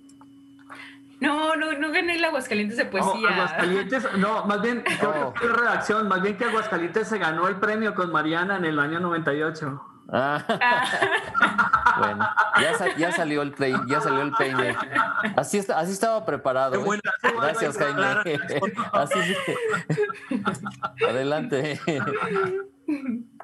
No, 1.19 1.55
no, 1.55 1.73
no 1.73 1.91
gané 1.91 2.15
el 2.15 2.25
Aguascalientes 2.25 2.77
de 2.77 2.85
Poesía. 2.85 3.29
No, 3.29 3.35
Aguascalientes, 3.35 4.07
no, 4.17 4.45
más 4.45 4.61
bien, 4.61 4.83
creo 4.99 5.33
que 5.33 5.47
redacción, 5.47 6.07
más 6.07 6.21
bien 6.21 6.37
que 6.37 6.45
Aguascalientes 6.45 7.07
se 7.07 7.17
ganó 7.17 7.47
el 7.47 7.57
premio 7.57 7.93
con 7.93 8.11
Mariana 8.11 8.57
en 8.57 8.65
el 8.65 8.79
año 8.79 8.99
98. 8.99 9.81
Ah. 10.13 10.43
bueno, 11.99 12.29
ya, 12.97 13.11
salió 13.11 13.41
el 13.43 13.51
play, 13.51 13.73
ya 13.87 14.01
salió 14.01 14.23
el 14.23 14.31
peine. 14.31 14.75
Así, 15.37 15.59
así 15.59 15.91
estaba 15.91 16.25
preparado. 16.25 16.75
¿eh? 16.75 16.99
Gracias, 17.23 17.77
Jaime. 17.77 18.01
Así, 18.91 19.35
Adelante. 21.07 21.79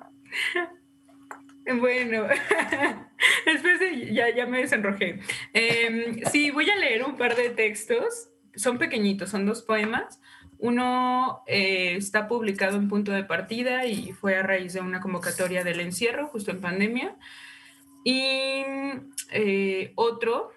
Bueno, 1.79 2.27
después 3.45 3.81
ya, 4.11 4.33
ya 4.33 4.45
me 4.45 4.59
desenrojé. 4.59 5.19
Em, 5.53 6.23
sí, 6.31 6.49
voy 6.49 6.69
a 6.69 6.77
leer 6.77 7.03
un 7.03 7.17
par 7.17 7.35
de 7.35 7.49
textos. 7.49 8.29
Son 8.55 8.77
pequeñitos, 8.77 9.29
son 9.29 9.45
dos 9.45 9.63
poemas. 9.63 10.21
Uno 10.59 11.43
eh, 11.45 11.95
está 11.97 12.27
publicado 12.27 12.77
en 12.77 12.87
punto 12.87 13.11
de 13.11 13.23
partida 13.23 13.85
y 13.85 14.13
fue 14.13 14.37
a 14.37 14.43
raíz 14.43 14.73
de 14.73 14.79
una 14.79 15.01
convocatoria 15.01 15.63
del 15.63 15.81
encierro, 15.81 16.27
justo 16.27 16.51
en 16.51 16.61
pandemia. 16.61 17.17
Y 18.03 18.63
eh, 19.31 19.91
otro 19.95 20.51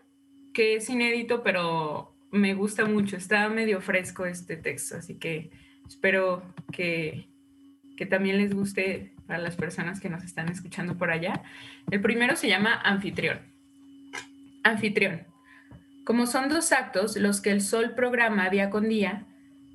que 0.55 0.77
es 0.77 0.89
inédito, 0.89 1.43
pero 1.43 2.15
me 2.31 2.55
gusta 2.55 2.85
mucho. 2.85 3.17
Está 3.17 3.49
medio 3.49 3.81
fresco 3.81 4.27
este 4.27 4.57
texto, 4.57 4.97
así 4.97 5.19
que 5.19 5.51
espero 5.87 6.43
que, 6.73 7.30
que 8.01 8.07
también 8.07 8.39
les 8.39 8.55
guste 8.55 9.13
a 9.29 9.37
las 9.37 9.57
personas 9.57 10.01
que 10.01 10.09
nos 10.09 10.25
están 10.25 10.49
escuchando 10.49 10.97
por 10.97 11.11
allá. 11.11 11.43
El 11.91 12.01
primero 12.01 12.35
se 12.35 12.49
llama 12.49 12.81
Anfitrión. 12.83 13.41
Anfitrión. 14.65 15.27
Como 16.07 16.27
son 16.27 16.49
dos 16.49 16.73
actos 16.73 17.19
los 17.19 17.43
que 17.43 17.51
el 17.51 17.61
sol 17.61 17.93
programa 17.95 18.49
día 18.49 18.71
con 18.71 18.89
día, 18.89 19.27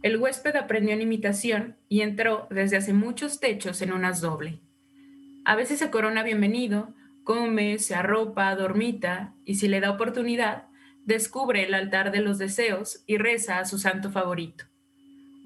el 0.02 0.18
huésped 0.18 0.56
aprendió 0.56 0.94
en 0.94 1.04
imitación 1.04 1.78
y 1.88 2.02
entró 2.02 2.48
desde 2.50 2.78
hace 2.78 2.94
muchos 2.94 3.40
techos 3.40 3.84
en 3.84 3.94
unas 3.94 4.22
doble. 4.22 4.60
A 5.46 5.56
veces 5.56 5.78
se 5.78 5.92
corona 5.92 6.24
bienvenido, 6.24 6.96
come, 7.24 7.78
se 7.78 7.94
arropa, 7.94 8.56
dormita 8.56 9.36
y 9.46 9.54
si 9.54 9.68
le 9.68 9.82
da 9.82 9.92
oportunidad, 9.92 10.64
descubre 11.04 11.64
el 11.64 11.76
altar 11.76 12.12
de 12.12 12.22
los 12.22 12.40
deseos 12.40 13.04
y 13.06 13.20
reza 13.20 13.60
a 13.60 13.66
su 13.66 13.78
santo 13.78 14.10
favorito. 14.10 14.66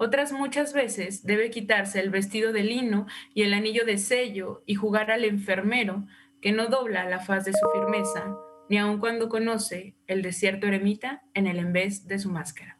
Otras 0.02 0.32
muchas 0.32 0.72
veces 0.72 1.26
debe 1.26 1.50
quitarse 1.50 2.00
el 2.00 2.08
vestido 2.08 2.54
de 2.54 2.64
lino 2.64 3.06
y 3.34 3.42
el 3.42 3.52
anillo 3.52 3.84
de 3.84 3.98
sello 3.98 4.62
y 4.64 4.74
jugar 4.74 5.10
al 5.10 5.26
enfermero 5.26 6.06
que 6.40 6.52
no 6.52 6.68
dobla 6.68 7.06
la 7.06 7.18
faz 7.18 7.44
de 7.44 7.52
su 7.52 7.68
firmeza, 7.74 8.34
ni 8.70 8.78
aun 8.78 8.98
cuando 8.98 9.28
conoce 9.28 9.94
el 10.06 10.22
desierto 10.22 10.66
eremita 10.66 11.22
en 11.34 11.46
el 11.46 11.58
en 11.58 11.74
vez 11.74 12.08
de 12.08 12.18
su 12.18 12.30
máscara. 12.30 12.78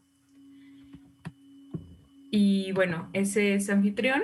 Y 2.31 2.73
bueno, 2.73 3.11
ese 3.13 3.53
es 3.53 3.69
anfitrión. 3.69 4.23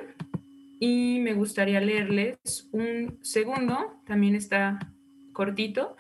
Y 0.81 1.19
me 1.21 1.35
gustaría 1.35 1.83
leerles 1.83 2.39
un 2.73 3.19
segundo, 3.21 4.01
también 4.07 4.35
está 4.35 4.79
cortito, 5.35 5.99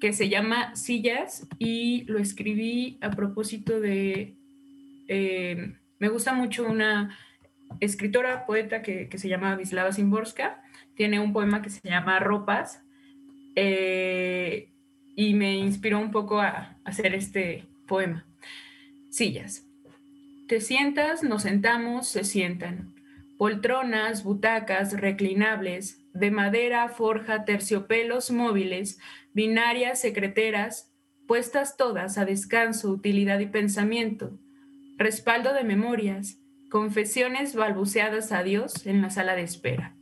que 0.00 0.14
se 0.14 0.30
llama 0.30 0.74
Sillas 0.76 1.46
y 1.58 2.04
lo 2.04 2.18
escribí 2.18 2.96
a 3.02 3.10
propósito 3.10 3.80
de... 3.80 4.34
Eh, 5.08 5.74
me 6.02 6.08
gusta 6.08 6.34
mucho 6.34 6.66
una 6.66 7.16
escritora, 7.78 8.44
poeta 8.44 8.82
que, 8.82 9.08
se 9.16 9.28
llama 9.28 9.54
Vislava 9.54 9.92
Simborska. 9.92 10.60
Tiene 10.96 11.20
un 11.20 11.32
poema 11.32 11.62
que 11.62 11.70
se 11.70 11.88
llama 11.88 12.18
Ropas 12.18 12.82
eh, 13.54 14.72
y 15.14 15.34
me 15.34 15.54
inspiró 15.54 16.00
un 16.00 16.10
poco 16.10 16.40
a 16.40 16.76
hacer 16.84 17.14
este 17.14 17.68
poema. 17.86 18.26
Sillas. 19.10 19.64
Te 20.48 20.60
sientas, 20.60 21.22
nos 21.22 21.42
sentamos, 21.42 22.08
se 22.08 22.24
sientan. 22.24 22.96
Poltronas, 23.38 24.24
butacas, 24.24 24.94
reclinables, 24.94 26.00
de 26.14 26.32
madera, 26.32 26.88
forja, 26.88 27.44
terciopelos 27.44 28.32
móviles, 28.32 28.98
binarias, 29.34 30.00
secreteras, 30.00 30.92
puestas 31.28 31.76
todas 31.76 32.18
a 32.18 32.24
descanso, 32.24 32.90
utilidad 32.90 33.38
y 33.38 33.46
pensamiento, 33.46 34.36
respaldo 35.02 35.52
de 35.52 35.64
memorias, 35.64 36.38
confesiones 36.70 37.56
balbuceadas 37.56 38.30
a 38.30 38.44
Dios 38.44 38.86
en 38.86 39.02
la 39.02 39.10
sala 39.10 39.34
de 39.34 39.42
espera. 39.42 39.96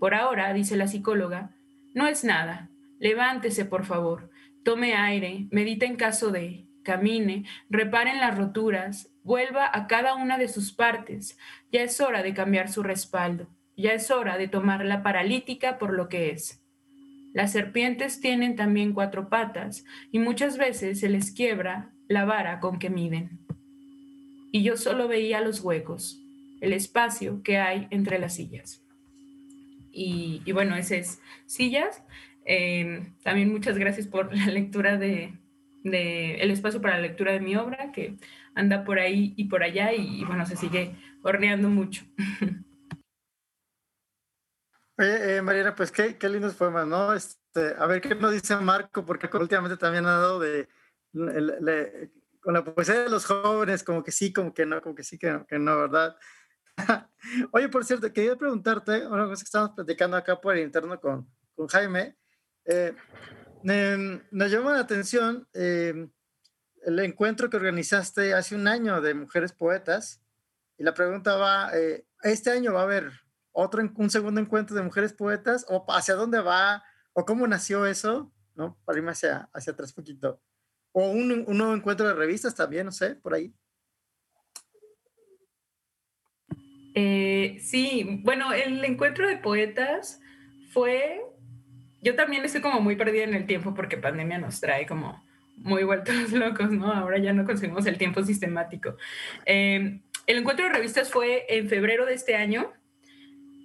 Por 0.00 0.14
ahora, 0.14 0.52
dice 0.52 0.76
la 0.76 0.88
psicóloga, 0.88 1.54
no 1.94 2.08
es 2.08 2.24
nada. 2.24 2.70
Levántese, 2.98 3.64
por 3.64 3.84
favor. 3.84 4.30
Tome 4.64 4.94
aire, 4.94 5.46
medita 5.52 5.86
en 5.86 5.94
caso 5.94 6.32
de, 6.32 6.66
camine, 6.82 7.44
repare 7.70 8.10
en 8.10 8.18
las 8.18 8.36
roturas, 8.36 9.12
vuelva 9.22 9.70
a 9.72 9.86
cada 9.86 10.16
una 10.16 10.38
de 10.38 10.48
sus 10.48 10.72
partes. 10.72 11.38
Ya 11.70 11.82
es 11.82 12.00
hora 12.00 12.24
de 12.24 12.34
cambiar 12.34 12.68
su 12.68 12.82
respaldo. 12.82 13.46
Ya 13.76 13.92
es 13.92 14.10
hora 14.10 14.38
de 14.38 14.48
tomar 14.48 14.84
la 14.84 15.04
paralítica 15.04 15.78
por 15.78 15.92
lo 15.92 16.08
que 16.08 16.30
es. 16.30 16.64
Las 17.32 17.52
serpientes 17.52 18.20
tienen 18.20 18.56
también 18.56 18.92
cuatro 18.92 19.28
patas 19.28 19.84
y 20.10 20.18
muchas 20.18 20.58
veces 20.58 20.98
se 20.98 21.08
les 21.08 21.30
quiebra 21.30 21.92
la 22.08 22.24
vara 22.24 22.58
con 22.58 22.80
que 22.80 22.90
miden. 22.90 23.43
Y 24.54 24.62
yo 24.62 24.76
solo 24.76 25.08
veía 25.08 25.40
los 25.40 25.62
huecos, 25.62 26.22
el 26.60 26.72
espacio 26.72 27.42
que 27.42 27.58
hay 27.58 27.88
entre 27.90 28.20
las 28.20 28.36
sillas. 28.36 28.84
Y, 29.90 30.44
bueno, 30.52 30.76
ese 30.76 30.98
es 30.98 31.20
Sillas. 31.44 32.04
Em, 32.44 33.18
también 33.24 33.50
muchas 33.50 33.76
gracias 33.76 34.06
por 34.06 34.32
la 34.32 34.46
lectura 34.46 34.96
de, 34.96 35.34
el 35.82 36.50
espacio 36.52 36.80
para 36.80 36.94
la 36.94 37.02
lectura 37.02 37.32
de 37.32 37.40
mi 37.40 37.56
obra, 37.56 37.90
que 37.90 38.16
anda 38.54 38.84
por 38.84 39.00
ahí 39.00 39.34
y 39.36 39.46
por 39.46 39.64
allá 39.64 39.92
y, 39.92 40.24
bueno, 40.24 40.46
se 40.46 40.54
sigue 40.54 40.94
horneando 41.22 41.68
mucho. 41.68 42.04
Oye, 44.98 45.38
eh, 45.38 45.42
Mariana, 45.42 45.74
pues 45.74 45.90
qué, 45.90 46.16
qué, 46.16 46.28
lindos 46.28 46.54
poemas, 46.54 46.86
¿no? 46.86 47.12
Este, 47.12 47.74
a 47.76 47.86
ver 47.86 48.00
qué 48.00 48.14
nos 48.14 48.30
dice 48.30 48.54
Marco, 48.54 49.04
porque 49.04 49.28
últimamente 49.36 49.76
también 49.76 50.06
ha 50.06 50.12
dado 50.12 50.38
de, 50.38 50.68
con 52.44 52.52
la 52.52 52.62
poesía 52.62 53.04
de 53.04 53.08
los 53.08 53.24
jóvenes, 53.24 53.82
como 53.82 54.04
que 54.04 54.12
sí, 54.12 54.30
como 54.30 54.52
que 54.52 54.66
no, 54.66 54.82
como 54.82 54.94
que 54.94 55.02
sí, 55.02 55.18
que, 55.18 55.44
que 55.48 55.58
no, 55.58 55.78
¿verdad? 55.78 56.14
Oye, 57.52 57.70
por 57.70 57.86
cierto, 57.86 58.12
quería 58.12 58.36
preguntarte, 58.36 59.06
una 59.06 59.24
cosa 59.24 59.42
que 59.42 59.46
estamos 59.46 59.70
platicando 59.70 60.16
acá 60.18 60.38
por 60.38 60.54
el 60.54 60.64
interno 60.64 61.00
con, 61.00 61.26
con 61.54 61.66
Jaime, 61.68 62.18
eh, 62.66 62.94
nos 63.62 64.50
llama 64.50 64.74
la 64.74 64.80
atención 64.80 65.48
eh, 65.54 66.06
el 66.82 66.98
encuentro 66.98 67.48
que 67.48 67.56
organizaste 67.56 68.34
hace 68.34 68.54
un 68.54 68.68
año 68.68 69.00
de 69.00 69.14
mujeres 69.14 69.54
poetas, 69.54 70.20
y 70.76 70.84
la 70.84 70.92
pregunta 70.92 71.36
va, 71.36 71.70
eh, 71.74 72.06
¿este 72.22 72.50
año 72.50 72.74
va 72.74 72.80
a 72.80 72.84
haber 72.84 73.10
otro, 73.52 73.82
un 73.96 74.10
segundo 74.10 74.38
encuentro 74.38 74.76
de 74.76 74.82
mujeres 74.82 75.14
poetas? 75.14 75.64
¿O 75.68 75.86
hacia 75.88 76.14
dónde 76.14 76.40
va? 76.40 76.84
¿O 77.14 77.24
cómo 77.24 77.46
nació 77.46 77.86
eso? 77.86 78.32
¿No? 78.54 78.78
Para 78.84 78.98
irme 78.98 79.12
hacia, 79.12 79.48
hacia 79.54 79.72
atrás 79.72 79.94
poquito. 79.94 80.42
¿O 80.96 81.10
un, 81.10 81.44
nuevo 81.44 81.74
encuentro 81.74 82.06
de 82.06 82.14
revistas 82.14 82.54
también, 82.54 82.86
no 82.86 82.92
sé, 82.92 83.16
por 83.16 83.34
ahí? 83.34 83.52
Eh, 86.94 87.58
sí, 87.60 88.20
bueno, 88.22 88.52
el 88.52 88.84
encuentro 88.84 89.26
de 89.26 89.36
poetas 89.36 90.20
fue, 90.70 91.20
yo 92.00 92.14
también 92.14 92.44
estoy 92.44 92.60
como 92.60 92.80
muy 92.80 92.94
perdida 92.94 93.24
en 93.24 93.34
el 93.34 93.44
tiempo 93.44 93.74
porque 93.74 93.96
pandemia 93.96 94.38
nos 94.38 94.60
trae 94.60 94.86
como 94.86 95.20
muy 95.56 95.82
vueltos 95.82 96.14
locos, 96.32 96.70
¿no? 96.70 96.92
Ahora 96.92 97.18
ya 97.18 97.32
no 97.32 97.44
conseguimos 97.44 97.86
el 97.86 97.98
tiempo 97.98 98.22
sistemático. 98.22 98.96
Eh, 99.46 100.00
el 100.28 100.38
encuentro 100.38 100.66
de 100.66 100.72
revistas 100.74 101.10
fue 101.10 101.44
en 101.48 101.68
febrero 101.68 102.06
de 102.06 102.14
este 102.14 102.36
año 102.36 102.72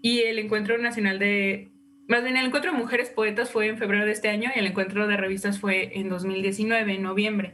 y 0.01 0.21
el 0.21 0.39
encuentro 0.39 0.79
nacional 0.79 1.19
de, 1.19 1.69
más 2.09 2.23
bien 2.23 2.37
el 2.37 2.47
encuentro 2.47 2.71
de 2.71 2.77
mujeres 2.77 3.11
poetas 3.11 3.51
fue 3.51 3.67
en 3.67 3.77
febrero 3.77 4.03
de 4.03 4.11
este 4.11 4.29
año 4.29 4.49
y 4.53 4.57
el 4.57 4.65
encuentro 4.65 5.05
de 5.05 5.15
revistas 5.15 5.59
fue 5.59 5.99
en 5.99 6.09
2019, 6.09 6.95
en 6.95 7.03
noviembre. 7.03 7.53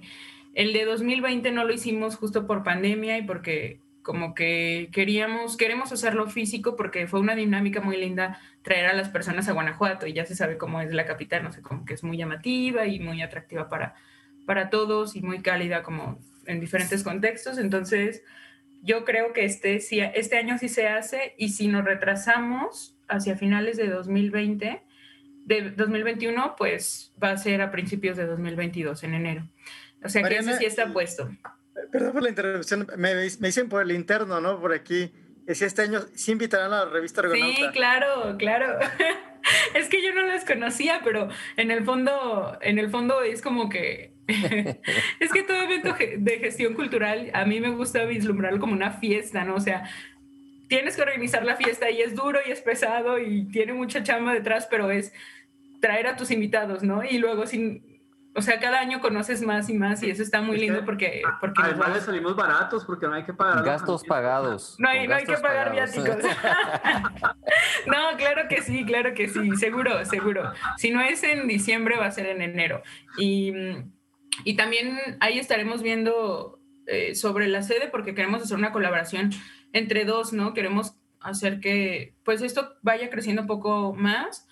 El 0.54 0.72
de 0.72 0.86
2020 0.86 1.52
no 1.52 1.66
lo 1.66 1.74
hicimos 1.74 2.16
justo 2.16 2.48
por 2.48 2.64
pandemia 2.64 3.18
y 3.18 3.24
porque 3.24 3.82
como 4.02 4.34
que 4.34 4.88
queríamos, 4.94 5.58
queremos 5.58 5.92
hacerlo 5.92 6.30
físico 6.30 6.78
porque 6.78 7.06
fue 7.06 7.20
una 7.20 7.36
dinámica 7.36 7.82
muy 7.82 7.98
linda 7.98 8.40
traer 8.62 8.86
a 8.86 8.94
las 8.94 9.10
personas 9.10 9.50
a 9.50 9.52
Guanajuato 9.52 10.08
y 10.08 10.14
ya 10.14 10.26
se 10.26 10.38
sabe 10.38 10.58
cómo 10.58 10.80
es 10.80 10.94
la 10.94 11.06
capital, 11.06 11.44
no 11.44 11.52
sé, 11.52 11.62
como 11.62 11.84
que 11.84 11.94
es 11.94 12.04
muy 12.06 12.16
llamativa 12.16 12.88
y 12.88 13.02
muy 13.02 13.22
atractiva 13.22 13.68
para, 13.68 13.96
para 14.46 14.70
todos 14.70 15.18
y 15.18 15.22
muy 15.22 15.42
cálida 15.42 15.84
como 15.84 16.18
en 16.46 16.62
diferentes 16.62 17.04
contextos. 17.04 17.58
Entonces, 17.58 18.24
yo 18.82 19.04
creo 19.04 19.34
que 19.34 19.44
este, 19.44 19.76
este 19.76 20.38
año 20.38 20.58
sí 20.60 20.70
se 20.70 20.88
hace 20.88 21.36
y 21.38 21.50
si 21.50 21.68
nos 21.68 21.84
retrasamos 21.84 22.95
hacia 23.08 23.36
finales 23.36 23.78
de 23.78 23.90
2020, 23.90 24.82
de 25.46 25.72
2021, 25.72 26.56
pues 26.58 27.14
va 27.22 27.32
a 27.32 27.38
ser 27.38 27.62
a 27.62 27.72
principios 27.72 28.18
de 28.18 28.26
2022, 28.26 29.04
en 29.04 29.14
enero. 29.14 29.48
O 30.04 30.10
sea 30.10 30.24
que 30.24 30.38
ese 30.38 30.58
sí 30.58 30.66
está 30.66 30.92
puesto. 30.92 31.30
Perdón 31.92 32.14
por 32.14 32.24
la 32.24 32.30
interrupción, 32.30 32.88
me, 32.98 33.16
dicen 33.16 33.70
por 33.70 33.82
el 33.82 33.92
interno, 33.92 34.42
¿no? 34.42 34.60
Por 34.60 34.74
aquí, 34.74 35.12
que 35.46 35.56
si 35.56 35.66
este 35.66 35.84
año 35.84 36.02
sí 36.14 36.32
invitarán 36.32 36.74
a 36.74 36.86
la 36.86 36.92
revista 36.92 37.22
Argonauta. 37.22 37.56
Sí, 37.56 37.68
claro, 37.74 38.36
claro. 38.38 38.80
es 39.76 39.88
que 39.90 40.04
yo 40.04 40.14
no 40.14 40.26
las 40.26 40.46
conocía, 40.46 41.02
pero 41.04 41.30
en 41.58 41.72
el 41.72 41.84
fondo, 41.84 42.58
en 42.62 42.80
el 42.80 42.90
fondo 42.90 43.22
es 43.22 43.42
como 43.42 43.70
que 43.70 44.16
es 45.20 45.32
que 45.32 45.44
todo 45.44 45.62
evento 45.62 45.96
de 46.18 46.40
gestión 46.40 46.74
cultural 46.74 47.30
a 47.34 47.46
mí 47.46 47.60
me 47.60 47.70
gusta 47.70 48.06
vislumbrarlo 48.06 48.60
como 48.60 48.74
una 48.74 48.92
fiesta, 48.92 49.44
¿no? 49.44 49.56
O 49.56 49.60
sea, 49.60 49.90
tienes 50.68 50.96
que 50.96 51.02
organizar 51.02 51.46
la 51.46 51.56
fiesta 51.56 51.90
y 51.90 52.02
es 52.02 52.16
duro 52.16 52.40
y 52.46 52.52
es 52.52 52.62
pesado 52.62 53.20
y 53.20 53.46
tiene 53.46 53.74
mucha 53.74 54.04
chamba 54.04 54.34
detrás, 54.34 54.68
pero 54.70 54.92
es 54.92 55.14
traer 55.82 56.08
a 56.08 56.16
tus 56.16 56.32
invitados, 56.32 56.84
¿no? 56.84 57.04
Y 57.04 57.18
luego 57.18 57.46
sin 57.46 57.96
o 58.38 58.42
sea, 58.42 58.60
cada 58.60 58.80
año 58.80 59.00
conoces 59.00 59.42
más 59.42 59.70
y 59.70 59.74
más 59.74 60.04
y 60.04 60.10
eso 60.10 60.22
está 60.22 60.42
muy 60.42 60.58
lindo 60.58 60.84
porque... 60.84 61.22
porque 61.40 61.62
además 61.64 61.94
le 61.94 62.02
salimos 62.02 62.36
baratos 62.36 62.84
porque 62.84 63.08
no 63.08 63.14
hay 63.14 63.24
que 63.24 63.34
pagar... 63.34 63.64
Gastos 63.64 64.04
pagados. 64.04 64.76
No 64.78 64.90
hay, 64.90 65.08
no 65.08 65.16
hay 65.16 65.24
que 65.24 65.38
pagar 65.38 65.72
viáticos. 65.72 66.18
no, 67.88 68.18
claro 68.18 68.50
que 68.50 68.62
sí, 68.62 68.86
claro 68.86 69.14
que 69.14 69.30
sí, 69.30 69.56
seguro, 69.56 70.04
seguro. 70.04 70.52
Si 70.76 70.92
no 70.92 71.00
es 71.00 71.24
en 71.24 71.48
diciembre 71.48 71.96
va 71.96 72.08
a 72.08 72.12
ser 72.12 72.26
en 72.26 72.42
enero. 72.42 72.84
Y, 73.18 73.54
y 74.44 74.58
también 74.58 75.00
ahí 75.22 75.40
estaremos 75.40 75.82
viendo 75.82 76.60
eh, 76.88 77.16
sobre 77.16 77.48
la 77.48 77.62
sede 77.62 77.88
porque 77.88 78.14
queremos 78.14 78.44
hacer 78.44 78.58
una 78.58 78.74
colaboración 78.74 79.32
entre 79.76 80.06
dos, 80.06 80.34
¿no? 80.34 80.54
Queremos 80.56 80.96
hacer 81.20 81.60
que 81.60 82.16
pues 82.24 82.42
esto 82.42 82.74
vaya 82.82 83.10
creciendo 83.10 83.44
un 83.44 83.48
poco 83.48 83.94
más 83.94 84.48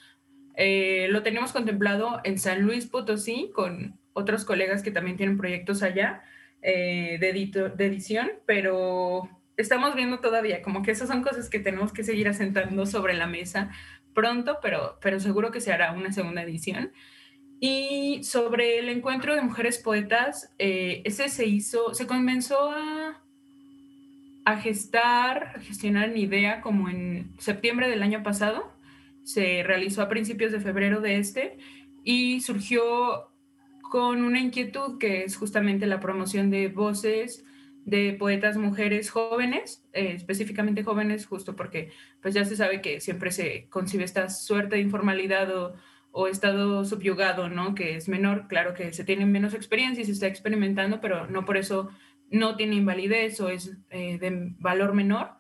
eh, 0.56 1.08
lo 1.10 1.24
tenemos 1.24 1.52
contemplado 1.52 2.22
en 2.24 2.38
San 2.38 2.62
Luis 2.62 2.86
Potosí 2.86 3.52
con 3.54 4.00
otros 4.14 4.46
colegas 4.46 4.84
que 4.84 4.92
también 4.92 5.18
tienen 5.18 5.38
proyectos 5.38 5.82
allá 5.82 6.24
eh, 6.62 7.18
de, 7.20 7.72
de, 7.76 7.86
edición, 7.86 8.32
pero 8.46 9.30
estamos 9.58 9.96
viendo 9.96 10.20
todavía 10.20 10.62
como 10.62 10.84
que 10.84 10.92
esas 10.92 11.10
son 11.10 11.24
cosas 11.24 11.50
que 11.50 11.60
tenemos 11.60 11.92
que 11.92 12.04
seguir 12.04 12.28
asentando 12.28 12.86
sobre 12.86 13.16
la 13.16 13.26
mesa 13.26 13.72
pronto, 14.14 14.60
pero, 14.62 15.00
pero 15.02 15.20
seguro 15.20 15.52
que 15.52 15.62
se 15.62 15.74
hará 15.74 15.92
una 15.94 16.12
segunda 16.12 16.44
edición. 16.44 16.92
Y 17.60 18.24
sobre 18.24 18.80
el 18.80 18.90
encuentro 18.90 19.36
de 19.36 19.42
mujeres 19.42 19.80
poetas, 19.80 20.54
eh, 20.60 21.02
ese 21.06 21.30
se 21.30 21.46
hizo, 21.46 21.94
se 21.94 22.06
comenzó 22.06 22.70
a, 22.70 23.24
a 24.46 24.58
gestar, 24.58 25.62
gestionar 25.62 26.12
mi 26.12 26.22
idea 26.22 26.62
como 26.62 26.90
en 26.90 27.34
septiembre 27.38 27.90
del 27.90 28.04
año 28.04 28.24
pasado 28.24 28.74
se 29.24 29.64
realizó 29.64 30.02
a 30.02 30.10
principios 30.10 30.52
de 30.52 30.60
febrero 30.60 31.02
de 31.02 31.18
este 31.18 31.58
y 32.04 32.42
surgió 32.42 33.32
con 33.82 34.24
una 34.24 34.40
inquietud 34.40 34.98
que 34.98 35.24
es 35.24 35.38
justamente 35.38 35.86
la 35.86 36.00
promoción 36.00 36.50
de 36.50 36.68
voces 36.68 37.46
de 37.86 38.14
poetas 38.14 38.58
mujeres 38.58 39.10
jóvenes, 39.10 39.86
eh, 39.94 40.14
específicamente 40.16 40.84
jóvenes, 40.84 41.26
justo 41.26 41.56
porque 41.56 41.92
pues 42.22 42.34
ya 42.34 42.46
se 42.46 42.56
sabe 42.56 42.82
que 42.82 43.02
siempre 43.02 43.32
se 43.32 43.68
concibe 43.70 44.04
esta 44.04 44.30
suerte 44.30 44.76
de 44.76 44.82
informalidad 44.82 45.50
o, 46.12 46.28
estado 46.28 46.86
subyugado, 46.86 47.50
¿no? 47.50 47.74
Que 47.74 47.96
es 47.96 48.08
menor, 48.08 48.48
claro 48.48 48.74
que 48.74 48.94
se 48.94 49.04
tiene 49.04 49.26
menos 49.26 49.54
experiencia 49.54 50.04
y 50.04 50.06
se 50.06 50.12
está 50.12 50.28
experimentando, 50.28 51.02
pero 51.02 51.28
no 51.28 51.44
por 51.44 51.58
eso 51.58 51.90
no 52.34 52.58
tiene 52.58 52.76
invalidez 52.76 53.40
o 53.40 53.50
es 53.50 53.78
eh, 53.92 54.18
de 54.18 54.54
valor 54.60 54.94
menor. 54.94 55.36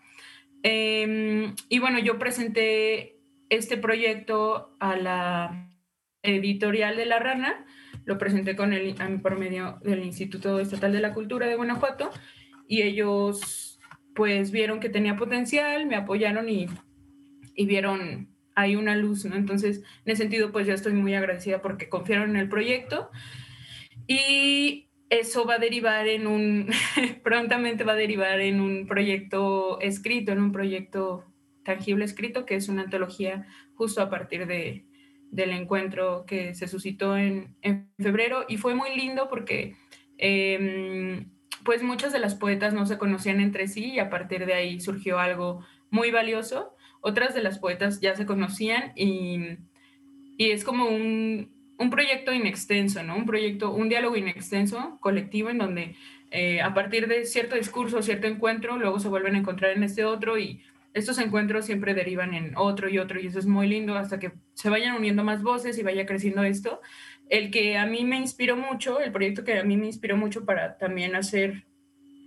Em, 0.62 1.56
y 1.68 1.80
bueno, 1.80 2.00
yo 2.00 2.20
presenté 2.20 3.18
este 3.50 3.78
proyecto 3.78 4.76
a 4.80 4.96
la 4.96 5.70
editorial 6.22 6.96
de 6.96 7.06
La 7.06 7.20
Rana, 7.20 7.66
lo 8.06 8.18
presenté 8.18 8.56
con 8.56 8.74
el, 8.74 8.96
por 9.22 9.38
medio 9.38 9.80
del 9.84 10.04
Instituto 10.04 10.60
Estatal 10.60 10.94
de 10.94 11.02
la 11.02 11.14
Cultura 11.14 11.48
de 11.48 11.56
Guanajuato 11.56 12.12
y 12.68 12.84
ellos 12.84 13.80
pues 14.16 14.52
vieron 14.52 14.80
que 14.80 14.89
tenía 14.89 15.18
potencial, 15.18 15.88
me 15.88 15.96
apoyaron 15.96 16.48
y, 16.48 16.68
y 17.56 17.66
vieron 17.66 18.30
ahí 18.56 18.76
una 18.76 18.96
luz. 18.96 19.26
Entonces, 19.26 19.80
en 20.06 20.12
ese 20.12 20.22
sentido, 20.22 20.52
pues 20.52 20.68
ya 20.68 20.76
estoy 20.76 20.94
muy 20.94 21.16
agradecida 21.16 21.60
porque 21.62 21.89
confiaron 21.89 22.30
en 22.32 22.36
el 22.36 22.50
proyecto. 22.50 23.10
Y 24.08 24.89
eso 25.20 25.45
va 25.45 25.55
a 25.55 25.59
derivar 25.59 26.07
en 26.07 26.28
un, 26.28 26.70
prontamente 27.24 27.84
va 27.84 27.93
a 27.93 27.97
derivar 27.97 28.39
en 28.39 28.59
un 28.59 28.88
proyecto 28.88 29.80
escrito, 29.80 30.32
en 30.32 30.41
un 30.41 30.51
proyecto 30.51 31.26
tangible 31.64 32.05
escrito, 32.05 32.45
que 32.45 32.55
es 32.55 32.68
una 32.68 32.84
antología 32.84 33.47
justo 33.76 34.01
a 34.01 34.09
partir 34.09 34.47
de, 34.47 34.86
del 35.32 35.51
encuentro 35.51 36.26
que 36.26 36.53
se 36.55 36.68
suscitó 36.68 37.18
en, 37.18 37.55
en 37.61 37.89
febrero 37.97 38.45
y 38.47 38.57
fue 38.57 38.76
muy 38.76 38.95
lindo 38.95 39.30
porque 39.30 39.76
em, 40.18 41.30
pues 41.64 41.82
muchas 41.82 42.11
de 42.11 42.20
las 42.20 42.36
poetas 42.36 42.74
no 42.74 42.86
se 42.86 42.97
conocían 42.97 43.39
entre 43.39 43.68
sí 43.68 43.93
y 43.93 43.99
a 43.99 44.09
partir 44.09 44.45
de 44.45 44.53
ahí 44.53 44.80
surgió 44.80 45.20
algo 45.20 45.66
muy 45.89 46.11
valioso. 46.11 46.76
Otras 47.01 47.34
de 47.34 47.43
las 47.43 47.59
poetas 47.59 47.99
ya 48.01 48.16
se 48.16 48.26
conocían 48.26 48.93
y, 48.95 49.57
y 50.38 50.51
es 50.51 50.64
como 50.64 50.86
un, 50.86 51.51
un 51.84 51.89
proyecto 51.89 52.34
inextenso, 52.34 53.03
¿no? 53.03 53.15
Un 53.15 53.25
proyecto, 53.25 53.71
un 53.71 53.89
diálogo 53.89 54.15
inextenso, 54.15 54.97
colectivo, 55.01 55.49
en 55.49 55.59
donde 55.59 55.95
eh, 56.31 56.61
a 56.61 56.73
partir 56.73 57.07
de 57.07 57.25
cierto 57.25 57.55
discurso, 57.55 58.01
cierto 58.01 58.25
encuentro, 58.27 58.77
luego 58.77 58.99
se 58.99 59.09
vuelven 59.09 59.36
a 59.36 59.39
encontrar 59.39 59.71
en 59.71 59.84
este 59.84 60.03
otro 60.03 60.39
y 60.39 60.61
estos 60.93 61.19
encuentros 61.19 61.65
siempre 61.65 61.93
derivan 61.93 62.34
en 62.34 62.55
otro 62.55 62.89
y 62.89 62.97
otro 62.99 63.19
y 63.19 63.27
eso 63.27 63.39
es 63.39 63.45
muy 63.45 63.67
lindo 63.67 63.95
hasta 63.95 64.19
que 64.19 64.31
se 64.53 64.69
vayan 64.69 64.95
uniendo 64.95 65.23
más 65.23 65.43
voces 65.43 65.77
y 65.77 65.84
vaya 65.84 66.05
creciendo 66.05 66.43
esto. 66.43 66.81
El 67.29 67.51
que 67.51 67.77
a 67.77 67.86
mí 67.86 68.03
me 68.03 68.17
inspiró 68.17 68.55
mucho, 68.55 68.99
el 68.99 69.11
proyecto 69.11 69.43
que 69.43 69.59
a 69.59 69.63
mí 69.63 69.77
me 69.77 69.88
inspiró 69.88 70.17
mucho 70.17 70.45
para 70.45 70.77
también 70.77 71.15
hacer 71.15 71.65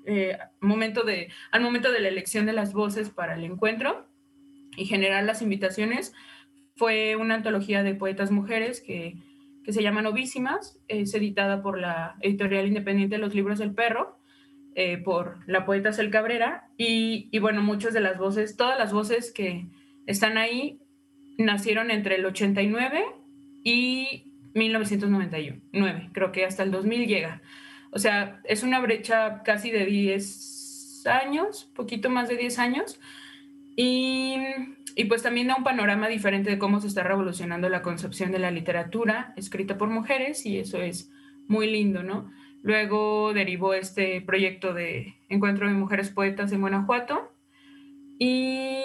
eh, 0.04 0.38
momento 0.60 1.02
de, 1.02 1.28
al 1.50 1.62
momento 1.62 1.90
de 1.90 2.00
la 2.00 2.08
elección 2.08 2.46
de 2.46 2.52
las 2.52 2.72
voces 2.72 3.10
para 3.10 3.34
el 3.34 3.44
encuentro 3.44 4.06
y 4.76 4.84
generar 4.84 5.24
las 5.24 5.42
invitaciones, 5.42 6.12
fue 6.76 7.16
una 7.16 7.34
antología 7.34 7.82
de 7.82 7.94
poetas 7.94 8.30
mujeres 8.30 8.80
que 8.80 9.16
que 9.66 9.72
se 9.72 9.82
llama 9.82 10.00
Novísimas, 10.00 10.78
es 10.86 11.12
editada 11.12 11.60
por 11.60 11.76
la 11.76 12.14
editorial 12.20 12.68
independiente 12.68 13.16
de 13.16 13.20
los 13.20 13.34
libros 13.34 13.58
del 13.58 13.74
perro, 13.74 14.16
eh, 14.76 14.96
por 14.96 15.38
la 15.48 15.66
poeta 15.66 15.92
Cel 15.92 16.08
Cabrera, 16.08 16.68
y, 16.78 17.36
bueno, 17.40 17.62
muchas 17.62 17.92
de 17.92 17.98
las 17.98 18.16
voces, 18.16 18.56
todas 18.56 18.78
las 18.78 18.92
voces 18.92 19.32
que 19.32 19.66
están 20.06 20.38
ahí 20.38 20.78
nacieron 21.36 21.90
entre 21.90 22.14
el 22.14 22.26
89 22.26 23.06
y 23.64 24.32
1999, 24.54 26.10
creo 26.12 26.30
que 26.30 26.44
hasta 26.44 26.62
el 26.62 26.70
2000 26.70 27.08
llega. 27.08 27.42
O 27.90 27.98
sea, 27.98 28.40
es 28.44 28.62
una 28.62 28.78
brecha 28.78 29.42
casi 29.42 29.72
de 29.72 29.84
10 29.84 31.06
años, 31.08 31.72
poquito 31.74 32.08
más 32.08 32.28
de 32.28 32.36
10 32.36 32.60
años, 32.60 33.00
y 33.76 34.36
y 34.98 35.04
pues 35.04 35.22
también 35.22 35.48
da 35.48 35.56
un 35.56 35.62
panorama 35.62 36.08
diferente 36.08 36.48
de 36.48 36.58
cómo 36.58 36.80
se 36.80 36.88
está 36.88 37.02
revolucionando 37.02 37.68
la 37.68 37.82
concepción 37.82 38.32
de 38.32 38.38
la 38.38 38.50
literatura 38.50 39.34
escrita 39.36 39.76
por 39.76 39.90
mujeres 39.90 40.46
y 40.46 40.58
eso 40.58 40.80
es 40.80 41.12
muy 41.48 41.70
lindo, 41.70 42.02
¿no? 42.02 42.32
Luego 42.62 43.34
derivó 43.34 43.74
este 43.74 44.22
proyecto 44.22 44.72
de 44.72 45.14
Encuentro 45.28 45.68
de 45.68 45.74
Mujeres 45.74 46.08
Poetas 46.08 46.50
en 46.50 46.62
Guanajuato 46.62 47.30
y 48.18 48.80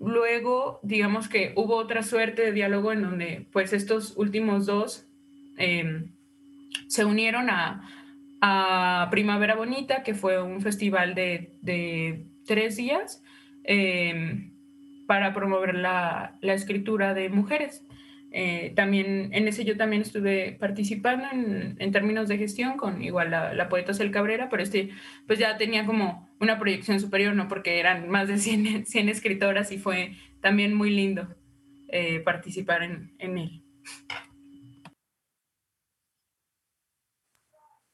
luego 0.00 0.80
digamos 0.82 1.28
que 1.28 1.52
hubo 1.54 1.76
otra 1.76 2.02
suerte 2.02 2.42
de 2.42 2.52
diálogo 2.52 2.90
en 2.90 3.02
donde 3.02 3.46
pues 3.52 3.72
estos 3.72 4.16
últimos 4.16 4.66
dos 4.66 5.06
em, 5.58 6.10
se 6.88 7.04
unieron 7.04 7.50
a, 7.50 7.86
Primavera 9.10 9.54
Bonita, 9.54 10.02
que 10.02 10.14
fue 10.14 10.42
un 10.42 10.62
festival 10.62 11.14
de, 11.14 12.26
tres 12.46 12.76
días. 12.76 13.22
Em, 13.64 14.50
para 15.06 15.34
promover 15.34 15.74
la, 15.74 16.38
la 16.40 16.54
escritura 16.54 17.14
de 17.14 17.30
mujeres. 17.30 17.84
Eh, 18.30 18.72
también 18.76 19.30
en 19.32 19.48
ese 19.48 19.64
yo 19.64 19.76
también 19.76 20.02
estuve 20.02 20.56
participando 20.60 21.26
en, 21.32 21.74
en 21.80 21.90
términos 21.90 22.28
de 22.28 22.38
gestión 22.38 22.76
con 22.76 23.02
igual 23.02 23.32
la, 23.32 23.52
la, 23.54 23.68
poeta 23.68 23.92
Cel 23.92 24.12
Cabrera, 24.12 24.48
pero 24.48 24.62
este 24.62 24.90
pues 25.26 25.40
ya 25.40 25.56
tenía 25.56 25.84
como 25.84 26.30
una 26.38 26.60
proyección 26.60 27.00
superior, 27.00 27.34
¿no? 27.34 27.48
Porque 27.48 27.80
eran 27.80 28.08
más 28.08 28.28
de 28.28 28.38
100, 28.38 28.86
100 28.86 29.08
escritoras 29.16 29.72
y 29.72 29.78
fue 29.78 30.14
también 30.40 30.74
muy 30.74 30.90
lindo 30.90 31.26
eh, 31.88 32.20
participar 32.20 32.84
en, 32.84 33.10
en 33.18 33.38
él. 33.38 33.62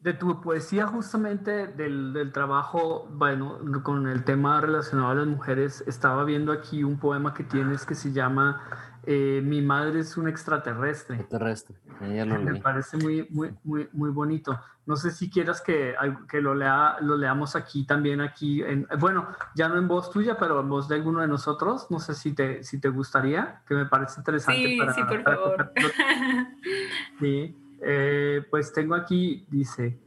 De 0.07 0.15
tu 0.15 0.41
poesía 0.41 0.87
justamente 0.87 1.67
del, 1.67 2.13
del, 2.13 2.31
trabajo, 2.31 3.09
bueno, 3.11 3.59
con 3.83 4.07
el 4.07 4.23
tema 4.23 4.61
relacionado 4.61 5.11
a 5.11 5.15
las 5.17 5.27
mujeres, 5.27 5.83
estaba 5.89 6.23
viendo 6.23 6.53
aquí 6.53 6.85
un 6.85 6.97
poema 6.97 7.35
que 7.35 7.43
tienes 7.43 7.85
que 7.85 7.97
se 7.97 8.13
llama 8.13 8.63
eh, 9.05 9.41
Mi 9.43 9.63
madre 9.63 9.99
es 9.99 10.17
un 10.17 10.29
extraterrestre. 10.29 11.17
Extraterrestre, 11.17 11.75
Me 12.01 12.61
parece 12.61 12.99
muy, 12.99 13.27
muy, 13.31 13.53
muy, 13.65 13.89
muy 13.93 14.11
bonito. 14.11 14.57
No 14.87 14.95
sé 14.95 15.11
si 15.11 15.29
quieras 15.29 15.61
que, 15.61 15.97
que 16.31 16.41
lo, 16.41 16.55
lea, 16.55 16.99
lo 17.01 17.17
leamos 17.17 17.57
aquí 17.57 17.85
también, 17.85 18.21
aquí, 18.21 18.63
en, 18.63 18.87
bueno, 19.01 19.27
ya 19.57 19.69
no 19.69 19.77
en 19.77 19.89
voz 19.89 20.13
tuya, 20.13 20.37
pero 20.39 20.61
en 20.61 20.69
voz 20.69 20.87
de 20.87 20.95
alguno 20.95 21.21
de 21.21 21.27
nosotros. 21.27 21.91
No 21.91 21.99
sé 21.99 22.15
si 22.15 22.33
te, 22.33 22.63
si 22.63 22.79
te 22.81 22.91
gustaría, 22.91 23.61
que 23.67 23.75
me 23.75 23.87
parece 23.87 24.21
interesante. 24.21 24.63
Sí, 24.63 24.79
sí, 24.95 25.03
por 25.03 25.23
favor. 25.25 25.73
sí. 27.19 27.57
Eh, 27.81 28.47
pues 28.51 28.72
tengo 28.72 28.95
aquí, 28.95 29.47
dice, 29.51 30.01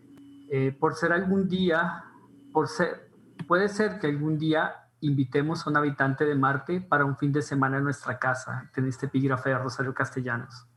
eh, 0.49 0.75
por 0.77 0.95
ser 0.95 1.13
algún 1.13 1.47
día, 1.47 2.03
por 2.51 2.67
ser, 2.67 3.11
puede 3.47 3.69
ser 3.69 3.99
que 3.99 4.07
algún 4.07 4.37
día 4.37 4.87
invitemos 5.01 5.65
a 5.65 5.69
un 5.69 5.77
habitante 5.77 6.25
de 6.25 6.35
Marte 6.35 6.81
para 6.81 7.05
un 7.05 7.17
fin 7.17 7.31
de 7.31 7.41
semana 7.41 7.77
en 7.77 7.83
nuestra 7.83 8.19
casa, 8.19 8.69
en 8.75 8.87
este 8.87 9.05
epígrafe 9.05 9.49
de 9.49 9.57
Rosario 9.57 9.93
Castellanos. 9.93 10.67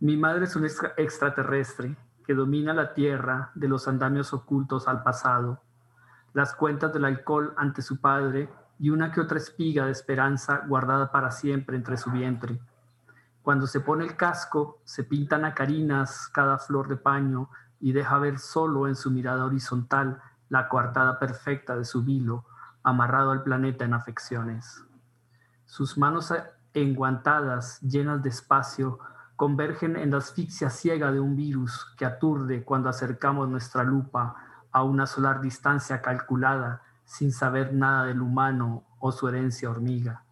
Mi 0.00 0.16
madre 0.16 0.44
es 0.44 0.54
un 0.56 0.66
extraterrestre 0.66 1.96
que 2.26 2.34
domina 2.34 2.74
la 2.74 2.94
Tierra 2.94 3.50
de 3.54 3.68
los 3.68 3.88
andamios 3.88 4.32
ocultos 4.32 4.86
al 4.86 5.02
pasado, 5.02 5.62
las 6.32 6.54
cuentas 6.54 6.92
del 6.92 7.04
alcohol 7.04 7.54
ante 7.56 7.82
su 7.82 8.00
padre 8.00 8.48
y 8.78 8.90
una 8.90 9.12
que 9.12 9.20
otra 9.20 9.38
espiga 9.38 9.86
de 9.86 9.92
esperanza 9.92 10.64
guardada 10.66 11.10
para 11.10 11.30
siempre 11.30 11.76
entre 11.76 11.96
su 11.96 12.10
vientre 12.10 12.60
cuando 13.44 13.66
se 13.66 13.80
pone 13.80 14.04
el 14.04 14.16
casco, 14.16 14.80
se 14.84 15.04
pintan 15.04 15.44
a 15.44 15.52
carinas 15.52 16.30
cada 16.32 16.56
flor 16.56 16.88
de 16.88 16.96
paño 16.96 17.50
y 17.78 17.92
deja 17.92 18.16
ver 18.16 18.38
solo 18.38 18.88
en 18.88 18.96
su 18.96 19.10
mirada 19.10 19.44
horizontal 19.44 20.22
la 20.48 20.66
coartada 20.70 21.18
perfecta 21.18 21.76
de 21.76 21.84
su 21.84 22.02
vilo, 22.02 22.46
amarrado 22.82 23.32
al 23.32 23.42
planeta 23.42 23.84
en 23.84 23.92
afecciones. 23.92 24.82
Sus 25.66 25.98
manos 25.98 26.32
enguantadas, 26.72 27.82
llenas 27.82 28.22
de 28.22 28.30
espacio, 28.30 28.98
convergen 29.36 29.96
en 29.96 30.12
la 30.12 30.18
asfixia 30.18 30.70
ciega 30.70 31.12
de 31.12 31.20
un 31.20 31.36
virus 31.36 31.84
que 31.98 32.06
aturde 32.06 32.64
cuando 32.64 32.88
acercamos 32.88 33.46
nuestra 33.50 33.84
lupa 33.84 34.36
a 34.72 34.82
una 34.84 35.04
solar 35.04 35.42
distancia 35.42 36.00
calculada 36.00 36.80
sin 37.04 37.30
saber 37.30 37.74
nada 37.74 38.06
del 38.06 38.22
humano 38.22 38.84
o 39.00 39.12
su 39.12 39.28
herencia 39.28 39.68
hormiga. 39.68 40.23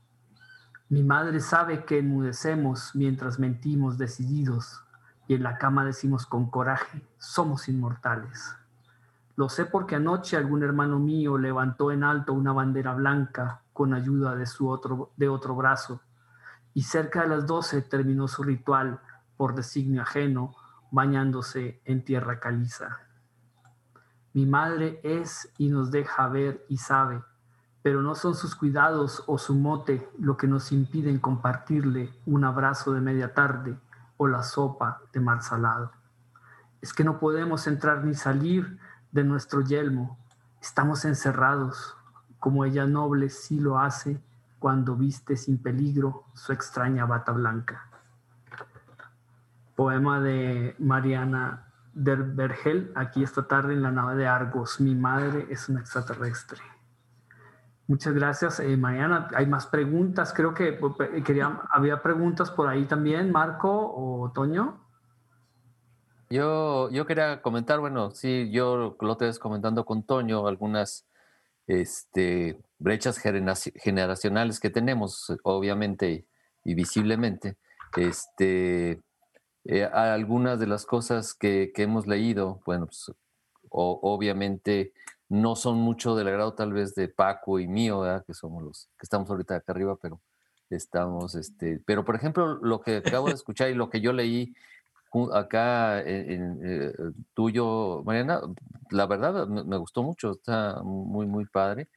Mi 0.92 1.02
madre 1.02 1.40
sabe 1.40 1.86
que 1.86 2.00
enmudecemos 2.00 2.94
mientras 2.94 3.38
mentimos 3.38 3.96
decididos 3.96 4.84
y 5.26 5.32
en 5.32 5.42
la 5.42 5.56
cama 5.56 5.86
decimos 5.86 6.26
con 6.26 6.50
coraje, 6.50 7.02
somos 7.16 7.66
inmortales. 7.70 8.54
Lo 9.34 9.48
sé 9.48 9.64
porque 9.64 9.94
anoche 9.94 10.36
algún 10.36 10.62
hermano 10.62 10.98
mío 10.98 11.38
levantó 11.38 11.92
en 11.92 12.04
alto 12.04 12.34
una 12.34 12.52
bandera 12.52 12.92
blanca 12.92 13.62
con 13.72 13.94
ayuda 13.94 14.36
de, 14.36 14.44
su 14.44 14.68
otro, 14.68 15.12
de 15.16 15.30
otro 15.30 15.54
brazo 15.54 16.02
y 16.74 16.82
cerca 16.82 17.22
de 17.22 17.28
las 17.28 17.46
doce 17.46 17.80
terminó 17.80 18.28
su 18.28 18.42
ritual 18.42 19.00
por 19.38 19.54
designio 19.54 20.02
ajeno, 20.02 20.54
bañándose 20.90 21.80
en 21.86 22.04
tierra 22.04 22.38
caliza. 22.38 22.98
Mi 24.34 24.44
madre 24.44 25.00
es 25.02 25.50
y 25.56 25.70
nos 25.70 25.90
deja 25.90 26.28
ver 26.28 26.66
y 26.68 26.76
sabe 26.76 27.22
pero 27.82 28.00
no 28.00 28.14
son 28.14 28.34
sus 28.34 28.54
cuidados 28.54 29.24
o 29.26 29.38
su 29.38 29.54
mote 29.54 30.08
lo 30.18 30.36
que 30.36 30.46
nos 30.46 30.70
impiden 30.72 31.18
compartirle 31.18 32.12
un 32.26 32.44
abrazo 32.44 32.92
de 32.92 33.00
media 33.00 33.34
tarde 33.34 33.76
o 34.16 34.28
la 34.28 34.42
sopa 34.42 35.02
de 35.12 35.20
mar 35.20 35.42
salado. 35.42 35.90
Es 36.80 36.92
que 36.92 37.04
no 37.04 37.18
podemos 37.18 37.66
entrar 37.66 38.04
ni 38.04 38.14
salir 38.14 38.78
de 39.10 39.24
nuestro 39.24 39.60
yelmo, 39.60 40.18
estamos 40.60 41.04
encerrados, 41.04 41.96
como 42.38 42.64
ella 42.64 42.86
noble 42.86 43.28
sí 43.30 43.60
lo 43.60 43.78
hace 43.78 44.20
cuando 44.58 44.96
viste 44.96 45.36
sin 45.36 45.58
peligro 45.58 46.24
su 46.34 46.52
extraña 46.52 47.04
bata 47.04 47.32
blanca. 47.32 47.88
Poema 49.74 50.20
de 50.20 50.76
Mariana 50.78 51.66
Derbergel, 51.94 52.92
aquí 52.94 53.22
esta 53.22 53.48
tarde 53.48 53.74
en 53.74 53.82
la 53.82 53.90
nave 53.90 54.16
de 54.16 54.26
Argos. 54.26 54.80
Mi 54.80 54.94
madre 54.94 55.46
es 55.50 55.68
un 55.68 55.78
extraterrestre. 55.78 56.71
Muchas 57.92 58.14
gracias, 58.14 58.58
eh, 58.58 58.74
Mariana. 58.74 59.28
Hay 59.34 59.44
más 59.44 59.66
preguntas. 59.66 60.32
Creo 60.32 60.54
que 60.54 60.72
pues, 60.72 60.94
quería, 61.26 61.60
había 61.70 62.02
preguntas 62.02 62.50
por 62.50 62.66
ahí 62.66 62.86
también, 62.86 63.30
Marco 63.30 63.68
o 63.70 64.32
Toño. 64.32 64.80
Yo, 66.30 66.88
yo 66.88 67.04
quería 67.04 67.42
comentar, 67.42 67.80
bueno, 67.80 68.10
sí, 68.12 68.50
yo 68.50 68.96
lo 68.98 69.12
estoy 69.12 69.36
comentando 69.38 69.84
con 69.84 70.04
Toño, 70.04 70.46
algunas 70.46 71.06
este, 71.66 72.58
brechas 72.78 73.18
generacionales 73.18 74.58
que 74.58 74.70
tenemos, 74.70 75.30
obviamente 75.42 76.26
y 76.64 76.74
visiblemente. 76.74 77.58
Este, 77.98 79.02
eh, 79.66 79.84
algunas 79.84 80.58
de 80.58 80.66
las 80.66 80.86
cosas 80.86 81.34
que, 81.34 81.70
hemos 81.76 82.06
leído, 82.06 82.62
bueno, 82.64 82.86
pues, 82.86 83.12
obviamente 83.72 84.92
no 85.28 85.56
son 85.56 85.78
mucho 85.78 86.14
del 86.14 86.28
agrado 86.28 86.54
tal 86.54 86.72
vez 86.72 86.94
de 86.94 87.08
Paco 87.08 87.58
y 87.58 87.66
mío, 87.66 88.02
que 88.26 88.34
somos 88.34 88.62
los 88.62 88.90
que 88.98 89.04
estamos 89.04 89.30
ahorita 89.30 89.56
acá 89.56 89.72
arriba, 89.72 89.96
pero 90.00 90.20
estamos, 90.68 91.34
este, 91.34 91.80
pero 91.86 92.04
por 92.04 92.16
ejemplo, 92.16 92.58
lo 92.62 92.80
que 92.80 92.96
acabo 92.96 93.28
de 93.28 93.34
escuchar 93.34 93.70
y 93.70 93.74
lo 93.74 93.90
que 93.90 94.00
yo 94.00 94.12
leí 94.12 94.54
acá 95.32 96.00
en, 96.00 96.60
eh, 96.64 96.92
tuyo, 97.34 98.02
Mariana, 98.04 98.40
la 98.90 99.06
verdad 99.06 99.46
me, 99.46 99.76
gustó 99.76 100.02
mucho, 100.02 100.32
está 100.32 100.82
muy, 100.82 101.26
muy 101.26 101.44
padre. 101.46 101.88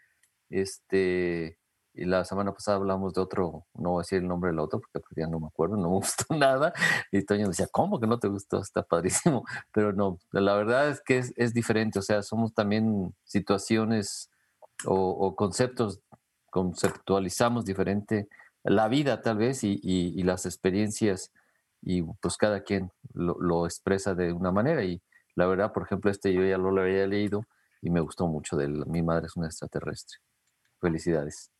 Este, 0.49 1.57
y 1.95 2.05
la 2.05 2.25
semana 2.25 2.51
pasada 2.53 2.77
hablamos 2.77 3.13
de 3.13 3.21
otro, 3.21 3.65
no 3.73 3.91
voy 3.91 3.99
a 3.99 4.01
decir 4.01 4.19
el 4.19 4.27
nombre 4.27 4.51
del 4.51 4.59
otro 4.59 4.81
porque 4.81 4.99
ya 5.15 5.27
no 5.27 5.39
me 5.39 5.47
acuerdo, 5.47 5.77
no 5.77 5.89
me 5.89 5.95
gustó 5.95 6.25
nada. 6.35 6.73
Y 7.11 7.23
Toño 7.23 7.47
decía, 7.47 7.67
¿cómo 7.71 7.99
que 7.99 8.07
no 8.07 8.19
te 8.19 8.27
gustó? 8.27 8.59
Está 8.59 8.83
padrísimo. 8.83 9.45
Pero 9.71 9.93
no, 9.93 10.19
la 10.31 10.55
verdad 10.55 10.89
es 10.89 11.01
que 11.01 11.23
es, 11.35 11.53
diferente, 11.53 11.99
o 11.99 12.01
sea, 12.01 12.21
somos 12.21 12.53
también 12.53 13.15
situaciones 13.23 14.29
o, 14.85 15.35
conceptos, 15.35 16.01
conceptualizamos 16.49 17.65
diferente 17.65 18.27
la 18.63 18.87
vida 18.89 19.21
tal 19.21 19.37
vez 19.37 19.63
y, 19.63 20.21
las 20.23 20.45
experiencias 20.45 21.31
y 21.81 22.01
pues 22.01 22.35
cada 22.35 22.61
quien 22.63 22.91
lo, 23.13 23.65
expresa 23.65 24.15
de 24.15 24.33
una 24.33 24.51
manera. 24.51 24.83
Y 24.83 25.01
la 25.35 25.45
verdad, 25.45 25.71
por 25.71 25.83
ejemplo, 25.83 26.11
este 26.11 26.33
yo 26.33 26.43
ya 26.43 26.57
lo 26.57 26.81
había 26.81 27.07
leído 27.07 27.45
y 27.81 27.89
me 27.89 28.01
gustó 28.01 28.27
mucho 28.27 28.57
de 28.57 28.67
mi 28.67 29.01
madre 29.01 29.27
es 29.27 29.35
una 29.37 29.47
extraterrestre. 29.47 30.17
Felicidades. 30.81 31.54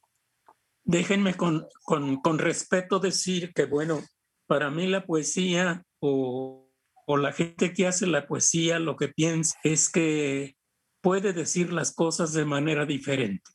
Déjenme 0.86 1.34
con, 1.34 1.68
con, 1.84 2.40
respeto 2.40 3.00
decir 3.00 3.54
que, 3.54 3.66
bueno, 3.66 4.02
para 4.46 4.70
mí 4.70 4.88
la 4.88 5.06
poesía 5.06 5.84
o, 6.00 6.70
o 7.08 7.18
la 7.18 7.34
gente 7.34 7.74
que 7.74 7.88
hace 7.88 8.06
la 8.06 8.28
poesía 8.28 8.78
lo 8.78 8.96
que 8.96 9.08
piensa 9.08 9.58
es 9.64 9.90
que 9.90 10.56
puede 11.02 11.34
decir 11.34 11.74
las 11.74 11.94
cosas 11.94 12.34
de 12.34 12.46
manera 12.46 12.86
diferente. 12.86 13.52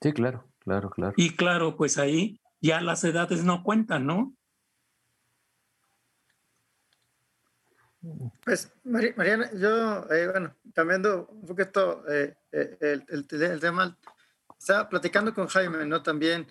Sí, 0.00 0.12
claro, 0.12 0.48
claro, 0.58 0.90
claro. 0.90 1.14
Y 1.16 1.36
claro, 1.36 1.76
pues 1.76 1.96
ahí 1.96 2.40
ya 2.60 2.80
las 2.80 3.04
edades 3.04 3.44
no 3.44 3.62
cuentan, 3.62 4.06
¿no? 4.06 4.34
Pues, 8.44 8.70
Mariana, 8.84 9.50
yo, 9.54 10.10
eh, 10.10 10.28
bueno, 10.28 10.54
cambiando 10.74 11.26
un 11.28 11.46
poquito 11.46 12.06
eh, 12.08 12.34
eh, 12.52 12.76
el, 12.80 13.04
el, 13.08 13.42
el, 13.42 13.60
tema 13.60 13.96
estaba 14.64 14.88
platicando 14.88 15.34
con 15.34 15.46
Jaime, 15.46 15.84
¿no? 15.84 16.02
También 16.02 16.46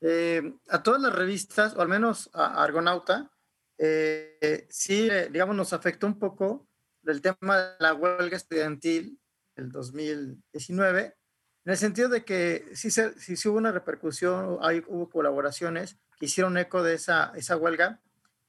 eh, 0.00 0.54
a 0.68 0.82
todas 0.82 1.00
las 1.00 1.12
revistas, 1.12 1.74
o 1.74 1.82
al 1.82 1.88
menos 1.88 2.30
a 2.32 2.62
Argonauta, 2.62 3.32
eh, 3.76 4.66
sí, 4.70 5.08
digamos, 5.30 5.56
nos 5.56 5.72
afectó 5.72 6.06
un 6.06 6.18
poco 6.18 6.68
el 7.04 7.20
tema 7.20 7.58
de 7.58 7.76
la 7.80 7.94
huelga 7.94 8.36
estudiantil 8.36 9.20
del 9.56 9.70
2019, 9.72 11.16
en 11.64 11.72
el 11.72 11.76
sentido 11.76 12.08
de 12.08 12.24
que 12.24 12.70
sí, 12.74 12.90
se, 12.90 13.18
sí, 13.18 13.48
hubo 13.48 13.58
una 13.58 13.72
repercusión, 13.72 14.58
hay, 14.62 14.84
hubo 14.86 15.10
colaboraciones 15.10 15.98
que 16.18 16.26
hicieron 16.26 16.56
eco 16.58 16.84
de 16.84 16.94
esa, 16.94 17.32
esa 17.34 17.56
huelga, 17.56 18.00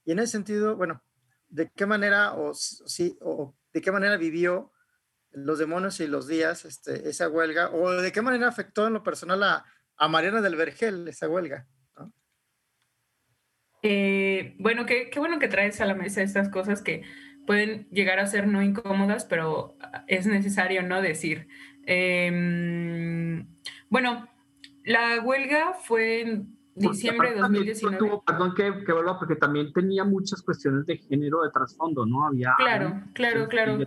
y 0.04 0.12
en 0.12 0.20
ese 0.20 0.32
sentido, 0.32 0.76
bueno, 0.76 1.02
¿de 1.48 1.70
qué 1.70 1.86
manera 1.86 2.34
o, 2.34 2.54
sí, 2.54 3.18
o 3.20 3.56
de 3.72 3.80
qué 3.80 3.90
manera 3.90 4.16
vivió 4.16 4.72
los 5.32 5.58
demonios 5.58 6.00
y 6.00 6.06
los 6.06 6.26
días, 6.26 6.64
este, 6.64 7.08
esa 7.08 7.28
huelga, 7.28 7.70
o 7.70 7.90
de 7.90 8.12
qué 8.12 8.22
manera 8.22 8.48
afectó 8.48 8.86
en 8.86 8.94
lo 8.94 9.02
personal 9.02 9.42
a, 9.42 9.64
a 9.96 10.08
Mariana 10.08 10.40
del 10.40 10.56
Vergel 10.56 11.06
esa 11.08 11.28
huelga. 11.28 11.66
Eh, 13.82 14.56
bueno, 14.58 14.86
qué, 14.86 15.08
qué, 15.10 15.20
bueno 15.20 15.38
que 15.38 15.46
traes 15.46 15.80
a 15.80 15.86
la 15.86 15.94
mesa 15.94 16.22
estas 16.22 16.48
cosas 16.48 16.82
que 16.82 17.02
pueden 17.46 17.88
llegar 17.90 18.18
a 18.18 18.26
ser 18.26 18.48
no 18.48 18.60
incómodas, 18.62 19.24
pero 19.24 19.76
es 20.08 20.26
necesario 20.26 20.82
no 20.82 21.00
decir. 21.00 21.48
Em, 21.86 23.46
bueno, 23.88 24.28
la 24.84 25.20
huelga 25.20 25.74
fue 25.74 26.22
en 26.22 26.58
diciembre 26.74 27.30
de 27.30 27.40
2019. 27.40 28.20
perdón 28.26 28.54
que, 28.54 28.84
que 28.84 28.92
vuelva, 28.92 29.18
porque 29.18 29.36
también 29.36 29.72
tenía 29.72 30.04
muchas 30.04 30.42
cuestiones 30.42 30.84
de 30.86 30.98
género 30.98 31.42
de 31.42 31.50
trasfondo, 31.50 32.04
¿no? 32.04 32.26
Había. 32.26 32.54
Claro, 32.58 33.00
claro, 33.14 33.48
claro 33.48 33.78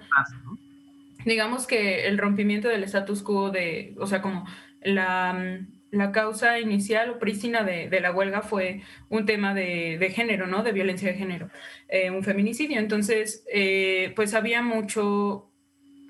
digamos 1.26 1.68
que 1.68 2.08
el 2.08 2.18
rompimiento 2.18 2.68
del 2.68 2.84
status 2.84 3.24
quo 3.24 3.50
de, 3.50 3.96
o 4.00 4.08
sea, 4.08 4.22
como 4.22 4.46
la, 4.82 5.66
la 5.92 6.12
causa 6.12 6.60
inicial 6.60 7.10
o 7.10 7.20
prístina 7.20 7.64
de, 7.64 7.90
de, 7.90 8.00
la 8.00 8.12
huelga 8.12 8.42
fue 8.42 8.82
un 9.10 9.26
tema 9.26 9.54
de, 9.54 9.98
de 10.00 10.10
género, 10.10 10.48
¿no? 10.48 10.64
De 10.64 10.72
violencia 10.72 11.10
de 11.10 11.18
género, 11.18 11.50
eh, 11.90 12.10
un 12.10 12.24
feminicidio. 12.24 12.80
Entonces, 12.80 13.46
eh, 13.52 14.14
pues 14.16 14.34
había 14.34 14.62
mucho 14.62 15.52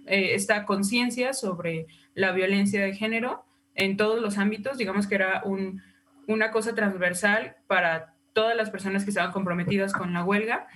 eh, 0.05 0.35
esta 0.35 0.65
conciencia 0.65 1.33
sobre 1.33 1.87
la 2.13 2.31
violencia 2.31 2.81
de 2.81 2.93
género 2.93 3.43
en 3.73 3.97
todos 3.97 4.21
los 4.21 4.37
ámbitos, 4.37 4.77
digamos 4.77 5.07
que 5.07 5.15
era 5.15 5.41
un, 5.43 5.81
una 6.27 6.51
cosa 6.51 6.75
transversal 6.75 7.55
para 7.67 8.13
todas 8.33 8.55
las 8.55 8.69
personas 8.69 9.03
que 9.03 9.09
estaban 9.09 9.31
comprometidas 9.31 9.93
con 9.93 10.13
la 10.13 10.23
huelga. 10.23 10.67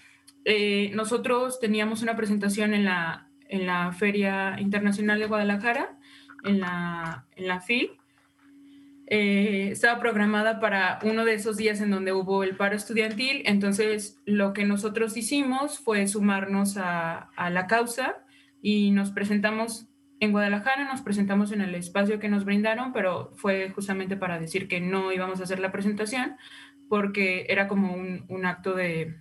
nosotros 0.93 1.59
teníamos 1.59 2.01
una 2.01 2.15
presentación 2.15 2.73
en 2.73 2.85
la, 2.85 3.24
en 3.49 3.65
la 3.65 3.91
Feria 3.91 4.55
Internacional 4.59 5.19
de 5.19 5.27
Guadalajara, 5.27 5.97
en 6.43 6.61
la, 6.61 7.25
en 7.35 7.47
la 7.47 7.59
FIL. 7.59 7.91
Eh, 9.07 9.69
estaba 9.71 9.99
programada 9.99 10.59
para 10.59 10.99
uno 11.03 11.25
de 11.25 11.35
esos 11.35 11.57
días 11.57 11.79
en 11.79 11.91
donde 11.91 12.11
hubo 12.11 12.43
el 12.43 12.55
paro 12.55 12.75
estudiantil, 12.75 13.43
entonces 13.45 14.19
lo 14.25 14.53
que 14.53 14.65
nosotros 14.65 15.15
hicimos 15.15 15.77
fue 15.77 16.07
sumarnos 16.07 16.77
a, 16.77 17.29
a 17.35 17.49
la 17.51 17.67
causa 17.67 18.15
y 18.63 18.89
nos 18.89 19.11
presentamos 19.11 19.87
en 20.19 20.31
Guadalajara, 20.31 20.85
nos 20.85 21.01
presentamos 21.01 21.51
en 21.51 21.61
el 21.61 21.75
espacio 21.75 22.19
que 22.19 22.29
nos 22.29 22.45
brindaron, 22.45 22.93
pero 22.93 23.31
fue 23.35 23.69
justamente 23.69 24.17
para 24.17 24.39
decir 24.39 24.67
que 24.67 24.79
no 24.81 25.11
íbamos 25.11 25.39
a 25.39 25.43
hacer 25.43 25.59
la 25.59 25.71
presentación 25.71 26.37
porque 26.89 27.45
era 27.49 27.67
como 27.67 27.93
un, 27.93 28.25
un 28.27 28.45
acto 28.45 28.73
de, 28.73 29.15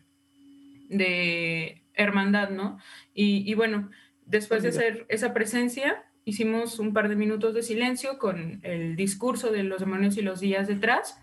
de 0.89 1.83
hermandad, 1.95 2.51
¿no? 2.51 2.79
Y, 3.13 3.51
y 3.51 3.55
bueno, 3.55 3.91
Después 4.27 4.63
de 4.63 4.71
hacer 4.71 5.07
esa 5.09 5.35
presencia, 5.35 6.05
hicimos 6.25 6.79
un 6.79 6.93
par 6.93 7.09
de 7.09 7.17
minutos 7.17 7.55
de 7.55 7.63
silencio 7.63 8.19
con 8.19 8.61
el 8.63 8.97
discurso 8.97 9.51
de 9.51 9.63
los 9.63 9.81
demonios 9.81 10.17
y 10.17 10.23
los 10.23 10.41
días 10.41 10.67
detrás. 10.67 11.21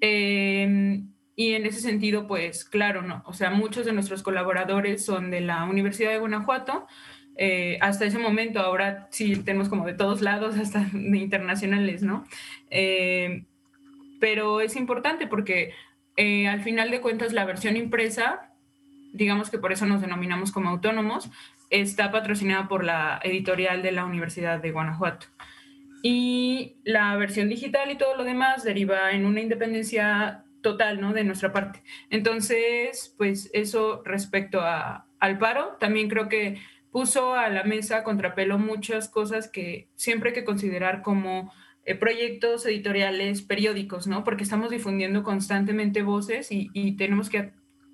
Em, 0.00 1.10
y 1.36 1.54
en 1.54 1.66
ese 1.66 1.80
sentido, 1.80 2.26
pues 2.26 2.64
claro, 2.64 3.02
¿no? 3.02 3.22
O 3.26 3.32
sea, 3.32 3.50
muchos 3.50 3.86
de 3.86 3.92
nuestros 3.92 4.22
colaboradores 4.22 5.04
son 5.04 5.30
de 5.30 5.40
la 5.40 5.64
Universidad 5.64 6.10
de 6.10 6.18
Guanajuato. 6.18 6.86
Eh, 7.36 7.78
hasta 7.80 8.04
ese 8.04 8.18
momento, 8.18 8.60
ahora 8.60 9.08
sí 9.10 9.36
tenemos 9.36 9.68
como 9.68 9.86
de 9.86 9.94
todos 9.94 10.20
lados, 10.20 10.56
hasta 10.58 10.86
de 10.92 11.18
internacionales, 11.18 12.02
¿no? 12.02 12.26
Em, 12.70 13.44
pero 14.20 14.60
es 14.60 14.76
importante 14.76 15.26
porque 15.26 15.72
eh, 16.16 16.48
al 16.48 16.62
final 16.62 16.90
de 16.90 17.00
cuentas 17.00 17.32
la 17.32 17.46
versión 17.46 17.76
impresa, 17.76 18.52
digamos 19.12 19.50
que 19.50 19.58
por 19.58 19.72
eso 19.72 19.86
nos 19.86 20.02
denominamos 20.02 20.52
como 20.52 20.68
autónomos, 20.68 21.30
está 21.70 22.10
patrocinada 22.10 22.68
por 22.68 22.84
la 22.84 23.20
editorial 23.22 23.82
de 23.82 23.92
la 23.92 24.04
Universidad 24.04 24.60
de 24.60 24.72
Guanajuato. 24.72 25.26
Y 26.02 26.76
la 26.84 27.16
versión 27.16 27.48
digital 27.48 27.90
y 27.90 27.96
todo 27.96 28.16
lo 28.16 28.24
demás 28.24 28.64
deriva 28.64 29.12
en 29.12 29.26
una 29.26 29.40
independencia 29.40 30.44
total, 30.62 31.00
¿no? 31.00 31.12
De 31.12 31.24
nuestra 31.24 31.52
parte. 31.52 31.82
Entonces, 32.10 33.14
pues 33.16 33.50
eso 33.52 34.02
respecto 34.04 34.60
a, 34.60 35.06
al 35.18 35.38
paro, 35.38 35.76
también 35.78 36.08
creo 36.08 36.28
que 36.28 36.58
puso 36.90 37.34
a 37.34 37.48
la 37.48 37.64
mesa 37.64 38.02
contrapelo 38.02 38.58
muchas 38.58 39.08
cosas 39.08 39.48
que 39.48 39.88
siempre 39.94 40.30
hay 40.30 40.34
que 40.34 40.44
considerar 40.44 41.02
como 41.02 41.52
eh, 41.84 41.94
proyectos 41.94 42.66
editoriales, 42.66 43.42
periódicos, 43.42 44.06
¿no? 44.06 44.24
Porque 44.24 44.42
estamos 44.42 44.70
difundiendo 44.70 45.22
constantemente 45.22 46.02
voces 46.02 46.50
y, 46.50 46.70
y 46.72 46.96
tenemos 46.96 47.30
que 47.30 47.52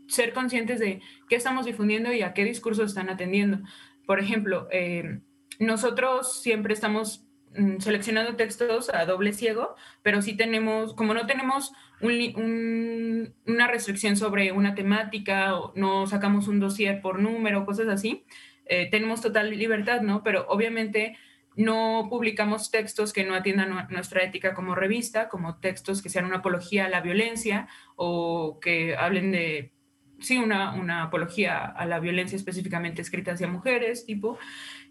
ser 0.08 0.32
conscientes 0.32 0.80
de 0.80 1.00
qué 1.28 1.36
estamos 1.36 1.66
difundiendo 1.66 2.12
y 2.12 2.22
a 2.22 2.32
qué 2.32 2.44
discursos 2.44 2.88
están 2.88 3.10
atendiendo. 3.10 3.58
Por 4.06 4.20
ejemplo, 4.20 4.68
eh, 4.70 5.20
nosotros 5.58 6.40
siempre 6.42 6.74
estamos 6.74 7.26
mm, 7.56 7.78
seleccionando 7.78 8.36
textos 8.36 8.88
a 8.90 9.04
doble 9.04 9.32
ciego, 9.32 9.74
pero 10.02 10.22
sí 10.22 10.36
tenemos, 10.36 10.94
como 10.94 11.14
no 11.14 11.26
tenemos 11.26 11.72
una 12.00 13.68
restricción 13.68 14.16
sobre 14.16 14.52
una 14.52 14.74
temática 14.74 15.56
o 15.56 15.72
no 15.76 16.06
sacamos 16.06 16.46
un 16.46 16.60
dossier 16.60 17.00
por 17.00 17.18
número, 17.18 17.64
cosas 17.64 17.88
así, 17.88 18.26
eh, 18.66 18.88
tenemos 18.90 19.22
total 19.22 19.50
libertad, 19.50 20.02
¿no? 20.02 20.22
Pero 20.22 20.46
obviamente 20.48 21.16
no 21.56 22.08
publicamos 22.10 22.70
textos 22.70 23.14
que 23.14 23.24
no 23.24 23.34
atiendan 23.34 23.88
nuestra 23.88 24.22
ética 24.22 24.52
como 24.52 24.74
revista, 24.74 25.28
como 25.28 25.58
textos 25.58 26.02
que 26.02 26.10
sean 26.10 26.26
una 26.26 26.38
apología 26.38 26.84
a 26.84 26.90
la 26.90 27.00
violencia 27.00 27.66
o 27.96 28.60
que 28.60 28.94
hablen 28.94 29.32
de 29.32 29.72
sí, 30.18 30.38
una, 30.38 30.74
una, 30.74 31.04
apología 31.04 31.64
a 31.64 31.86
la 31.86 32.00
violencia 32.00 32.36
específicamente 32.36 33.02
escrita 33.02 33.32
hacia 33.32 33.48
mujeres, 33.48 34.06
tipo. 34.06 34.38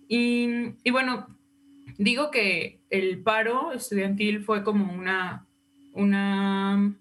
Y, 0.08 0.76
y, 0.84 0.92
bueno, 0.92 1.28
digo 1.98 2.32
que 2.32 2.82
el 2.90 3.22
paro 3.24 3.72
estudiantil 3.72 4.44
fue 4.44 4.64
como 4.64 4.94
una, 4.94 5.48
una 5.94 6.96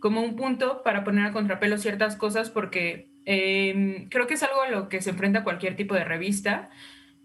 como 0.00 0.22
un 0.22 0.36
punto 0.36 0.82
para 0.82 1.02
poner 1.02 1.26
a 1.26 1.32
contrapelo 1.32 1.78
ciertas 1.78 2.16
cosas 2.16 2.50
porque 2.50 3.08
em, 3.24 4.08
creo 4.08 4.26
que 4.26 4.34
es 4.34 4.42
algo 4.42 4.62
a 4.62 4.70
lo 4.70 4.88
que 4.88 5.00
se 5.02 5.10
enfrenta 5.10 5.42
cualquier 5.42 5.74
tipo 5.74 5.94
de 5.94 6.04
revista, 6.04 6.70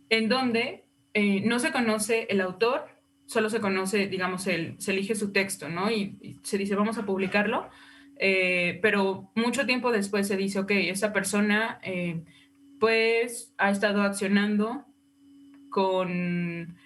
en 0.09 0.29
donde 0.29 0.85
eh, 1.13 1.41
no 1.45 1.59
se 1.59 1.71
conoce 1.71 2.27
el 2.29 2.41
autor, 2.41 2.87
solo 3.25 3.49
se 3.49 3.61
conoce, 3.61 4.07
digamos, 4.07 4.47
el, 4.47 4.75
se 4.79 4.91
elige 4.91 5.15
su 5.15 5.31
texto, 5.31 5.69
¿no? 5.69 5.91
Y, 5.91 6.39
se 6.43 6.57
dice, 6.57 6.75
vamos 6.75 6.97
a 6.97 7.05
publicarlo, 7.05 7.69
eh, 8.21 8.79
pero 8.81 9.31
mucho 9.35 9.65
tiempo 9.65 9.91
después 9.91 10.27
se 10.27 10.37
dice, 10.37 10.59
ok, 10.59 10.71
esa 10.71 11.11
persona 11.11 11.79
eh, 11.83 12.23
pues 12.79 13.53
ha 13.57 13.71
estado 13.71 14.03
accionando 14.03 14.85
con 15.69 16.77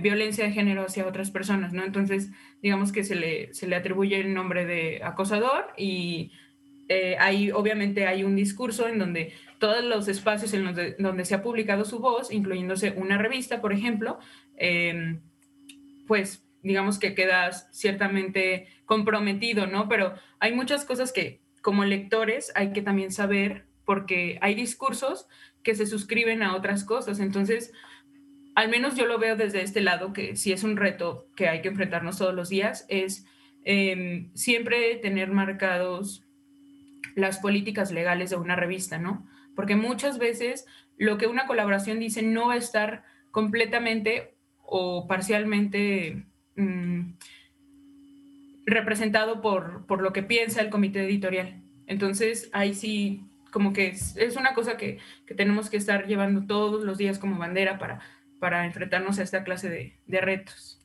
violencia 0.00 0.44
de 0.44 0.52
género 0.52 0.82
hacia 0.82 1.06
otras 1.06 1.30
personas, 1.30 1.72
¿no? 1.72 1.84
Entonces, 1.84 2.30
digamos 2.62 2.92
que 2.92 3.02
se 3.02 3.14
le, 3.14 3.54
se 3.54 3.66
le 3.66 3.76
atribuye 3.76 4.20
el 4.20 4.34
nombre 4.34 4.64
de 4.66 5.00
acosador 5.02 5.72
y 5.76 6.32
ahí 7.18 7.52
obviamente 7.52 8.06
hay 8.06 8.24
un 8.24 8.34
discurso 8.34 8.88
en 8.88 8.98
donde 8.98 9.32
todos 9.60 9.84
los 9.84 10.08
espacios 10.08 10.52
en 10.54 10.64
los 10.64 10.76
donde 10.98 11.24
se 11.24 11.34
ha 11.34 11.42
publicado 11.42 11.84
su 11.84 12.00
voz, 12.00 12.32
incluyéndose 12.32 12.92
una 12.96 13.18
revista, 13.18 13.60
por 13.60 13.72
ejemplo, 13.72 14.18
em, 14.56 15.20
pues 16.08 16.44
digamos 16.62 16.98
que 16.98 17.14
quedas 17.14 17.68
ciertamente 17.72 18.66
comprometido, 18.86 19.66
¿no? 19.66 19.88
Pero 19.88 20.14
hay 20.40 20.52
muchas 20.54 20.84
cosas 20.84 21.12
que 21.12 21.40
como 21.62 21.84
lectores 21.84 22.52
hay 22.54 22.72
que 22.72 22.82
también 22.82 23.12
saber 23.12 23.66
porque 23.84 24.38
hay 24.40 24.54
discursos 24.54 25.26
que 25.62 25.74
se 25.74 25.86
suscriben 25.86 26.42
a 26.42 26.56
otras 26.56 26.84
cosas. 26.84 27.20
Entonces, 27.20 27.72
al 28.54 28.68
menos 28.68 28.96
yo 28.96 29.06
lo 29.06 29.18
veo 29.18 29.36
desde 29.36 29.62
este 29.62 29.80
lado, 29.80 30.12
que 30.12 30.36
si 30.36 30.52
es 30.52 30.64
un 30.64 30.76
reto 30.76 31.28
que 31.36 31.48
hay 31.48 31.60
que 31.60 31.68
enfrentarnos 31.68 32.18
todos 32.18 32.34
los 32.34 32.48
días, 32.48 32.86
es 32.88 33.26
em, 33.64 34.30
siempre 34.34 34.96
tener 34.96 35.30
marcados 35.30 36.24
las 37.14 37.38
políticas 37.38 37.90
legales 37.90 38.30
de 38.30 38.36
una 38.36 38.56
revista, 38.56 38.98
¿no? 38.98 39.28
porque 39.60 39.76
muchas 39.76 40.18
veces 40.18 40.66
lo 40.96 41.18
que 41.18 41.26
una 41.26 41.46
colaboración 41.46 41.98
dice 41.98 42.22
no 42.22 42.48
va 42.48 42.54
a 42.54 42.56
estar 42.56 43.04
completamente 43.30 44.34
o 44.62 45.06
parcialmente 45.06 46.24
mm, 46.56 47.12
representado 48.70 49.40
por, 49.40 50.00
lo 50.00 50.12
que 50.12 50.22
piensa 50.22 50.60
el 50.60 50.70
comité 50.70 51.04
editorial. 51.04 51.62
Entonces, 51.86 52.50
ahí 52.52 52.74
sí, 52.74 53.28
como 53.50 53.72
que 53.72 53.88
es, 53.88 54.36
una 54.36 54.54
cosa 54.54 54.76
que, 54.76 54.98
tenemos 55.36 55.70
que 55.70 55.76
estar 55.76 56.06
llevando 56.06 56.46
todos 56.46 56.84
los 56.84 56.98
días 56.98 57.18
como 57.18 57.38
bandera 57.38 57.78
para, 57.78 58.00
para 58.38 58.66
enfrentarnos 58.66 59.18
a 59.18 59.22
esta 59.22 59.44
clase 59.44 59.98
de 60.06 60.20
retos. 60.20 60.80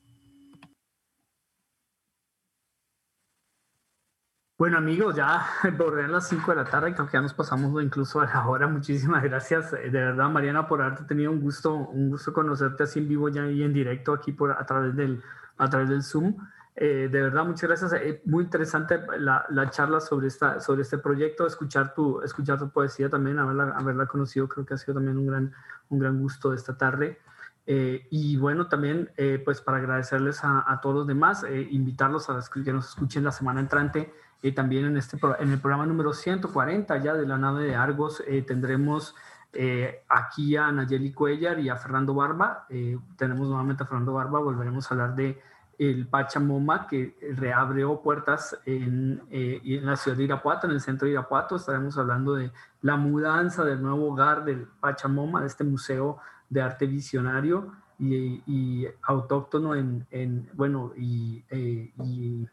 Bueno 4.58 4.78
amigos, 4.78 5.18
ya 5.18 5.46
borré 5.78 6.08
las 6.08 6.30
5 6.30 6.52
de 6.52 6.56
la 6.56 6.64
tarde, 6.64 6.94
creo 6.94 7.08
que 7.08 7.12
ya 7.12 7.22
nos 7.22 7.34
pasamos 7.34 7.84
incluso 7.84 8.22
a 8.22 8.26
la 8.26 8.48
hora. 8.48 8.68
Muchísimas 8.68 9.22
gracias, 9.22 9.74
eh, 9.74 9.90
de 9.90 10.00
verdad 10.00 10.30
Mariana, 10.30 10.66
por 10.66 10.82
haberte 10.82 11.04
tenido 11.04 11.30
un 11.30 11.42
gusto, 11.42 11.76
un 11.76 12.12
gusto 12.12 12.32
conocerte 12.32 12.84
así 12.84 13.00
en 13.00 13.10
vivo 13.10 13.28
ya 13.28 13.46
y 13.48 13.64
en 13.64 13.74
directo 13.74 14.14
aquí 14.14 14.32
por, 14.32 14.54
a, 14.54 14.66
través 14.66 14.96
del, 14.96 15.22
a 15.58 15.70
través 15.70 15.90
del 15.90 16.04
Zoom. 16.04 16.38
Eh, 16.76 17.08
de 17.10 17.22
verdad, 17.22 17.46
muchas 17.46 17.70
gracias. 17.70 17.94
Eh, 17.94 18.22
muy 18.26 18.44
interesante 18.44 19.00
la, 19.18 19.46
la, 19.50 19.70
charla 19.70 20.00
sobre, 20.02 20.28
esta, 20.28 20.60
sobre 20.60 20.82
este 20.82 20.98
proyecto, 20.98 21.48
escuchar 21.48 21.94
tu, 21.94 22.22
escuchar 22.22 22.60
tu 22.60 22.70
poesía 22.70 23.10
también, 23.10 23.40
haberla, 23.40 23.74
haberla 23.78 24.06
conocido, 24.08 24.48
creo 24.50 24.66
que 24.66 24.74
ha 24.74 24.78
sido 24.78 24.96
también 24.96 25.18
un 25.18 25.28
gran, 25.28 25.54
un 25.90 26.00
gran 26.00 26.20
gusto 26.20 26.54
esta 26.54 26.78
tarde. 26.78 27.20
y 27.66 28.38
bueno, 28.38 28.68
también 28.68 29.10
pues 29.44 29.62
para 29.62 29.78
agradecerles 29.78 30.44
a, 30.44 30.64
a 30.72 30.82
todos 30.82 30.96
los 30.96 31.08
demás, 31.08 31.44
invitarlos 31.72 32.30
a 32.30 32.40
que 32.64 32.74
nos 32.74 32.90
escuchen 32.90 33.24
la 33.24 33.32
semana 33.32 33.60
entrante 33.60 34.14
y 34.46 34.52
también 34.52 34.86
en, 34.86 34.98
este, 34.98 35.18
en 35.40 35.52
el 35.52 35.60
programa 35.60 35.88
número 35.88 36.14
140 36.14 36.98
ya 36.98 37.16
de 37.16 37.26
la 37.26 37.36
nave 37.36 37.66
de 37.66 37.76
Argos 37.76 38.24
eh, 38.28 38.44
tendremos 38.44 39.16
eh, 39.54 40.04
aquí 40.08 40.56
a 40.56 40.72
Nayeli 40.72 41.14
Cuellar 41.14 41.60
y 41.60 41.70
a 41.70 41.78
Fernando 41.78 42.14
Barba. 42.14 42.68
Eh, 42.70 42.96
tenemos 43.18 43.48
nuevamente 43.48 43.82
a 43.82 43.86
Fernando 43.88 44.14
Barba, 44.14 44.40
volveremos 44.40 44.86
a 44.86 44.94
hablar 44.94 45.16
de 45.16 45.42
el 45.78 46.08
Pachamoma 46.08 46.88
que 46.88 47.18
reabrió 47.36 48.02
puertas 48.02 48.58
en, 48.66 49.22
en, 49.30 49.86
la 49.86 49.96
ciudad 49.96 50.18
de 50.18 50.24
Irapuato, 50.24 50.68
en 50.68 50.74
el 50.74 50.82
centro 50.82 51.06
de 51.06 51.14
Irapuato. 51.14 51.56
Estaremos 51.56 51.98
hablando 51.98 52.36
de 52.36 52.52
la 52.82 52.96
mudanza 52.96 53.64
del 53.64 53.82
nuevo 53.82 54.12
hogar 54.12 54.46
del 54.46 54.68
Pachamoma, 54.80 55.42
de 55.42 55.48
este 55.48 55.64
museo 55.64 56.18
de 56.50 56.62
arte 56.62 56.86
visionario 56.86 57.74
y, 58.00 58.86
autóctono 59.04 59.76
en, 59.76 60.06
en 60.12 60.50
bueno, 60.54 60.94
y, 60.96 61.44
y 61.52 62.48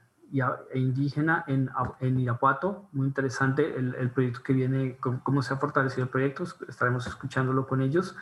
e 0.71 0.79
indígena 0.79 1.45
en, 1.47 2.19
Irapuato. 2.19 2.89
Muy 2.93 3.07
interesante 3.07 3.77
el, 3.77 3.95
el, 3.97 4.11
proyecto 4.11 4.43
que 4.43 4.55
viene, 4.55 4.97
cómo, 4.99 5.43
se 5.43 5.53
ha 5.53 5.59
fortalecido 5.59 6.05
el 6.05 6.09
proyecto. 6.09 6.45
Estaremos 6.69 7.07
escuchándolo 7.07 7.67
con 7.67 7.83
ellos. 7.83 8.17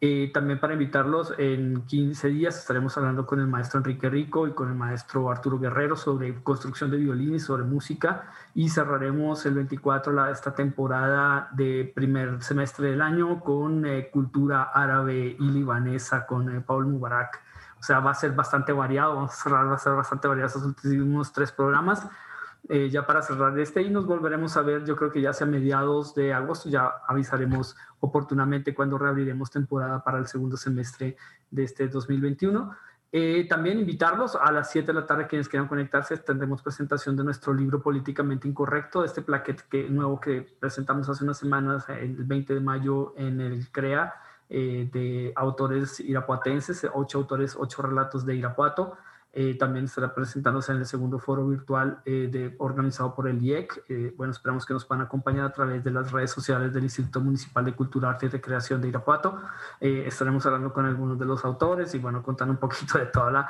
Eh, 0.00 0.30
también 0.34 0.60
para 0.60 0.74
invitarlos, 0.74 1.32
en 1.38 1.86
15 1.86 2.28
días 2.28 2.58
estaremos 2.58 2.96
hablando 2.98 3.26
con 3.26 3.40
el 3.40 3.46
maestro 3.46 3.78
Enrique 3.78 4.10
Rico 4.10 4.46
y 4.46 4.52
con 4.52 4.68
el 4.68 4.74
maestro 4.74 5.30
Arturo 5.30 5.58
Guerrero 5.58 5.96
sobre 5.96 6.42
construcción 6.42 6.90
de 6.90 6.98
violín 6.98 7.34
y 7.34 7.40
sobre 7.40 7.64
música. 7.64 8.30
Y 8.54 8.68
cerraremos 8.68 9.46
el 9.46 9.54
24 9.54 10.12
la, 10.12 10.30
esta 10.30 10.54
temporada 10.54 11.48
de 11.52 11.90
primer 11.94 12.42
semestre 12.42 12.90
del 12.90 13.00
año 13.00 13.40
con 13.40 13.86
eh, 13.86 14.10
cultura 14.10 14.64
árabe 14.64 15.36
y 15.38 15.50
libanesa 15.50 16.26
con 16.26 16.54
eh, 16.54 16.60
Paul 16.60 16.86
Mubarak 16.86 17.40
o 17.84 17.86
sea, 17.86 18.00
va 18.00 18.12
a 18.12 18.14
ser 18.14 18.32
bastante 18.32 18.72
variado, 18.72 19.14
vamos 19.14 19.32
a 19.32 19.36
cerrar, 19.36 19.68
va 19.68 19.74
a 19.74 19.78
ser 19.78 19.92
bastante 19.92 20.26
variado 20.26 20.48
esos 20.48 20.64
últimos 20.64 21.34
tres 21.34 21.52
programas. 21.52 22.08
Eh, 22.68 22.88
ya 22.88 23.06
para 23.06 23.20
cerrar 23.20 23.58
este 23.58 23.82
y 23.82 23.90
nos 23.90 24.06
volveremos 24.06 24.56
a 24.56 24.62
ver, 24.62 24.86
yo 24.86 24.96
creo 24.96 25.10
que 25.10 25.20
ya 25.20 25.34
sea 25.34 25.46
mediados 25.46 26.14
de 26.14 26.32
agosto, 26.32 26.70
ya 26.70 26.94
avisaremos 27.06 27.76
oportunamente 28.00 28.74
cuando 28.74 28.96
reabriremos 28.96 29.50
temporada 29.50 30.02
para 30.02 30.16
el 30.16 30.26
segundo 30.26 30.56
semestre 30.56 31.16
de 31.50 31.64
este 31.64 31.88
2021. 31.88 32.74
Eh, 33.12 33.46
también 33.48 33.78
invitarlos 33.78 34.34
a 34.34 34.50
las 34.50 34.70
7 34.70 34.88
de 34.88 34.92
la 34.94 35.06
tarde, 35.06 35.26
quienes 35.26 35.48
quieran 35.48 35.68
conectarse, 35.68 36.16
tendremos 36.16 36.62
presentación 36.62 37.14
de 37.16 37.22
nuestro 37.22 37.52
libro 37.52 37.82
Políticamente 37.82 38.48
Incorrecto, 38.48 39.04
este 39.04 39.22
plaquete 39.22 39.64
que, 39.70 39.88
nuevo 39.88 40.18
que 40.18 40.40
presentamos 40.58 41.08
hace 41.08 41.22
unas 41.22 41.38
semanas, 41.38 41.88
el 41.90 42.24
20 42.24 42.54
de 42.54 42.60
mayo 42.60 43.14
en 43.16 43.40
el 43.40 43.70
CREA 43.70 44.14
eh, 44.48 44.88
de 44.92 45.32
autores 45.36 46.00
irapuatenses, 46.00 46.86
ocho 46.92 47.18
autores, 47.18 47.56
ocho 47.58 47.82
relatos 47.82 48.26
de 48.26 48.34
Irapuato. 48.34 48.96
Eh, 49.34 49.56
también 49.58 49.86
estará 49.86 50.14
presentándose 50.14 50.72
en 50.72 50.78
el 50.78 50.86
segundo 50.86 51.18
foro 51.18 51.46
virtual 51.46 52.00
eh, 52.04 52.28
de, 52.30 52.54
organizado 52.58 53.14
por 53.14 53.28
el 53.28 53.42
IEC. 53.42 54.14
bueno, 54.16 54.32
esperamos 54.32 54.64
que 54.64 54.72
nos 54.72 54.84
puedan 54.84 55.04
acompañar 55.04 55.46
a 55.46 55.52
través 55.52 55.82
de 55.82 55.90
las 55.90 56.12
redes 56.12 56.30
sociales 56.30 56.72
del 56.72 56.84
Instituto 56.84 57.20
Municipal 57.20 57.64
de 57.64 57.74
Cultura, 57.74 58.10
Arte 58.10 58.26
y 58.26 58.28
Recreación 58.28 58.80
de 58.80 58.88
Irapuato. 58.88 59.40
estaremos 59.80 60.44
hablando 60.46 60.72
con 60.72 60.86
algunos 60.86 61.18
de 61.18 61.24
los 61.24 61.44
autores 61.44 61.94
y, 61.94 61.98
bueno, 61.98 62.22
contando 62.22 62.52
un 62.52 62.58
poquito 62.58 62.98
de 62.98 63.06
toda 63.06 63.30
la 63.30 63.48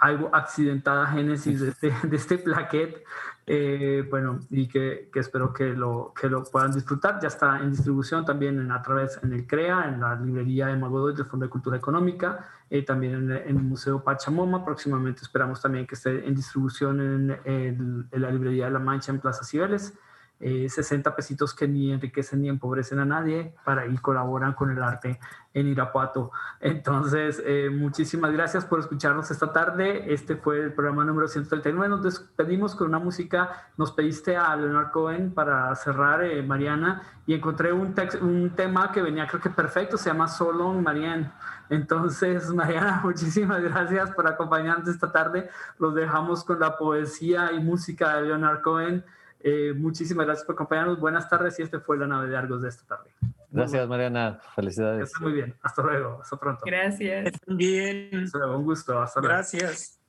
algo 0.00 0.30
accidentada 0.32 1.06
génesis 1.06 1.60
de 1.60 1.68
este, 1.68 1.94
de 2.02 2.16
este 2.16 2.38
plaquet 2.38 3.04
eh, 3.48 4.04
bueno, 4.10 4.40
y 4.50 4.66
que, 4.66 5.08
espero 5.14 5.52
que 5.52 5.66
lo, 5.66 6.12
que 6.20 6.28
lo 6.28 6.42
puedan 6.42 6.72
disfrutar. 6.72 7.20
Ya 7.20 7.28
está 7.28 7.58
en 7.58 7.70
distribución 7.70 8.24
también 8.24 8.58
en, 8.58 8.72
a 8.72 8.82
través 8.82 9.20
en 9.22 9.32
el 9.32 9.46
CREA, 9.46 9.88
en 9.88 10.00
la 10.00 10.16
librería 10.16 10.66
de 10.66 10.76
Magodoy 10.76 11.14
del 11.14 11.26
Fondo 11.26 11.46
de 11.46 11.50
Cultura 11.50 11.76
Económica, 11.76 12.48
eh, 12.68 12.82
también 12.82 13.14
en, 13.14 13.30
el 13.30 13.54
Museo 13.54 14.02
Pachamoma. 14.02 14.64
Próximamente 14.64 15.22
esperamos 15.22 15.62
también 15.62 15.86
que 15.86 15.94
esté 15.94 16.26
en 16.26 16.34
distribución 16.34 17.00
en, 17.00 17.38
en 17.44 18.08
la 18.10 18.30
librería 18.30 18.64
de 18.66 18.72
La 18.72 18.80
Mancha 18.80 19.12
en 19.12 19.20
Plaza 19.20 19.44
Cibeles. 19.44 19.94
60 20.38 21.08
eh, 21.08 21.12
pesitos 21.16 21.54
que 21.54 21.66
ni 21.66 21.92
enriquecen 21.92 22.42
ni 22.42 22.48
empobrecen 22.48 22.98
a 22.98 23.04
nadie 23.04 23.54
para 23.64 23.86
y 23.86 23.96
colaboran 23.96 24.52
con 24.52 24.70
el 24.70 24.82
arte 24.82 25.18
en 25.54 25.68
Irapuato. 25.68 26.30
Entonces, 26.60 27.42
eh, 27.44 27.70
muchísimas 27.72 28.30
gracias 28.32 28.66
por 28.66 28.78
escucharnos 28.78 29.30
esta 29.30 29.52
tarde. 29.52 30.12
Este 30.12 30.36
fue 30.36 30.60
el 30.60 30.74
programa 30.74 31.04
número 31.04 31.26
139. 31.26 31.88
Nos 31.88 32.02
despedimos 32.02 32.74
con 32.74 32.88
una 32.88 32.98
música. 32.98 33.70
Nos 33.78 33.92
pediste 33.92 34.36
a 34.36 34.54
Leonard 34.54 34.90
Cohen 34.90 35.32
para 35.32 35.74
cerrar, 35.74 36.22
eh, 36.22 36.42
Mariana, 36.42 37.02
y 37.26 37.32
encontré 37.32 37.72
un, 37.72 37.94
un 38.20 38.50
tema 38.54 38.92
que 38.92 39.00
venía 39.00 39.26
creo 39.26 39.40
que 39.40 39.48
perfecto, 39.48 39.96
se 39.96 40.10
llama 40.10 40.28
Solo 40.28 40.74
Marianne. 40.74 41.32
Entonces, 41.70 42.50
Mariana, 42.54 43.00
muchísimas 43.02 43.62
gracias 43.62 44.10
por 44.10 44.26
acompañarnos 44.26 44.88
esta 44.88 45.10
tarde. 45.10 45.48
Los 45.78 45.94
dejamos 45.94 46.44
con 46.44 46.60
la 46.60 46.76
poesía 46.76 47.52
y 47.52 47.60
música 47.60 48.16
de 48.16 48.26
Leonard 48.26 48.60
Cohen. 48.60 49.02
Eh, 49.48 49.72
muchísimas 49.74 50.26
gracias 50.26 50.44
por 50.44 50.56
acompañarnos. 50.56 50.98
Buenas 50.98 51.28
tardes 51.28 51.56
y 51.60 51.62
este 51.62 51.78
fue 51.78 51.96
la 51.96 52.08
nave 52.08 52.28
de 52.28 52.36
Argos 52.36 52.60
de 52.62 52.68
esta 52.68 52.84
tarde. 52.84 53.12
Gracias, 53.48 53.88
Mariana. 53.88 54.40
Felicidades. 54.56 55.12
muy 55.20 55.34
bien. 55.34 55.54
Hasta 55.62 55.82
luego. 55.82 56.18
Hasta 56.20 56.36
pronto. 56.36 56.62
Gracias. 56.66 57.32
Bien. 57.46 58.28
un 58.34 58.64
gusto. 58.64 59.00
Hasta 59.00 59.20
luego. 59.20 59.34
Gracias. 59.34 60.00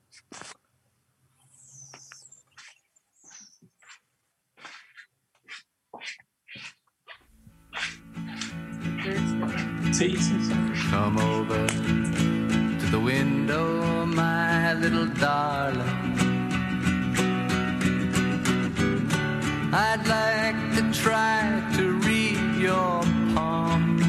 Sí, 9.92 10.18
sí, 10.18 10.36
sí. 10.42 10.54
Come 10.90 11.22
over 11.22 11.68
to 11.68 12.86
the 12.90 13.00
window, 13.00 14.04
my 14.08 14.74
little 14.74 15.06
darling. 15.20 16.17
I'd 19.80 20.08
like 20.08 20.58
to 20.78 20.92
try 20.92 21.62
to 21.76 22.00
read 22.00 22.40
your 22.60 23.04
palm. 23.36 24.00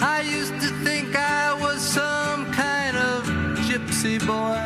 I 0.00 0.20
used 0.20 0.54
to 0.60 0.68
think 0.84 1.16
I 1.16 1.52
was 1.60 1.80
some 1.82 2.52
kind 2.52 2.96
of 2.96 3.24
gypsy 3.66 4.24
boy. 4.24 4.61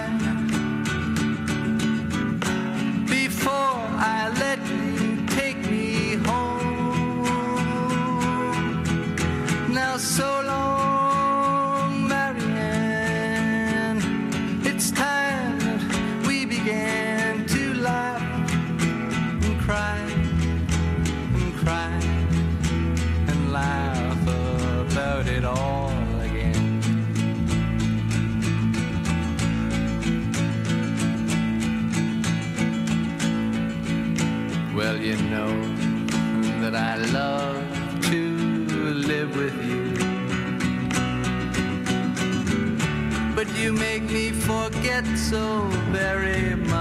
you 43.67 43.73
make 43.73 44.05
me 44.05 44.31
forget 44.31 45.05
so 45.17 45.63
very 45.91 46.55
much. 46.55 46.76